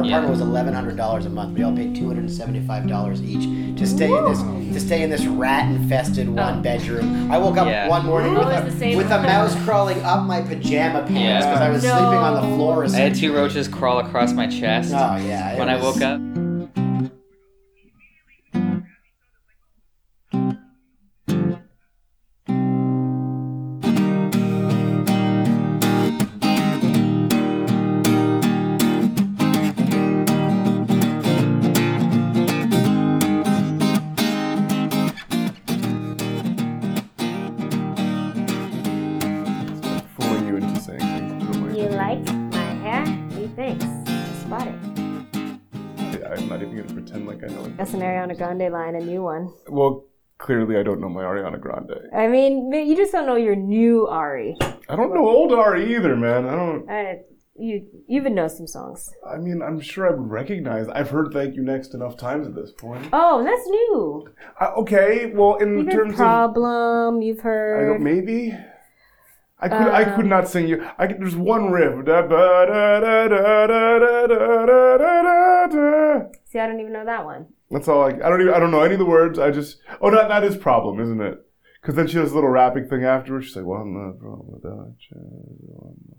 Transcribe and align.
our 0.00 0.06
Yeah. 0.06 0.16
apartment 0.16 0.30
was 0.32 0.40
eleven 0.40 0.74
hundred 0.74 0.96
dollars 0.96 1.26
a 1.26 1.30
month. 1.30 1.56
We 1.56 1.62
all 1.62 1.74
paid 1.74 1.94
two 1.94 2.06
hundred 2.06 2.20
and 2.20 2.32
seventy-five 2.32 2.88
dollars 2.88 3.22
each 3.22 3.76
to 3.78 3.86
stay 3.86 4.10
in 4.12 4.24
this 4.24 4.40
to 4.74 4.80
stay 4.80 5.02
in 5.02 5.10
this 5.10 5.24
rat-infested 5.26 6.28
oh. 6.28 6.32
one 6.32 6.62
bedroom. 6.62 7.30
I 7.30 7.38
woke 7.38 7.56
up 7.56 7.66
Yeah. 7.66 7.88
one 7.88 8.06
morning 8.06 8.34
with, 8.34 8.46
a, 8.82 8.96
with 8.96 9.10
a 9.10 9.22
mouse 9.22 9.54
crawling 9.64 10.00
up 10.02 10.24
my 10.26 10.40
pajama 10.40 11.00
pants 11.06 11.12
Yeah. 11.14 11.38
because 11.40 11.60
I 11.60 11.70
was 11.70 11.82
sleeping 11.82 11.98
on 11.98 12.34
the 12.34 12.48
No. 12.48 12.56
floor. 12.56 12.84
I 12.84 12.88
had 12.90 13.14
two 13.14 13.34
roaches 13.34 13.68
crawl 13.68 13.98
across 13.98 14.32
my 14.32 14.46
chest 14.46 14.92
Oh 14.94 15.16
yeah. 15.16 15.52
it 15.52 15.58
when 15.58 15.68
I 15.68 15.76
woke 15.80 16.00
up. 16.00 16.20
Grande 48.40 48.72
line, 48.72 48.94
a 48.94 49.00
new 49.00 49.22
one. 49.22 49.52
Well, 49.68 50.06
clearly 50.38 50.78
I 50.78 50.82
don't 50.82 51.00
know 51.00 51.10
my 51.10 51.22
Ariana 51.22 51.60
Grande. 51.60 52.08
I 52.14 52.26
mean, 52.26 52.72
you 52.72 52.96
just 52.96 53.12
don't 53.12 53.26
know 53.26 53.36
your 53.36 53.54
new 53.54 54.06
Ari. 54.06 54.56
I 54.88 54.96
don't 54.96 55.14
know 55.14 55.28
old 55.28 55.52
Ari 55.52 55.94
either, 55.94 56.16
man. 56.16 56.46
I 56.46 56.56
don't. 56.56 56.90
I, 56.90 57.20
you 57.58 57.86
even 58.08 58.34
know 58.34 58.48
some 58.48 58.66
songs. 58.66 59.12
I 59.28 59.36
mean, 59.36 59.60
I'm 59.60 59.78
sure 59.78 60.08
I 60.08 60.12
would 60.12 60.30
recognize. 60.30 60.88
I've 60.88 61.10
heard 61.10 61.34
"Thank 61.34 61.54
You 61.54 61.62
Next" 61.62 61.92
enough 61.92 62.16
times 62.16 62.46
at 62.46 62.54
this 62.54 62.72
point. 62.72 63.06
Oh, 63.12 63.44
that's 63.44 63.66
new. 63.66 64.26
Uh, 64.58 64.72
okay, 64.80 65.26
well, 65.26 65.56
in 65.56 65.74
terms 65.74 65.88
of 65.88 65.92
terms 65.92 66.16
problem, 66.16 67.16
of, 67.16 67.22
you've 67.22 67.40
heard 67.40 68.00
maybe. 68.00 68.56
I 69.62 69.68
could 69.68 69.88
um, 69.88 69.94
I 69.94 70.04
could 70.04 70.24
not 70.24 70.48
sing 70.48 70.66
you. 70.66 70.82
I 70.96 71.06
could, 71.06 71.20
there's 71.20 71.36
one 71.36 71.70
riff. 71.70 71.92
See, 76.46 76.58
I 76.58 76.66
don't 76.66 76.80
even 76.80 76.94
know 76.94 77.04
that 77.04 77.26
one. 77.26 77.48
That's 77.70 77.88
all. 77.88 78.02
I, 78.02 78.08
I 78.08 78.28
don't 78.28 78.40
even. 78.40 78.54
I 78.54 78.58
don't 78.58 78.70
know 78.70 78.82
any 78.82 78.94
of 78.94 78.98
the 78.98 79.06
words. 79.06 79.38
I 79.38 79.50
just. 79.50 79.78
Oh, 80.00 80.10
that 80.10 80.28
that 80.28 80.44
is 80.44 80.56
problem, 80.56 81.00
isn't 81.00 81.20
it? 81.20 81.38
Because 81.80 81.94
then 81.94 82.06
she 82.08 82.14
does 82.14 82.32
a 82.32 82.34
little 82.34 82.50
rapping 82.50 82.88
thing 82.88 83.04
afterwards. 83.04 83.46
She's 83.46 83.56
like, 83.56 83.64
"One 83.64 84.16
problem 84.18 84.50
without 84.50 84.94
you." 85.10 86.16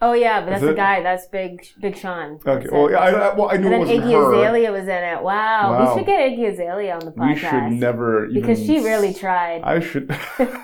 Oh 0.00 0.12
yeah, 0.12 0.40
but 0.40 0.50
that's 0.50 0.62
the 0.62 0.74
guy. 0.74 1.02
That's 1.02 1.26
Big 1.26 1.66
Big 1.80 1.96
Sean. 1.96 2.38
Okay. 2.46 2.68
Well, 2.70 2.90
yeah, 2.90 2.98
I, 2.98 3.10
I, 3.10 3.34
well, 3.34 3.50
I 3.50 3.56
knew 3.56 3.66
And 3.66 3.66
it 3.66 3.70
then 3.70 3.80
wasn't 3.80 4.00
Iggy 4.04 4.12
her. 4.12 4.34
Azalea 4.34 4.72
was 4.72 4.82
in 4.84 4.88
it. 4.90 5.22
Wow. 5.22 5.72
Wow. 5.72 5.94
We 5.94 5.98
should 5.98 6.06
get 6.06 6.30
Iggy 6.30 6.52
Azalea 6.52 6.94
on 6.94 7.00
the 7.00 7.10
podcast. 7.10 7.28
We 7.28 7.36
should 7.36 7.80
never 7.80 8.28
because 8.32 8.64
she 8.64 8.78
really 8.78 9.12
tried. 9.12 9.62
I 9.62 9.80
should. 9.80 10.14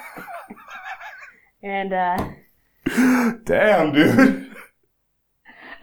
And 1.65 1.95
uh 1.95 2.29
Damn, 3.45 3.93
dude. 3.93 4.55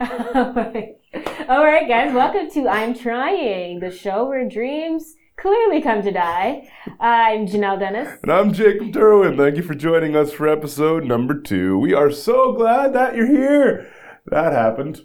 all 0.00 0.52
right. 0.52 0.94
All 1.14 1.62
right, 1.62 1.86
guys, 1.86 2.14
welcome 2.14 2.50
to 2.52 2.68
I'm 2.68 2.94
Trying, 2.94 3.80
the 3.80 3.90
show 3.90 4.26
where 4.26 4.48
dreams 4.48 5.14
clearly 5.36 5.82
come 5.82 6.00
to 6.02 6.10
die. 6.10 6.70
I'm 7.00 7.46
Janelle 7.46 7.78
Dennis. 7.78 8.18
And 8.22 8.32
I'm 8.32 8.54
Jacob 8.54 8.92
Derwin. 8.92 9.36
Thank 9.36 9.56
you 9.56 9.62
for 9.62 9.74
joining 9.74 10.16
us 10.16 10.32
for 10.32 10.48
episode 10.48 11.04
number 11.04 11.38
two. 11.38 11.78
We 11.78 11.92
are 11.92 12.10
so 12.10 12.52
glad 12.52 12.94
that 12.94 13.14
you're 13.14 13.26
here. 13.26 13.92
That 14.32 14.52
happened. 14.52 15.00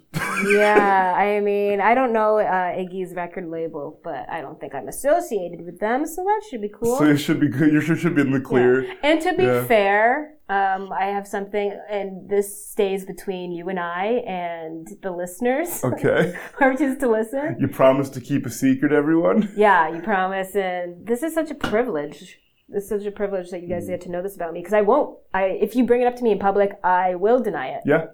Yeah, 0.46 1.14
I 1.16 1.40
mean, 1.50 1.80
I 1.80 1.94
don't 1.94 2.12
know 2.12 2.38
uh, 2.38 2.72
Iggy's 2.80 3.14
record 3.14 3.46
label, 3.48 4.00
but 4.02 4.28
I 4.30 4.40
don't 4.40 4.58
think 4.60 4.74
I'm 4.74 4.88
associated 4.88 5.60
with 5.66 5.78
them, 5.80 6.06
so 6.06 6.24
that 6.24 6.40
should 6.48 6.62
be 6.62 6.70
cool. 6.70 6.96
So 6.98 7.04
you 7.04 7.16
should 7.16 7.38
be 7.40 7.48
good. 7.48 7.72
You 7.72 7.80
should, 7.80 7.98
should 7.98 8.14
be 8.14 8.22
in 8.22 8.30
the 8.32 8.40
clear. 8.40 8.84
Yeah. 8.84 8.94
And 9.02 9.20
to 9.20 9.34
be 9.34 9.44
Yeah. 9.44 9.64
fair, 9.64 10.34
um, 10.48 10.90
I 10.92 11.06
have 11.16 11.26
something, 11.26 11.78
and 11.90 12.28
this 12.28 12.70
stays 12.70 13.04
between 13.04 13.52
you 13.52 13.68
and 13.68 13.78
I 13.78 14.04
and 14.26 14.88
the 15.02 15.10
listeners, 15.10 15.84
Okay. 15.84 16.34
whoever 16.54 16.74
chooses 16.76 16.98
to 16.98 17.08
listen. 17.10 17.56
You 17.60 17.68
promise 17.68 18.08
to 18.10 18.20
keep 18.20 18.46
a 18.46 18.50
secret, 18.50 18.92
everyone. 18.92 19.52
Yeah, 19.56 19.94
you 19.94 20.00
promise, 20.00 20.56
and 20.56 21.06
this 21.06 21.22
is 21.22 21.34
such 21.34 21.50
a 21.50 21.54
privilege. 21.54 22.38
This 22.70 22.84
is 22.84 22.88
such 22.90 23.04
a 23.06 23.10
privilege 23.10 23.50
that 23.50 23.62
you 23.62 23.68
guys 23.68 23.86
get 23.88 24.02
to 24.02 24.10
know 24.10 24.22
this 24.22 24.36
about 24.36 24.52
me 24.52 24.60
because 24.60 24.74
I 24.74 24.82
won't. 24.82 25.18
I 25.32 25.44
if 25.66 25.74
you 25.74 25.84
bring 25.86 26.02
it 26.02 26.06
up 26.06 26.16
to 26.16 26.22
me 26.22 26.32
in 26.32 26.38
public, 26.38 26.70
I 26.84 27.14
will 27.14 27.40
deny 27.40 27.68
it. 27.68 27.80
Yeah. 27.86 28.04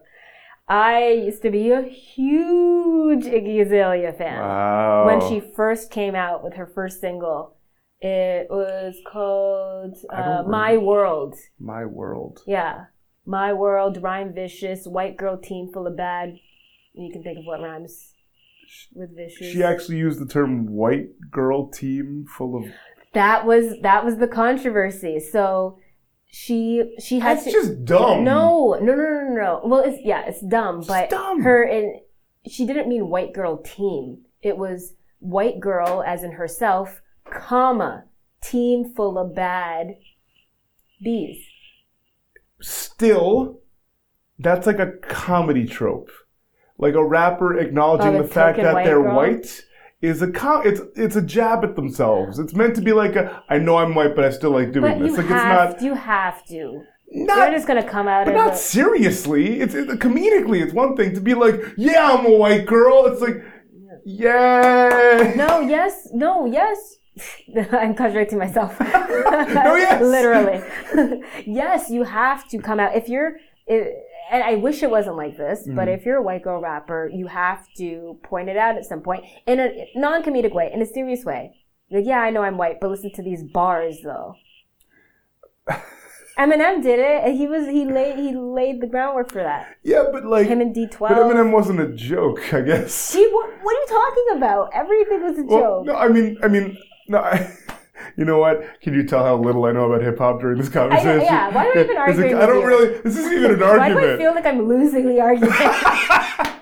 I 0.66 1.08
used 1.08 1.42
to 1.42 1.50
be 1.50 1.70
a 1.70 1.82
huge 1.82 3.24
Iggy 3.24 3.60
Azalea 3.60 4.12
fan. 4.12 4.38
Wow. 4.38 5.06
when 5.06 5.20
she 5.28 5.40
first 5.54 5.90
came 5.90 6.14
out 6.14 6.42
with 6.42 6.54
her 6.54 6.66
first 6.66 7.00
single. 7.00 7.56
It 8.00 8.48
was 8.50 8.96
called 9.10 9.96
uh. 10.10 10.42
My 10.46 10.76
World. 10.76 11.34
My 11.58 11.84
world. 11.86 12.40
Yeah. 12.46 12.86
My 13.26 13.52
World, 13.52 14.02
Rhyme 14.02 14.34
Vicious, 14.34 14.86
White 14.86 15.16
Girl 15.16 15.38
Team 15.38 15.70
Full 15.72 15.86
of 15.86 15.96
Bad. 15.96 16.34
You 16.92 17.10
can 17.12 17.22
think 17.22 17.38
of 17.38 17.44
what 17.46 17.60
rhymes 17.60 18.12
with 18.94 19.16
vicious. 19.16 19.52
She 19.52 19.62
actually 19.62 19.96
used 19.96 20.20
the 20.20 20.26
term 20.26 20.66
"white 20.66 21.30
girl 21.30 21.70
team" 21.70 22.26
full 22.36 22.56
of. 22.56 22.64
that 23.14 23.46
was 23.46 23.80
that 23.82 24.04
was 24.04 24.18
the 24.18 24.28
controversy. 24.28 25.18
So 25.18 25.78
she 26.34 26.96
she 26.98 27.20
had 27.20 27.36
That's 27.36 27.44
to 27.44 27.52
just 27.52 27.84
dumb. 27.84 28.24
No, 28.24 28.76
no, 28.82 28.92
no, 28.96 29.04
no, 29.04 29.34
no. 29.34 29.60
Well, 29.64 29.84
it's 29.84 30.02
yeah, 30.02 30.24
it's 30.26 30.40
dumb, 30.40 30.82
but 30.86 31.08
dumb. 31.08 31.42
her 31.42 31.62
and 31.62 32.00
she 32.44 32.66
didn't 32.66 32.88
mean 32.88 33.08
white 33.08 33.32
girl 33.32 33.58
team. 33.58 34.24
It 34.42 34.58
was 34.58 34.94
white 35.20 35.60
girl 35.60 36.02
as 36.04 36.24
in 36.24 36.32
herself, 36.32 37.00
comma, 37.24 38.06
team 38.42 38.92
full 38.96 39.16
of 39.16 39.36
bad 39.36 39.94
bees. 41.00 41.46
Still, 42.60 43.60
that's 44.40 44.66
like 44.66 44.80
a 44.80 44.90
comedy 45.02 45.66
trope. 45.66 46.10
Like 46.78 46.94
a 46.94 47.04
rapper 47.04 47.56
acknowledging 47.56 48.16
Oh, 48.16 48.22
the 48.22 48.22
the 48.24 48.28
fact 48.28 48.58
that 48.58 48.84
they're 48.84 49.00
girl? 49.00 49.14
white 49.14 49.62
is 50.04 50.22
a 50.22 50.30
com- 50.30 50.62
it's 50.66 50.80
it's 50.96 51.16
a 51.16 51.22
jab 51.22 51.64
at 51.64 51.74
themselves. 51.76 52.38
It's 52.38 52.54
meant 52.54 52.74
to 52.76 52.82
be 52.82 52.92
like 52.92 53.16
a 53.16 53.42
I 53.48 53.58
know 53.58 53.76
I'm 53.78 53.94
white, 53.94 54.14
but 54.16 54.24
I 54.24 54.30
still 54.30 54.50
like 54.50 54.72
doing 54.72 54.92
But 54.92 54.98
this. 55.00 55.12
you 55.12 55.16
like 55.16 55.26
have 55.26 55.70
it's 55.70 55.82
not 55.82 55.86
you 55.88 55.94
have 55.94 56.44
to. 56.46 56.82
not 57.10 57.36
You're 57.38 57.50
just 57.58 57.66
gonna 57.66 57.88
come 57.96 58.06
out 58.08 58.26
But 58.26 58.34
not 58.34 58.52
a, 58.54 58.56
seriously. 58.56 59.60
It's, 59.60 59.74
it's 59.74 59.92
comedically. 60.06 60.62
It's 60.62 60.72
one 60.74 60.96
thing 60.96 61.14
to 61.14 61.20
be 61.20 61.34
like, 61.34 61.56
yeah, 61.76 62.12
I'm 62.12 62.26
a 62.26 62.36
white 62.42 62.66
girl. 62.66 63.06
It's 63.06 63.20
like, 63.20 63.36
yeah. 64.04 65.32
no, 65.36 65.60
yes, 65.60 66.08
no, 66.12 66.46
yes. 66.46 66.96
I'm 67.72 67.94
contradicting 67.94 68.38
myself. 68.38 68.78
No, 69.54 69.76
yes. 69.76 70.02
Literally. 70.16 70.62
yes, 71.46 71.90
you 71.90 72.02
have 72.02 72.46
to 72.48 72.58
come 72.58 72.78
out. 72.80 72.94
If 72.96 73.08
you're, 73.08 73.32
and 74.30 74.42
I 74.42 74.54
wish 74.56 74.82
it 74.82 74.90
wasn't 74.90 75.16
like 75.16 75.36
this, 75.36 75.66
but 75.66 75.88
Mm. 75.88 75.94
if 75.98 76.04
you're 76.06 76.16
a 76.16 76.22
white 76.22 76.42
girl 76.42 76.60
rapper, 76.60 77.10
you 77.12 77.26
have 77.28 77.66
to 77.78 78.18
point 78.22 78.48
it 78.48 78.56
out 78.56 78.76
at 78.76 78.84
some 78.84 79.00
point 79.02 79.24
in 79.46 79.60
a 79.60 79.68
non 79.94 80.22
comedic 80.22 80.52
way, 80.54 80.70
in 80.72 80.80
a 80.82 80.86
serious 80.86 81.24
way. 81.24 81.52
Like, 81.90 82.06
yeah, 82.06 82.20
I 82.20 82.30
know 82.30 82.42
I'm 82.42 82.56
white, 82.58 82.80
but 82.80 82.90
listen 82.90 83.12
to 83.12 83.22
these 83.22 83.42
bars 83.42 83.98
though. 84.02 84.36
Eminem 86.38 86.82
did 86.82 86.98
it, 86.98 87.22
and 87.24 87.36
he 87.38 87.46
was 87.46 87.68
he 87.68 87.84
laid 87.84 88.16
he 88.18 88.34
laid 88.34 88.80
the 88.80 88.88
groundwork 88.88 89.30
for 89.30 89.42
that. 89.42 89.76
Yeah, 89.84 90.04
but 90.10 90.24
like, 90.24 90.48
Him 90.48 90.60
and 90.60 90.74
D12. 90.74 90.98
but 90.98 91.10
Eminem 91.16 91.52
wasn't 91.52 91.78
a 91.80 91.86
joke, 91.88 92.52
I 92.52 92.60
guess. 92.62 93.12
Gee, 93.12 93.28
what, 93.32 93.50
what 93.62 93.76
are 93.76 93.80
you 93.80 93.86
talking 93.88 94.36
about? 94.38 94.70
Everything 94.74 95.22
was 95.22 95.38
a 95.38 95.44
Well, 95.44 95.60
joke. 95.84 95.86
no, 95.86 95.94
I 95.94 96.08
mean, 96.08 96.36
I 96.42 96.48
mean, 96.48 96.76
no. 97.06 97.18
I, 97.18 97.54
you 98.16 98.24
know 98.24 98.38
what? 98.38 98.80
Can 98.80 98.94
you 98.94 99.02
tell 99.04 99.24
how 99.24 99.36
little 99.36 99.64
I 99.64 99.72
know 99.72 99.90
about 99.90 100.02
hip 100.02 100.18
hop 100.18 100.40
during 100.40 100.58
this 100.58 100.68
conversation? 100.68 101.22
yeah, 101.22 101.50
why 101.50 101.66
are 101.68 101.74
we 101.74 101.80
even 101.82 101.96
It's 101.96 102.18
like, 102.18 102.34
I 102.34 102.46
don't 102.46 102.60
you? 102.60 102.66
really. 102.66 102.98
This 103.00 103.16
isn't 103.16 103.32
even 103.32 103.50
an 103.52 103.60
Why 103.60 103.88
do 103.88 103.94
argument. 103.96 104.06
I 104.06 104.16
feel 104.18 104.34
like 104.34 104.46
I'm 104.46 104.68
losing 104.68 105.08
the 105.08 105.20
argument? 105.20 105.54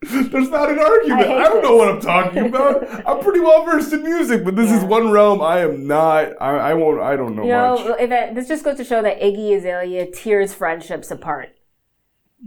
There's 0.00 0.48
not 0.48 0.70
an 0.70 0.78
argument. 0.78 1.26
I 1.26 1.34
I, 1.34 1.42
don't 1.44 1.62
know 1.62 1.76
what 1.76 1.88
I'm 1.88 2.00
talking 2.00 2.46
about. 2.46 2.86
I'm 3.06 3.20
pretty 3.20 3.40
well 3.40 3.64
versed 3.64 3.92
in 3.92 4.02
music, 4.04 4.44
but 4.44 4.56
this 4.56 4.70
is 4.70 4.82
one 4.84 5.10
realm 5.10 5.42
I 5.42 5.58
am 5.60 5.86
not. 5.86 6.32
I, 6.40 6.56
I 6.70 6.74
won't. 6.74 7.00
I 7.00 7.16
don't 7.16 7.34
know 7.34 7.42
You 7.42 7.48
know, 7.48 7.96
if 7.98 8.10
it, 8.10 8.34
this 8.34 8.48
just 8.48 8.64
goes 8.64 8.76
to 8.78 8.84
show 8.84 9.02
that 9.02 9.20
Iggy 9.20 9.56
Azalea 9.56 10.06
tears 10.10 10.54
friendships 10.54 11.10
apart. 11.10 11.50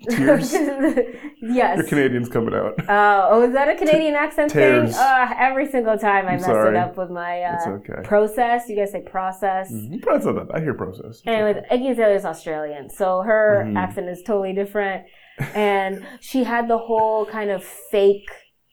Tears. 0.09 0.53
yes. 1.41 1.77
The 1.77 1.85
Canadians 1.88 2.29
coming 2.29 2.53
out. 2.53 2.79
Uh, 2.89 3.27
oh, 3.29 3.43
is 3.43 3.53
that 3.53 3.67
a 3.67 3.75
Canadian 3.75 4.15
accent 4.15 4.51
tears. 4.51 4.91
thing? 4.91 4.99
Uh, 4.99 5.33
every 5.38 5.67
single 5.69 5.97
time 5.97 6.27
I 6.27 6.31
mess 6.33 6.45
sorry. 6.45 6.69
it 6.69 6.79
up 6.79 6.97
with 6.97 7.09
my 7.09 7.41
uh, 7.41 7.55
It's 7.55 7.67
okay. 7.67 8.01
process. 8.07 8.69
You 8.69 8.75
guys 8.77 8.91
say 8.91 9.01
process. 9.01 9.71
Mm-hmm. 9.71 9.97
That's 10.09 10.25
not 10.25 10.35
that. 10.47 10.55
I 10.55 10.61
hear 10.61 10.73
process. 10.73 11.21
Anyways, 11.25 11.57
Iggy 11.71 11.91
Azalea 11.91 12.15
is 12.15 12.25
Australian, 12.25 12.89
so 12.89 13.21
her 13.21 13.63
Mhm. 13.67 13.77
accent 13.77 14.07
is 14.09 14.21
totally 14.23 14.53
different. 14.53 15.05
And 15.55 16.05
she 16.19 16.44
had 16.44 16.67
the 16.67 16.77
whole 16.77 17.25
kind 17.25 17.49
of 17.49 17.63
fake 17.63 18.29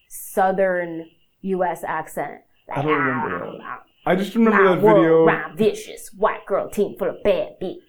Southern 0.09 1.07
U.S. 1.43 1.83
accent. 1.85 2.43
I 2.75 2.83
don't 2.83 2.93
remember 2.93 3.53
that. 3.53 3.61
"Ah, 3.63 3.83
I 4.07 4.15
just 4.17 4.35
remember 4.35 4.63
that 4.75 4.83
world 4.83 4.99
video. 5.03 5.25
round 5.25 5.57
vicious 5.59 6.11
white 6.17 6.45
girl 6.47 6.69
team 6.69 6.97
full 6.99 7.09
of 7.09 7.23
bad 7.23 7.59
beat. 7.61 7.81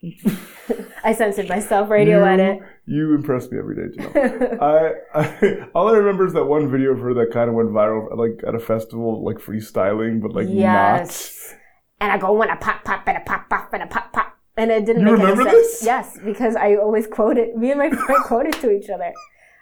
I 1.04 1.12
censored 1.12 1.48
myself. 1.48 1.90
Radio 1.90 2.18
you, 2.18 2.24
edit. 2.24 2.60
You 2.86 3.14
impress 3.14 3.50
me 3.50 3.58
every 3.58 3.74
day, 3.76 3.96
Janelle. 3.96 4.62
I, 4.62 4.92
I 5.14 5.68
all 5.74 5.88
I 5.88 5.92
remember 5.92 6.26
is 6.26 6.32
that 6.34 6.44
one 6.44 6.70
video 6.70 6.92
of 6.92 7.00
her 7.00 7.14
that 7.14 7.30
kind 7.32 7.48
of 7.48 7.54
went 7.54 7.70
viral, 7.70 8.16
like 8.16 8.42
at 8.46 8.54
a 8.54 8.60
festival, 8.60 9.24
like 9.24 9.36
freestyling, 9.36 10.20
but 10.20 10.32
like 10.34 10.46
Yes. 10.48 11.54
And 12.00 12.12
I 12.12 12.18
go 12.18 12.32
when 12.32 12.50
I 12.50 12.56
pop 12.56 12.84
pop 12.84 13.02
and 13.08 13.18
I 13.18 13.20
pop 13.20 13.48
pop 13.50 13.72
and 13.72 13.82
I 13.82 13.86
pop 13.86 14.12
pop. 14.12 14.36
And 14.56 14.70
it 14.70 14.86
didn't 14.86 15.02
You 15.06 15.12
make 15.16 15.20
remember 15.20 15.42
any 15.42 15.50
sense. 15.50 15.78
this? 15.78 15.84
Yes, 15.84 16.18
because 16.24 16.56
I 16.56 16.76
always 16.76 17.06
quoted 17.06 17.56
me 17.56 17.70
and 17.70 17.78
my 17.78 17.90
friend 17.90 18.24
quoted 18.24 18.54
to 18.54 18.70
each 18.70 18.88
other. 18.90 19.12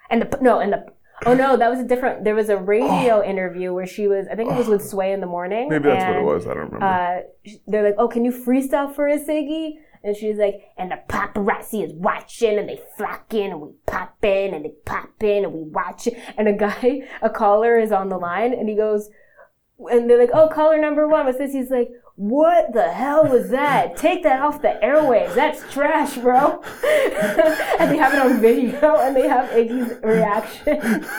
And 0.09 0.21
the 0.21 0.37
no, 0.41 0.59
and 0.59 0.73
the 0.73 0.85
oh 1.25 1.33
no, 1.33 1.57
that 1.57 1.69
was 1.69 1.79
a 1.79 1.83
different. 1.83 2.23
There 2.23 2.35
was 2.35 2.49
a 2.49 2.57
radio 2.57 3.23
interview 3.23 3.73
where 3.73 3.85
she 3.87 4.07
was. 4.07 4.27
I 4.31 4.35
think 4.35 4.51
it 4.51 4.55
was 4.55 4.67
with 4.67 4.87
Sway 4.87 5.11
in 5.11 5.19
the 5.19 5.27
morning. 5.27 5.69
Maybe 5.69 5.89
that's 5.89 6.05
what 6.05 6.15
it 6.15 6.23
was. 6.23 6.45
I 6.45 6.53
don't 6.53 6.71
remember. 6.71 6.85
Uh, 6.85 7.51
they're 7.67 7.83
like, 7.83 7.95
"Oh, 7.97 8.07
can 8.07 8.23
you 8.23 8.31
freestyle 8.31 8.93
for 8.93 9.07
us, 9.07 9.23
Iggy?" 9.27 9.73
And 10.07 10.15
she's 10.15 10.37
like, 10.37 10.71
"And 10.77 10.91
the 10.91 10.99
paparazzi 11.09 11.83
is 11.83 11.93
watching, 11.93 12.57
and 12.57 12.69
they 12.69 12.79
flock 12.97 13.33
in, 13.33 13.51
and 13.51 13.61
we 13.61 13.69
pop 13.85 14.23
in, 14.23 14.53
and 14.53 14.65
they 14.65 14.73
pop 14.85 15.21
in, 15.21 15.43
and 15.43 15.53
we 15.53 15.61
watch 15.63 16.07
it." 16.07 16.17
And 16.37 16.47
a 16.47 16.53
guy, 16.53 17.01
a 17.21 17.29
caller, 17.29 17.77
is 17.77 17.91
on 17.91 18.09
the 18.09 18.17
line, 18.17 18.53
and 18.53 18.69
he 18.69 18.75
goes, 18.75 19.09
and 19.79 20.09
they're 20.09 20.17
like, 20.17 20.31
"Oh, 20.33 20.47
caller 20.47 20.79
number 20.79 21.07
one, 21.07 21.25
what's 21.25 21.37
this?" 21.37 21.53
He's 21.53 21.69
like, 21.69 21.89
"What 22.15 22.73
the 22.73 22.91
hell 22.91 23.27
was 23.27 23.49
that? 23.49 23.97
Take 23.97 24.23
that 24.23 24.41
off 24.41 24.61
the 24.61 24.79
airwaves. 24.81 25.35
That's 25.35 25.61
trash, 25.71 26.17
bro." 26.17 26.61
and 27.79 27.91
they 27.91 27.97
have 27.97 28.13
it 28.13 28.19
on 28.19 28.39
video, 28.39 28.97
and 28.97 29.15
they 29.15 29.27
have 29.27 29.49
Iggy's 29.49 30.03
reaction. 30.03 31.05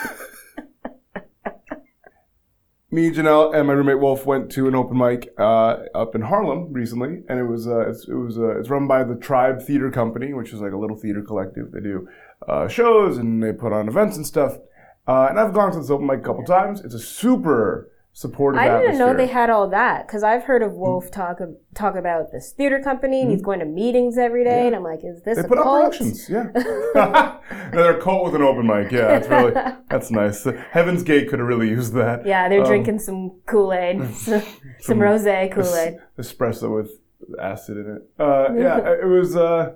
me, 2.91 3.11
Janelle, 3.11 3.53
and 3.53 3.67
my 3.67 3.73
roommate 3.73 3.99
Wolf 3.99 4.25
went 4.25 4.51
to 4.51 4.67
an 4.67 4.75
open 4.75 4.97
mic 4.97 5.31
uh, 5.37 5.77
up 5.93 6.15
in 6.15 6.21
Harlem 6.21 6.73
recently, 6.73 7.21
and 7.29 7.39
it 7.39 7.43
was 7.43 7.67
uh, 7.67 7.87
it's, 7.89 8.07
it 8.07 8.15
was 8.15 8.37
uh, 8.37 8.59
it's 8.59 8.69
run 8.69 8.87
by 8.87 9.03
the 9.03 9.15
Tribe 9.15 9.61
Theater 9.61 9.91
Company, 9.91 10.33
which 10.33 10.53
is 10.53 10.61
like 10.61 10.71
a 10.71 10.77
little 10.77 10.97
theater 10.97 11.21
collective. 11.21 11.71
They 11.71 11.81
do 11.81 12.07
uh, 12.47 12.67
shows 12.67 13.17
and 13.17 13.43
they 13.43 13.53
put 13.53 13.73
on 13.73 13.87
events 13.87 14.17
and 14.17 14.25
stuff. 14.25 14.57
Uh, 15.07 15.27
and 15.29 15.39
I've 15.39 15.53
gone 15.53 15.71
to 15.71 15.79
this 15.79 15.89
open 15.89 16.07
mic 16.07 16.19
a 16.19 16.23
couple 16.23 16.43
times. 16.43 16.81
It's 16.81 16.95
a 16.95 16.99
super 16.99 17.91
supportive 18.21 18.59
I 18.59 18.65
didn't 18.65 18.79
atmosphere. 18.81 19.07
know 19.07 19.13
they 19.15 19.27
had 19.27 19.49
all 19.49 19.67
that 19.69 20.05
because 20.05 20.23
I've 20.23 20.43
heard 20.43 20.61
of 20.61 20.73
Wolf 20.73 21.09
talk 21.09 21.37
talk 21.73 21.95
about 21.95 22.31
this 22.33 22.51
theater 22.51 22.79
company 22.81 23.21
and 23.21 23.31
he's 23.31 23.41
going 23.41 23.59
to 23.59 23.65
meetings 23.65 24.17
every 24.17 24.43
day, 24.43 24.67
and 24.67 24.75
I'm 24.75 24.83
like, 24.83 24.99
is 25.03 25.23
this 25.23 25.37
They 25.37 25.43
a 25.43 25.47
put 25.47 25.57
cult? 25.59 25.83
productions, 25.93 26.29
yeah. 26.29 26.47
no, 26.95 27.39
they're 27.71 27.97
a 27.97 28.01
cult 28.01 28.25
with 28.25 28.35
an 28.35 28.41
open 28.41 28.67
mic. 28.67 28.91
Yeah, 28.91 29.07
that's 29.19 29.27
really 29.29 29.53
that's 29.89 30.11
nice. 30.11 30.45
Heaven's 30.71 31.03
Gate 31.03 31.29
could 31.29 31.39
have 31.39 31.47
really 31.47 31.69
used 31.69 31.93
that. 31.93 32.25
Yeah, 32.25 32.49
they're 32.49 32.61
Um, 32.61 32.67
drinking 32.67 32.99
some 32.99 33.39
Kool 33.45 33.71
Aid, 33.73 34.13
some, 34.25 34.41
some 34.81 34.99
rosé 34.99 35.51
Kool 35.51 35.73
Aid. 35.75 35.97
espresso 36.17 36.75
with 36.75 36.91
acid 37.41 37.77
in 37.77 37.95
it. 37.97 38.01
Uh, 38.19 38.53
yeah, 38.55 38.79
it 39.01 39.07
was. 39.07 39.35
Uh, 39.35 39.73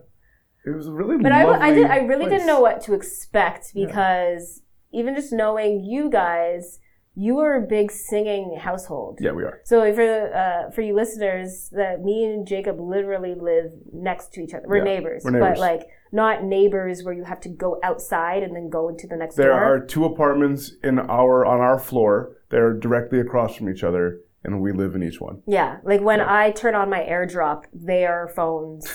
it 0.65 0.75
was 0.75 0.87
a 0.87 0.91
really. 0.91 1.17
But 1.17 1.31
I, 1.31 1.43
I 1.69 1.73
did 1.73 1.87
I 1.87 1.97
really 1.97 2.21
place. 2.25 2.31
didn't 2.31 2.47
know 2.47 2.59
what 2.61 2.81
to 2.83 2.93
expect 2.93 3.71
because 3.73 4.61
even 4.91 5.15
just 5.15 5.31
knowing 5.33 5.83
you 5.83 6.09
guys, 6.09 6.79
you 7.15 7.39
are 7.39 7.55
a 7.55 7.61
big 7.61 7.91
singing 7.91 8.57
household. 8.59 9.19
Yeah, 9.21 9.31
we 9.31 9.43
are. 9.43 9.61
So 9.65 9.93
for 9.93 10.33
uh, 10.35 10.71
for 10.71 10.81
you 10.81 10.95
listeners, 10.95 11.69
that 11.73 12.01
me 12.01 12.25
and 12.25 12.47
Jacob 12.47 12.79
literally 12.79 13.35
live 13.35 13.71
next 13.91 14.33
to 14.33 14.41
each 14.41 14.53
other. 14.53 14.65
We're 14.67 14.77
Yeah, 14.77 14.83
neighbors, 14.83 15.21
we're 15.23 15.31
neighbors, 15.31 15.57
but 15.57 15.59
like 15.59 15.81
not 16.11 16.43
neighbors 16.43 17.03
where 17.03 17.13
you 17.13 17.23
have 17.23 17.39
to 17.41 17.49
go 17.49 17.79
outside 17.83 18.43
and 18.43 18.55
then 18.55 18.69
go 18.69 18.89
into 18.89 19.07
the 19.07 19.15
next 19.15 19.35
There 19.35 19.49
door. 19.49 19.59
are 19.63 19.79
two 19.79 20.05
apartments 20.05 20.71
in 20.83 20.99
our 20.99 21.45
on 21.45 21.59
our 21.59 21.79
floor. 21.79 22.37
They're 22.49 22.73
directly 22.73 23.19
across 23.19 23.55
from 23.55 23.69
each 23.69 23.83
other, 23.83 24.19
and 24.43 24.61
we 24.61 24.71
live 24.71 24.95
in 24.95 25.03
each 25.03 25.19
one. 25.21 25.41
Yeah, 25.47 25.77
like 25.83 26.01
when 26.01 26.21
I 26.21 26.51
turn 26.51 26.75
on 26.75 26.89
my 26.89 26.99
AirDrop, 27.01 27.65
their 27.73 28.27
phones 28.35 28.87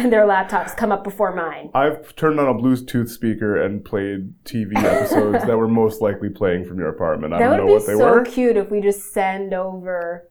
and 0.04 0.12
their 0.12 0.26
laptops 0.26 0.76
come 0.76 0.92
up 0.92 1.04
before 1.04 1.34
mine. 1.34 1.70
I've 1.74 2.14
turned 2.16 2.40
on 2.40 2.48
a 2.48 2.54
Bluetooth 2.54 3.08
speaker 3.08 3.60
and 3.60 3.84
played 3.84 4.32
TV 4.44 4.76
episodes 4.76 5.44
that 5.44 5.56
were 5.56 5.68
most 5.68 6.00
likely 6.00 6.28
playing 6.30 6.64
from 6.64 6.78
your 6.78 6.88
apartment. 6.88 7.34
I 7.34 7.38
that 7.38 7.48
don't 7.48 7.56
know 7.58 7.64
would 7.64 7.68
be 7.68 7.74
what 7.74 7.86
they 7.86 7.96
so 7.96 8.12
were. 8.12 8.24
cute 8.24 8.56
if 8.56 8.70
we 8.70 8.80
just 8.80 9.12
send 9.12 9.52
over 9.52 10.28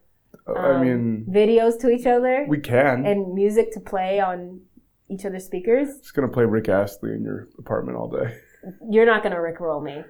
I 0.47 0.71
um, 0.71 0.81
mean, 0.81 1.25
videos 1.29 1.79
to 1.81 1.89
each 1.89 2.07
other 2.07 2.45
we 2.47 2.59
can. 2.59 3.05
and 3.05 3.33
music 3.33 3.71
to 3.73 3.79
play 3.79 4.19
on 4.19 4.61
each 5.09 5.25
other's 5.25 5.45
speakers. 5.45 5.99
Just 5.99 6.13
gonna 6.13 6.27
play 6.27 6.45
Rick 6.45 6.69
Astley 6.69 7.13
in 7.13 7.23
your 7.23 7.47
apartment 7.57 7.97
all 7.97 8.09
day. 8.09 8.37
You're 8.89 9.05
not 9.05 9.23
gonna 9.23 9.37
rickroll 9.37 9.83
me. 9.83 10.03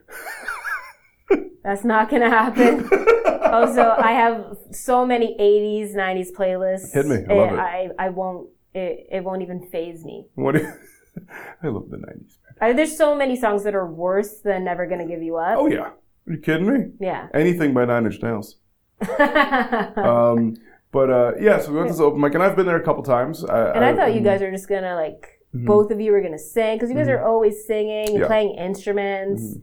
That's 1.64 1.84
not 1.84 2.10
gonna 2.10 2.30
happen. 2.30 2.90
also, 3.44 3.94
I 3.98 4.12
have 4.12 4.58
so 4.72 5.06
many 5.06 5.38
'80s, 5.40 5.96
'90s 5.96 6.32
playlists. 6.32 6.94
Hit 6.94 7.06
me. 7.06 7.18
I 7.30 7.34
love 7.34 7.54
it. 7.54 7.60
I, 7.60 7.90
I 8.00 8.10
won't. 8.10 8.50
It, 8.74 9.08
it 9.12 9.24
won't 9.24 9.42
even 9.42 9.68
phase 9.68 10.06
me. 10.06 10.28
What? 10.36 10.56
do 10.56 10.66
I 11.64 11.68
love 11.68 11.90
the 11.90 11.98
'90s. 11.98 12.06
Man. 12.06 12.28
I, 12.62 12.74
there's 12.74 12.96
so 12.98 13.16
many 13.16 13.36
songs 13.36 13.64
that 13.64 13.76
are 13.76 13.88
worse 13.92 14.42
than 14.42 14.64
"Never 14.66 14.86
Gonna 14.88 15.08
Give 15.08 15.22
You 15.22 15.38
Up." 15.38 15.58
Oh 15.58 15.68
yeah, 15.68 15.80
are 15.80 15.96
you 16.28 16.38
kidding 16.38 16.68
me? 16.72 16.86
Yeah. 17.00 17.28
Anything 17.34 17.74
by 17.74 17.86
Nine 17.86 18.06
Inch 18.06 18.22
Nails. 18.22 18.58
Um, 19.20 20.56
but 20.92 21.10
uh, 21.10 21.32
yeah, 21.40 21.60
so 21.60 21.72
we 21.72 21.78
went 21.78 21.90
to 21.90 21.94
this 21.94 22.02
open 22.02 22.20
mic, 22.20 22.34
and 22.34 22.42
I've 22.44 22.56
been 22.56 22.66
there 22.66 22.78
a 22.80 22.84
couple 22.84 23.04
times. 23.04 23.44
I, 23.46 23.72
and 23.74 23.86
I 23.86 23.96
thought 23.96 24.14
you 24.16 24.22
guys 24.22 24.42
were 24.42 24.52
just 24.52 24.68
gonna 24.68 24.96
like 24.96 25.40
both 25.54 25.92
of 25.92 26.00
you 26.00 26.12
were 26.12 26.22
gonna 26.22 26.38
sing 26.40 26.76
because 26.78 26.90
you 26.90 26.96
guys 26.96 27.08
are 27.08 27.24
always 27.24 27.66
singing 27.66 28.08
and 28.08 28.10
Mm-hmm. 28.10 28.16
Yeah. 28.18 28.22
Mm-hmm. 28.22 28.28
playing 28.28 28.56
instruments. 28.56 29.58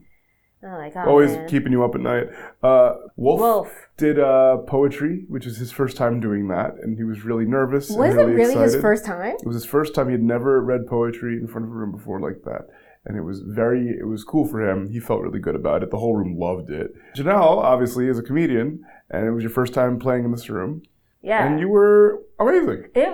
Oh, 0.67 1.09
always 1.09 1.31
man. 1.31 1.47
keeping 1.47 1.71
you 1.71 1.83
up 1.83 1.95
at 1.95 2.01
night. 2.01 2.27
Uh, 2.61 2.93
Wolf, 3.15 3.39
Wolf. 3.39 3.87
did 3.97 4.19
uh, 4.19 4.57
poetry, 4.67 5.25
which 5.27 5.45
is 5.45 5.57
his 5.57 5.71
first 5.71 5.97
time 5.97 6.19
doing 6.19 6.47
that, 6.49 6.75
and 6.81 6.97
he 6.97 7.03
was 7.03 7.23
really 7.23 7.45
nervous. 7.45 7.89
Was 7.89 8.09
and 8.09 8.17
really 8.17 8.33
it 8.33 8.35
really 8.35 8.55
his 8.55 8.75
first 8.75 9.05
time? 9.05 9.35
It 9.39 9.45
was 9.45 9.55
his 9.55 9.65
first 9.65 9.95
time. 9.95 10.07
He 10.07 10.13
had 10.13 10.23
never 10.23 10.61
read 10.61 10.87
poetry 10.87 11.37
in 11.37 11.47
front 11.47 11.65
of 11.65 11.71
a 11.71 11.75
room 11.75 11.91
before 11.91 12.19
like 12.19 12.43
that. 12.43 12.67
And 13.05 13.15
it 13.15 13.21
was 13.21 13.39
very, 13.39 13.89
it 13.97 14.05
was 14.05 14.25
cool 14.25 14.45
for 14.45 14.69
him. 14.69 14.89
He 14.89 14.99
felt 14.99 15.21
really 15.21 15.39
good 15.39 15.55
about 15.55 15.81
it. 15.81 15.91
The 15.91 15.97
whole 15.97 16.15
room 16.15 16.37
loved 16.37 16.69
it. 16.69 16.93
Janelle, 17.15 17.57
obviously, 17.63 18.07
is 18.07 18.19
a 18.19 18.23
comedian, 18.23 18.83
and 19.09 19.25
it 19.25 19.31
was 19.31 19.43
your 19.43 19.49
first 19.49 19.73
time 19.73 19.97
playing 19.97 20.25
in 20.25 20.31
this 20.31 20.49
room. 20.49 20.81
Yeah. 21.21 21.47
And 21.47 21.57
you 21.59 21.69
were 21.69 22.21
amazing. 22.37 22.89
It, 22.95 23.07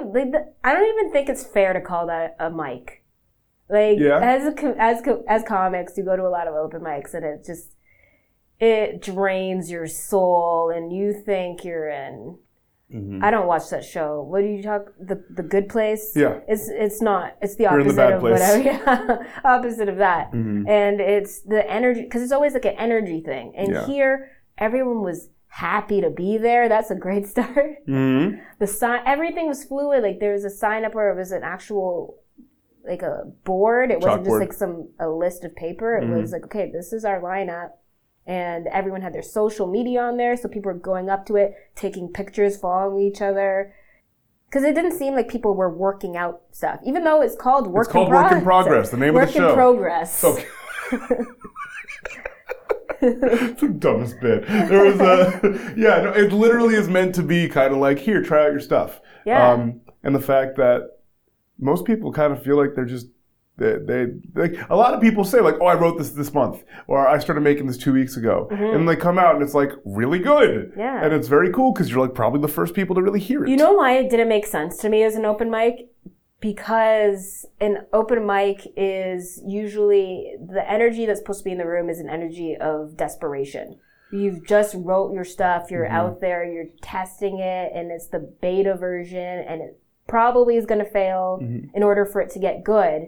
I 0.63 0.73
don't 0.73 0.99
even 0.99 1.11
think 1.11 1.29
it's 1.29 1.43
fair 1.43 1.73
to 1.73 1.81
call 1.81 2.07
that 2.07 2.35
a 2.39 2.49
mic. 2.49 3.02
Like 3.77 3.97
Yeah. 3.99 4.19
as 4.21 4.41
a, 4.53 4.75
as 4.89 4.97
as 5.27 5.43
comics, 5.55 5.97
you 5.97 6.03
go 6.11 6.15
to 6.15 6.25
a 6.31 6.33
lot 6.37 6.47
of 6.47 6.53
open 6.63 6.81
mics, 6.81 7.13
and 7.15 7.25
it 7.25 7.43
just 7.45 7.67
it 8.59 9.01
drains 9.01 9.71
your 9.71 9.87
soul, 9.87 10.71
and 10.75 10.93
you 10.93 11.07
think 11.29 11.63
you're 11.65 11.89
in. 11.89 12.37
Mm-hmm. 12.93 13.23
I 13.23 13.31
don't 13.31 13.47
watch 13.47 13.69
that 13.71 13.83
show. 13.83 14.21
What 14.21 14.41
do 14.41 14.47
you 14.47 14.61
talk? 14.61 14.83
The 14.99 15.17
the 15.39 15.41
Good 15.41 15.67
Place. 15.69 16.13
Yeah. 16.15 16.39
It's 16.47 16.69
it's 16.69 17.01
not. 17.01 17.35
It's 17.41 17.55
the 17.55 17.65
opposite 17.65 17.95
the 17.95 18.15
of 18.15 18.19
place. 18.21 18.33
whatever. 18.39 18.63
Yeah, 18.69 19.17
opposite 19.43 19.89
of 19.89 19.97
that. 19.97 20.31
Mhm. 20.31 20.69
And 20.69 21.01
it's 21.01 21.41
the 21.41 21.61
energy 21.69 22.03
because 22.03 22.21
it's 22.21 22.31
always 22.31 22.53
like 22.53 22.65
an 22.65 22.75
energy 22.77 23.21
thing. 23.21 23.53
And 23.57 23.69
Yeah. 23.73 23.85
here, 23.87 24.13
everyone 24.59 25.01
was 25.01 25.29
happy 25.47 26.01
to 26.01 26.11
be 26.11 26.37
there. 26.37 26.69
That's 26.69 26.91
a 26.91 26.95
great 26.95 27.25
start 27.33 27.71
Mm-hmm. 27.87 28.37
the 28.59 28.67
sign 28.67 29.01
everything 29.07 29.47
was 29.47 29.63
fluid 29.65 30.03
like 30.03 30.19
there 30.19 30.33
was 30.33 30.45
a 30.45 30.49
sign 30.63 30.85
up 30.85 30.93
where 30.93 31.09
it 31.09 31.17
was 31.17 31.31
an 31.31 31.43
actual 31.43 32.17
like 32.87 33.01
a 33.01 33.23
board 33.45 33.91
it 33.91 33.99
wasn't 34.01 34.21
Chalkboard. 34.21 34.25
just 34.25 34.39
like 34.39 34.53
some 34.53 34.89
a 34.99 35.07
list 35.07 35.43
of 35.43 35.55
paper 35.55 35.95
it 35.95 36.03
Mhm. 36.03 36.21
was 36.21 36.31
like 36.31 36.43
okay 36.45 36.69
this 36.71 36.91
is 36.93 37.05
our 37.05 37.21
lineup 37.21 37.71
and 38.25 38.67
everyone 38.67 39.01
had 39.01 39.13
their 39.13 39.21
social 39.21 39.67
media 39.67 40.01
on 40.01 40.17
there 40.17 40.35
so 40.35 40.47
people 40.49 40.71
were 40.71 40.77
going 40.77 41.09
up 41.09 41.25
to 41.27 41.35
it 41.35 41.53
taking 41.75 42.07
pictures 42.09 42.57
following 42.57 42.99
each 43.05 43.21
other 43.21 43.73
because 44.49 44.63
it 44.63 44.75
didn't 44.75 44.91
seem 44.93 45.15
like 45.15 45.27
people 45.29 45.53
were 45.55 45.69
working 45.69 46.17
out 46.17 46.41
stuff 46.51 46.79
even 46.85 47.03
though 47.03 47.21
it's 47.21 47.35
called 47.35 47.67
work, 47.67 47.89
called 47.89 48.07
in, 48.09 48.13
Work 48.13 48.31
in 48.33 48.41
Progress, 48.43 48.89
the 48.89 48.97
name 48.97 49.09
of 49.09 49.15
work 49.15 49.27
the 49.27 49.33
show. 49.33 49.41
Work 49.41 49.49
in 49.49 49.55
progress 49.55 50.23
Okay. 50.23 50.45
It's 53.05 53.59
the 53.59 53.67
dumbest 53.67 54.19
bit. 54.21 54.47
There 54.47 54.85
was 54.85 54.99
a 55.01 55.73
yeah. 55.77 56.01
No, 56.03 56.11
it 56.13 56.31
literally 56.31 56.75
is 56.75 56.87
meant 56.87 57.13
to 57.15 57.23
be 57.23 57.49
kind 57.49 57.73
of 57.73 57.79
like 57.79 57.99
here, 57.99 58.21
try 58.23 58.45
out 58.45 58.51
your 58.51 58.61
stuff. 58.61 59.01
Yeah. 59.25 59.51
Um, 59.51 59.81
and 60.03 60.15
the 60.15 60.21
fact 60.21 60.55
that 60.55 60.92
most 61.59 61.85
people 61.85 62.11
kind 62.11 62.33
of 62.33 62.43
feel 62.43 62.57
like 62.57 62.75
they're 62.75 62.85
just 62.85 63.07
they, 63.57 63.77
they 63.77 64.07
like 64.33 64.55
a 64.69 64.75
lot 64.75 64.93
of 64.93 65.01
people 65.01 65.23
say 65.23 65.39
like, 65.39 65.55
oh, 65.61 65.67
I 65.67 65.75
wrote 65.75 65.97
this 65.97 66.09
this 66.09 66.33
month, 66.33 66.63
or 66.87 67.07
I 67.07 67.19
started 67.19 67.41
making 67.41 67.67
this 67.67 67.77
two 67.77 67.93
weeks 67.93 68.17
ago, 68.17 68.47
and 68.49 68.89
they 68.89 68.95
come 68.95 69.19
out 69.19 69.35
and 69.35 69.43
it's 69.43 69.53
like 69.53 69.71
really 69.85 70.19
good. 70.19 70.71
Mm-hmm. 70.71 70.79
Yeah. 70.79 71.03
And 71.03 71.13
it's 71.13 71.27
very 71.27 71.51
cool 71.51 71.71
because 71.71 71.89
you're 71.89 72.01
like 72.01 72.15
probably 72.15 72.41
the 72.41 72.47
first 72.47 72.73
people 72.73 72.95
to 72.95 73.01
really 73.01 73.19
hear 73.19 73.43
it. 73.43 73.49
You 73.49 73.57
know 73.57 73.73
why 73.73 73.93
it 73.97 74.09
didn't 74.09 74.29
make 74.29 74.47
sense 74.47 74.77
to 74.77 74.89
me 74.89 75.03
as 75.03 75.15
an 75.15 75.25
open 75.25 75.51
mic? 75.51 75.89
Because 76.39 77.45
an 77.61 77.85
open 77.93 78.25
mic 78.25 78.67
is 78.75 79.41
usually 79.47 80.35
the 80.45 80.69
energy 80.69 81.05
that's 81.05 81.19
supposed 81.19 81.39
to 81.39 81.45
be 81.45 81.51
in 81.51 81.57
the 81.57 81.67
room 81.67 81.89
is 81.89 81.99
an 81.99 82.09
energy 82.09 82.57
of 82.59 82.97
desperation. 82.97 83.79
You've 84.11 84.45
just 84.45 84.75
wrote 84.77 85.13
your 85.13 85.23
stuff, 85.23 85.71
you're 85.71 85.87
out 85.87 86.21
there, 86.21 86.43
you're 86.43 86.67
testing 86.81 87.39
it, 87.39 87.71
and 87.73 87.91
it's 87.91 88.07
the 88.07 88.19
beta 88.41 88.75
version, 88.75 89.17
and 89.47 89.61
it 89.61 89.79
probably 90.07 90.55
is 90.57 90.65
going 90.65 90.83
to 90.83 90.89
fail 90.89 91.39
in 91.73 91.83
order 91.83 92.05
for 92.05 92.21
it 92.21 92.29
to 92.31 92.39
get 92.39 92.63
good. 92.63 93.07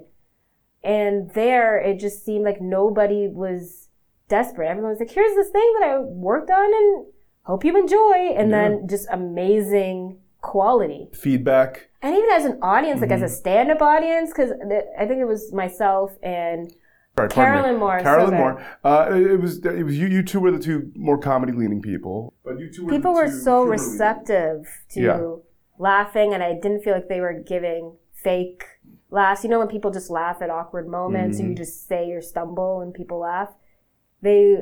And 0.83 1.31
there, 1.31 1.77
it 1.77 1.99
just 1.99 2.23
seemed 2.23 2.45
like 2.45 2.61
nobody 2.61 3.27
was 3.27 3.89
desperate. 4.29 4.67
Everyone 4.69 4.91
was 4.91 4.99
like, 4.99 5.11
here's 5.11 5.35
this 5.35 5.49
thing 5.49 5.73
that 5.79 5.87
I 5.89 5.99
worked 5.99 6.49
on 6.51 6.65
and 6.73 7.05
hope 7.43 7.65
you 7.65 7.75
enjoy. 7.77 8.33
And 8.37 8.53
then 8.53 8.87
just 8.87 9.07
amazing 9.11 10.19
quality. 10.41 11.09
feedback. 11.13 11.89
and 12.03 12.15
even 12.15 12.29
as 12.29 12.45
an 12.45 12.59
audience, 12.61 13.01
like 13.01 13.09
as 13.11 13.17
Mm-hmm. 13.17 13.25
a 13.25 13.29
stand-up 13.29 13.81
audience, 13.81 14.29
because 14.29 14.51
I 14.99 15.05
think 15.07 15.19
it 15.19 15.25
was 15.25 15.51
myself 15.51 16.11
and 16.21 16.71
Sorry. 17.17 17.29
Carolyn 17.29 17.77
Moore, 17.79 17.99
Carolyn 18.01 18.31
so 18.31 18.35
Moore. 18.37 18.65
Uh, 18.83 19.07
it 19.11 19.39
was 19.39 19.65
it 19.65 19.83
was 19.83 19.97
you. 19.97 20.05
You 20.07 20.21
two 20.21 20.41
were 20.41 20.51
the 20.51 20.59
two 20.59 20.91
more 20.97 21.17
comedy 21.17 21.53
leaning 21.53 21.81
people. 21.81 22.33
But 22.43 22.59
you 22.59 22.69
two 22.69 22.83
were 22.85 22.91
people 22.91 23.13
the 23.13 23.21
were 23.21 23.27
so 23.29 23.61
humor 23.61 23.77
leaning. 23.77 23.91
receptive 23.91 24.67
to 24.89 25.01
Yeah. 25.01 25.35
Laughing, 25.77 26.33
and 26.33 26.41
I 26.43 26.53
didn't 26.53 26.83
feel 26.83 26.93
like 26.93 27.07
they 27.09 27.19
were 27.21 27.33
giving 27.33 27.95
fake 28.13 28.63
laughs. 29.09 29.43
You 29.43 29.49
know, 29.49 29.59
when 29.59 29.67
people 29.67 29.91
just 29.91 30.09
laugh 30.09 30.41
at 30.41 30.49
awkward 30.49 30.87
moments, 30.87 31.37
Mm-hmm. 31.37 31.47
or 31.47 31.49
you 31.51 31.55
just 31.55 31.87
say 31.87 32.11
or 32.11 32.21
stumble 32.21 32.81
and 32.81 32.93
people 32.93 33.19
laugh. 33.19 33.49
They, 34.21 34.57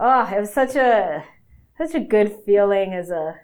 oh, 0.00 0.32
it 0.34 0.40
was 0.40 0.52
such 0.52 0.76
a 0.76 1.24
such 1.78 1.94
a 1.94 2.00
good 2.00 2.36
feeling 2.46 2.92
as 2.94 3.10
a 3.10 3.34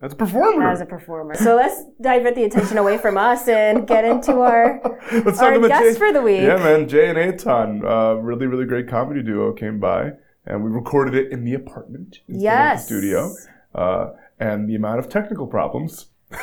as 0.00 0.12
a 0.12 0.16
performer. 0.16 0.68
as 0.68 0.80
a 0.80 0.86
performer. 0.86 1.34
So 1.34 1.56
let's 1.56 1.82
divert 2.00 2.34
the 2.34 2.44
attention 2.44 2.76
away 2.78 2.98
from 2.98 3.16
us 3.16 3.48
and 3.48 3.86
get 3.88 4.04
into 4.04 4.40
our 4.40 4.80
Let's 5.12 5.40
our 5.40 5.50
talk 5.52 5.56
about 5.58 5.68
guest 5.68 5.98
for 5.98 6.12
the 6.12 6.20
week. 6.22 6.42
Yeah, 6.42 6.56
man. 6.58 6.86
Jay 6.88 7.08
and 7.08 7.18
Aton, 7.18 7.84
uh, 7.84 8.14
really, 8.14 8.46
really 8.46 8.66
great 8.66 8.88
comedy 8.88 9.22
duo, 9.22 9.52
came 9.54 9.80
by, 9.80 10.12
and 10.44 10.62
we 10.62 10.70
recorded 10.70 11.14
it 11.14 11.32
in 11.32 11.44
the 11.44 11.54
apartment 11.54 12.18
instead 12.28 12.42
Yes. 12.42 12.82
of 12.82 12.88
the 12.88 12.94
studio. 13.00 13.34
Uh, 13.74 14.12
and 14.38 14.68
the 14.68 14.74
amount 14.74 14.98
of 15.00 15.08
technical 15.08 15.46
problems. 15.46 16.06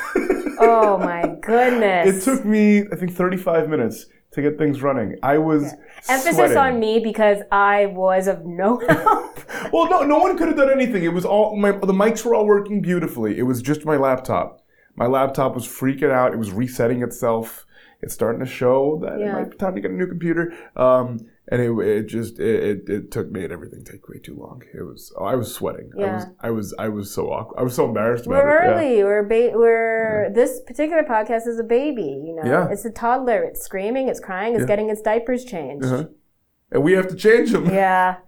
Oh 0.65 0.97
my 0.97 1.35
goodness! 1.41 2.15
It 2.15 2.23
took 2.23 2.45
me, 2.45 2.83
I 2.89 2.95
think, 2.95 3.11
35 3.11 3.67
minutes 3.67 4.05
to 4.31 4.41
get 4.41 4.57
things 4.57 4.81
running. 4.81 5.17
I 5.21 5.37
was 5.37 5.73
Emphasis 6.07 6.35
sweating. 6.35 6.57
on 6.57 6.79
me 6.79 6.99
because 6.99 7.39
I 7.51 7.87
was 7.87 8.27
of 8.27 8.45
no 8.45 8.77
help. 8.87 9.39
Well, 9.73 9.89
no, 9.89 10.03
no 10.03 10.19
one 10.19 10.37
could 10.37 10.47
have 10.47 10.55
done 10.55 10.69
anything. 10.71 11.03
It 11.03 11.11
was 11.13 11.25
all 11.25 11.57
my 11.57 11.71
the 11.71 11.91
mics 11.91 12.23
were 12.23 12.33
all 12.35 12.45
working 12.45 12.81
beautifully. 12.81 13.37
It 13.37 13.43
was 13.43 13.61
just 13.61 13.83
my 13.83 13.97
laptop. 13.97 14.63
My 14.95 15.07
laptop 15.07 15.53
was 15.55 15.67
freaking 15.67 16.11
out. 16.11 16.33
It 16.33 16.37
was 16.37 16.51
resetting 16.51 17.01
itself. 17.01 17.65
It's 18.01 18.13
starting 18.13 18.39
to 18.39 18.45
show 18.49 18.99
that 19.03 19.19
it 19.19 19.33
might 19.33 19.51
be 19.51 19.57
time 19.57 19.75
to 19.75 19.81
get 19.81 19.91
a 19.91 19.95
new 19.95 20.07
computer. 20.07 20.53
Um, 20.77 21.19
and 21.49 21.61
it, 21.61 21.71
it 21.85 22.03
just 22.07 22.39
it, 22.39 22.63
it, 22.63 22.89
it 22.89 23.11
took 23.11 23.31
made 23.31 23.51
everything 23.51 23.83
take 23.83 24.07
way 24.07 24.19
too 24.19 24.35
long. 24.35 24.61
It 24.73 24.81
was 24.83 25.13
oh, 25.17 25.25
I 25.25 25.35
was 25.35 25.53
sweating. 25.53 25.91
I 25.95 26.01
was 26.01 26.23
Yeah. 26.23 26.29
I 26.39 26.49
was 26.51 26.75
I 26.79 26.89
was 26.89 27.13
so 27.13 27.31
awkward. 27.31 27.59
I 27.59 27.63
was 27.63 27.75
so 27.75 27.85
embarrassed 27.85 28.25
about 28.25 28.43
We're 28.43 28.63
it. 28.63 28.65
Yeah. 28.67 28.73
early. 28.75 29.03
We're 29.03 29.23
ba- 29.23 29.57
we're 29.57 30.31
this 30.33 30.61
particular 30.65 31.03
podcast 31.03 31.47
is 31.47 31.59
a 31.59 31.63
baby. 31.63 32.01
You 32.25 32.35
know, 32.35 32.49
Yeah. 32.49 32.69
it's 32.71 32.85
a 32.85 32.91
toddler. 32.91 33.43
It's 33.43 33.61
screaming. 33.61 34.07
It's 34.07 34.19
crying. 34.19 34.53
It's 34.53 34.61
Yeah. 34.61 34.67
getting 34.67 34.89
its 34.89 35.01
diapers 35.01 35.43
changed. 35.45 35.85
Uh-huh. 35.85 36.05
And 36.71 36.83
we 36.83 36.93
have 36.93 37.07
to 37.09 37.15
change 37.15 37.51
them. 37.51 37.65
Yeah. 37.65 38.17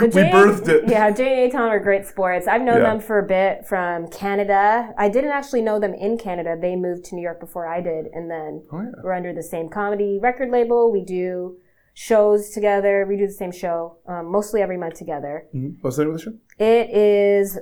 The 0.00 0.06
We 0.06 0.22
birthed 0.22 0.66
it. 0.66 0.88
Yeah, 0.88 1.10
Jay 1.10 1.44
and 1.44 1.52
Aton 1.52 1.68
are 1.68 1.78
great 1.78 2.06
sports. 2.06 2.48
I've 2.48 2.62
known 2.62 2.78
Yeah. 2.78 2.84
them 2.94 3.00
for 3.00 3.18
a 3.18 3.22
bit 3.26 3.66
from 3.66 4.08
Canada. 4.08 4.94
I 4.96 5.10
didn't 5.10 5.32
actually 5.32 5.60
know 5.60 5.78
them 5.78 5.92
in 5.92 6.16
Canada. 6.16 6.56
They 6.58 6.74
moved 6.74 7.04
to 7.06 7.14
New 7.14 7.20
York 7.20 7.38
before 7.38 7.66
I 7.66 7.82
did, 7.82 8.06
and 8.14 8.30
then 8.30 8.62
Oh 8.72 8.80
yeah. 8.80 8.92
we're 9.02 9.12
under 9.12 9.34
the 9.34 9.42
same 9.42 9.68
comedy 9.68 10.18
record 10.22 10.48
label. 10.50 10.90
We 10.90 11.04
do 11.04 11.58
shows 11.94 12.50
together. 12.50 13.06
We 13.08 13.16
do 13.16 13.26
the 13.26 13.32
same 13.32 13.52
show 13.52 13.98
um, 14.06 14.30
mostly 14.30 14.60
every 14.60 14.76
month 14.76 14.94
together. 14.94 15.46
Mhm. 15.54 15.76
What's 15.80 15.96
the 15.96 16.04
name 16.04 16.14
of 16.14 16.18
the 16.18 16.24
show? 16.24 16.32
It 16.58 16.90
is 16.90 17.58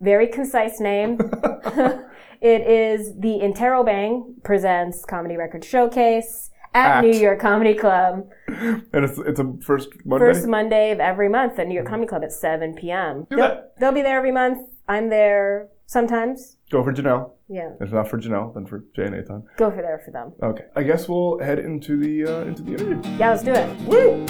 very 0.00 0.28
concise 0.28 0.78
name. 0.80 1.18
it 2.40 2.60
is 2.60 3.14
the 3.18 3.40
Interrobang 3.42 4.42
presents 4.44 5.04
Comedy 5.04 5.36
Record 5.36 5.64
Showcase 5.64 6.50
at, 6.74 6.98
At. 6.98 7.04
New 7.04 7.18
York 7.18 7.40
Comedy 7.40 7.74
Club. 7.74 8.28
And 8.48 8.84
it's 9.04 9.18
it's 9.18 9.40
a 9.40 9.54
first 9.62 9.88
Monday. 10.04 10.26
First 10.26 10.46
Monday 10.46 10.90
of 10.90 11.00
every 11.00 11.28
month 11.28 11.58
at 11.58 11.66
New 11.66 11.74
York 11.74 11.86
Comedy 11.86 12.06
Club 12.08 12.22
at 12.22 12.32
7 12.32 12.74
p.m. 12.74 13.26
Do 13.30 13.36
They'll, 13.36 13.48
that. 13.48 13.74
they'll 13.80 13.92
be 13.92 14.02
there 14.02 14.18
every 14.18 14.32
month. 14.32 14.68
I'm 14.86 15.08
there 15.08 15.68
sometimes. 15.86 16.56
Go 16.70 16.82
for 16.84 16.92
Janelle. 16.92 17.30
Yeah, 17.48 17.72
If 17.80 17.92
not 17.92 18.08
for 18.08 18.18
Janelle, 18.18 18.54
then 18.54 18.64
for 18.64 18.84
Jay 18.96 19.04
and 19.04 19.14
Aton. 19.14 19.42
go 19.58 19.70
for 19.70 19.76
there 19.82 20.00
for 20.04 20.10
them. 20.10 20.32
Okay. 20.42 20.64
I 20.74 20.82
guess 20.82 21.08
we'll 21.08 21.38
head 21.40 21.58
into 21.58 21.96
the 21.98 22.24
uh, 22.26 22.44
into 22.46 22.62
the 22.62 22.72
interview. 22.72 23.02
Yeah, 23.18 23.30
let's 23.32 23.42
do 23.42 23.52
it. 23.52 23.80
Woo! 23.82 24.24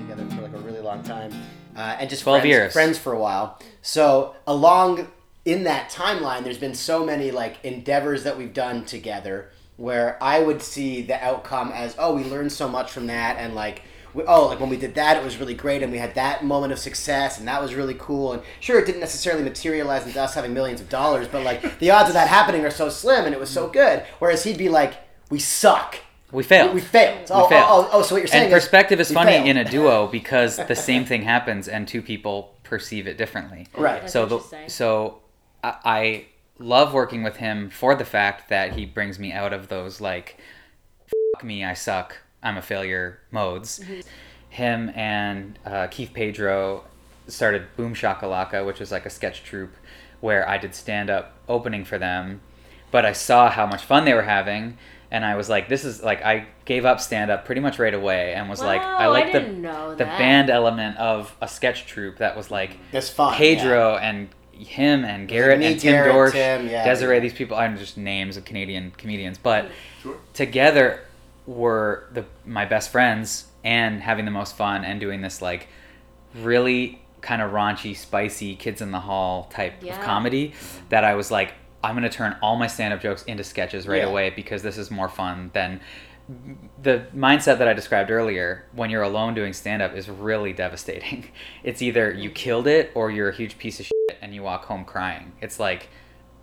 together 0.00 0.26
for 0.34 0.42
like 0.42 0.52
a 0.52 0.58
really 0.58 0.80
long 0.80 1.02
time, 1.02 1.32
uh, 1.76 1.96
and 2.00 2.10
just 2.10 2.22
12 2.22 2.40
friends, 2.40 2.48
years. 2.50 2.72
friends 2.72 2.98
for 2.98 3.12
a 3.12 3.18
while. 3.18 3.58
So 3.82 4.34
along 4.46 5.08
in 5.44 5.64
that 5.64 5.90
timeline, 5.90 6.42
there's 6.44 6.58
been 6.58 6.74
so 6.74 7.04
many 7.04 7.30
like 7.30 7.64
endeavors 7.64 8.24
that 8.24 8.36
we've 8.36 8.54
done 8.54 8.84
together 8.84 9.50
where 9.76 10.22
I 10.22 10.40
would 10.40 10.60
see 10.62 11.02
the 11.02 11.22
outcome 11.24 11.70
as, 11.72 11.94
oh, 11.98 12.14
we 12.14 12.24
learned 12.24 12.52
so 12.52 12.68
much 12.68 12.90
from 12.90 13.06
that, 13.06 13.36
and 13.38 13.54
like. 13.54 13.82
We, 14.14 14.24
oh, 14.24 14.48
like 14.48 14.60
when 14.60 14.68
we 14.68 14.76
did 14.76 14.94
that, 14.96 15.16
it 15.16 15.24
was 15.24 15.38
really 15.38 15.54
great, 15.54 15.82
and 15.82 15.90
we 15.90 15.98
had 15.98 16.14
that 16.14 16.44
moment 16.44 16.72
of 16.72 16.78
success, 16.78 17.38
and 17.38 17.48
that 17.48 17.62
was 17.62 17.74
really 17.74 17.94
cool. 17.94 18.32
And 18.32 18.42
sure, 18.60 18.78
it 18.78 18.86
didn't 18.86 19.00
necessarily 19.00 19.42
materialize 19.42 20.06
into 20.06 20.20
us 20.20 20.34
having 20.34 20.52
millions 20.52 20.80
of 20.80 20.88
dollars, 20.88 21.28
but 21.28 21.42
like 21.42 21.78
the 21.78 21.90
odds 21.90 22.08
of 22.08 22.14
that 22.14 22.28
happening 22.28 22.64
are 22.64 22.70
so 22.70 22.88
slim, 22.88 23.24
and 23.24 23.34
it 23.34 23.40
was 23.40 23.50
so 23.50 23.68
mm. 23.68 23.72
good. 23.72 24.04
Whereas 24.18 24.44
he'd 24.44 24.58
be 24.58 24.68
like, 24.68 24.94
"We 25.30 25.38
suck, 25.38 25.96
We 26.30 26.42
failed. 26.42 26.74
we 26.74 26.80
failed." 26.80 27.30
Oh, 27.30 27.44
oh, 27.44 27.48
failed. 27.48 27.66
oh, 27.68 27.88
oh, 27.92 27.98
oh, 27.98 28.02
so 28.02 28.14
what 28.14 28.18
you're 28.18 28.28
saying 28.28 28.44
and 28.44 28.52
is 28.52 28.62
perspective 28.62 29.00
is 29.00 29.08
we 29.08 29.14
funny 29.14 29.32
failed. 29.32 29.48
in 29.48 29.56
a 29.56 29.64
duo 29.64 30.06
because 30.12 30.56
the 30.56 30.76
same 30.76 31.04
thing 31.04 31.22
happens 31.22 31.68
and 31.68 31.88
two 31.88 32.02
people 32.02 32.54
perceive 32.64 33.06
it 33.06 33.16
differently. 33.16 33.66
Oh, 33.74 33.82
right. 33.82 34.10
so 34.10 34.26
the, 34.26 34.40
so 34.68 35.20
I, 35.62 35.74
I 35.84 36.26
love 36.58 36.92
working 36.92 37.22
with 37.22 37.36
him 37.36 37.70
for 37.70 37.94
the 37.94 38.04
fact 38.04 38.48
that 38.48 38.74
he 38.74 38.86
brings 38.86 39.18
me 39.18 39.32
out 39.32 39.52
of 39.52 39.68
those 39.68 40.00
like 40.00 40.38
fuck 41.06 41.44
me 41.44 41.64
I 41.64 41.74
suck 41.74 42.18
I'm 42.42 42.56
a 42.56 42.62
failure 42.62 43.18
modes. 43.30 43.80
Him 44.50 44.90
and 44.94 45.58
uh, 45.64 45.86
Keith 45.88 46.10
Pedro 46.12 46.84
started 47.28 47.66
Boom 47.76 47.94
Shakalaka, 47.94 48.66
which 48.66 48.80
was 48.80 48.90
like 48.92 49.06
a 49.06 49.10
sketch 49.10 49.42
troupe 49.44 49.74
where 50.20 50.48
I 50.48 50.58
did 50.58 50.74
stand 50.74 51.10
up 51.10 51.34
opening 51.48 51.84
for 51.84 51.98
them, 51.98 52.40
but 52.90 53.04
I 53.06 53.12
saw 53.12 53.50
how 53.50 53.66
much 53.66 53.82
fun 53.84 54.04
they 54.04 54.14
were 54.14 54.22
having. 54.22 54.78
And 55.10 55.26
I 55.26 55.36
was 55.36 55.50
like, 55.50 55.68
"This 55.68 55.84
is 55.84 56.02
like 56.02 56.22
I 56.24 56.46
gave 56.64 56.86
up 56.86 56.98
stand 56.98 57.30
up 57.30 57.44
pretty 57.44 57.60
much 57.60 57.78
right 57.78 57.92
away, 57.92 58.32
and 58.32 58.48
was 58.48 58.60
like, 58.62 58.80
I 58.80 58.84
Wow, 58.84 58.98
I 58.98 59.06
like 59.08 59.32
the 59.32 59.40
the 59.98 60.04
band 60.04 60.48
element 60.48 60.96
of 60.96 61.36
a 61.42 61.48
sketch 61.48 61.84
troupe 61.86 62.16
that 62.16 62.34
was 62.34 62.50
like 62.50 62.78
That's 62.92 63.10
fun. 63.10 63.34
Pedro 63.34 63.96
and 63.96 64.30
him 64.52 65.04
and 65.04 65.28
Garrett 65.28 65.58
me, 65.58 65.66
and 65.66 65.80
Tim 65.80 65.92
Garrett, 65.92 66.14
Dorsch, 66.14 66.32
Tim, 66.32 66.66
yeah, 66.66 66.84
Desiree. 66.84 67.16
yeah. 67.16 67.20
These 67.20 67.34
people 67.34 67.56
are 67.56 67.68
just 67.76 67.98
names 67.98 68.38
of 68.38 68.46
Canadian 68.46 68.92
comedians, 68.96 69.36
but 69.36 69.70
together 70.32 71.00
were 71.46 72.08
the 72.12 72.24
my 72.44 72.64
best 72.64 72.90
friends 72.90 73.46
and 73.64 74.00
having 74.00 74.24
the 74.24 74.30
most 74.30 74.56
fun 74.56 74.84
and 74.84 75.00
doing 75.00 75.20
this 75.22 75.42
like 75.42 75.68
really 76.42 77.00
kind 77.20 77.40
of 77.40 77.52
raunchy, 77.52 77.96
spicy 77.96 78.56
kids 78.56 78.80
in 78.80 78.90
the 78.90 79.00
hall 79.00 79.48
type 79.52 79.74
Yeah. 79.80 79.96
of 79.96 80.04
comedy 80.04 80.54
that 80.88 81.04
I 81.04 81.14
was 81.14 81.30
like, 81.30 81.54
I'm 81.84 81.94
gonna 81.94 82.08
turn 82.10 82.36
all 82.42 82.56
my 82.56 82.66
stand 82.66 82.92
up 82.94 83.00
jokes 83.00 83.22
into 83.24 83.44
sketches 83.44 83.86
right 83.86 84.02
Yeah. 84.02 84.08
away 84.08 84.30
because 84.30 84.62
this 84.62 84.78
is 84.78 84.90
more 84.90 85.08
fun 85.08 85.50
than 85.52 85.80
the 86.80 87.06
mindset 87.14 87.58
that 87.58 87.68
I 87.68 87.72
described 87.72 88.10
earlier 88.10 88.64
when 88.72 88.90
you're 88.90 89.02
alone 89.02 89.34
doing 89.34 89.52
stand 89.52 89.82
up 89.82 89.94
is 89.94 90.08
really 90.08 90.52
devastating. 90.52 91.26
It's 91.64 91.82
either 91.82 92.12
you 92.12 92.30
mm. 92.30 92.34
killed 92.34 92.66
it 92.66 92.90
or 92.94 93.10
you're 93.10 93.28
a 93.28 93.34
huge 93.34 93.58
piece 93.58 93.78
of 93.80 93.86
shit 93.86 94.18
and 94.20 94.34
you 94.34 94.42
walk 94.42 94.64
home 94.64 94.84
crying. 94.84 95.32
It's 95.40 95.60
like 95.60 95.88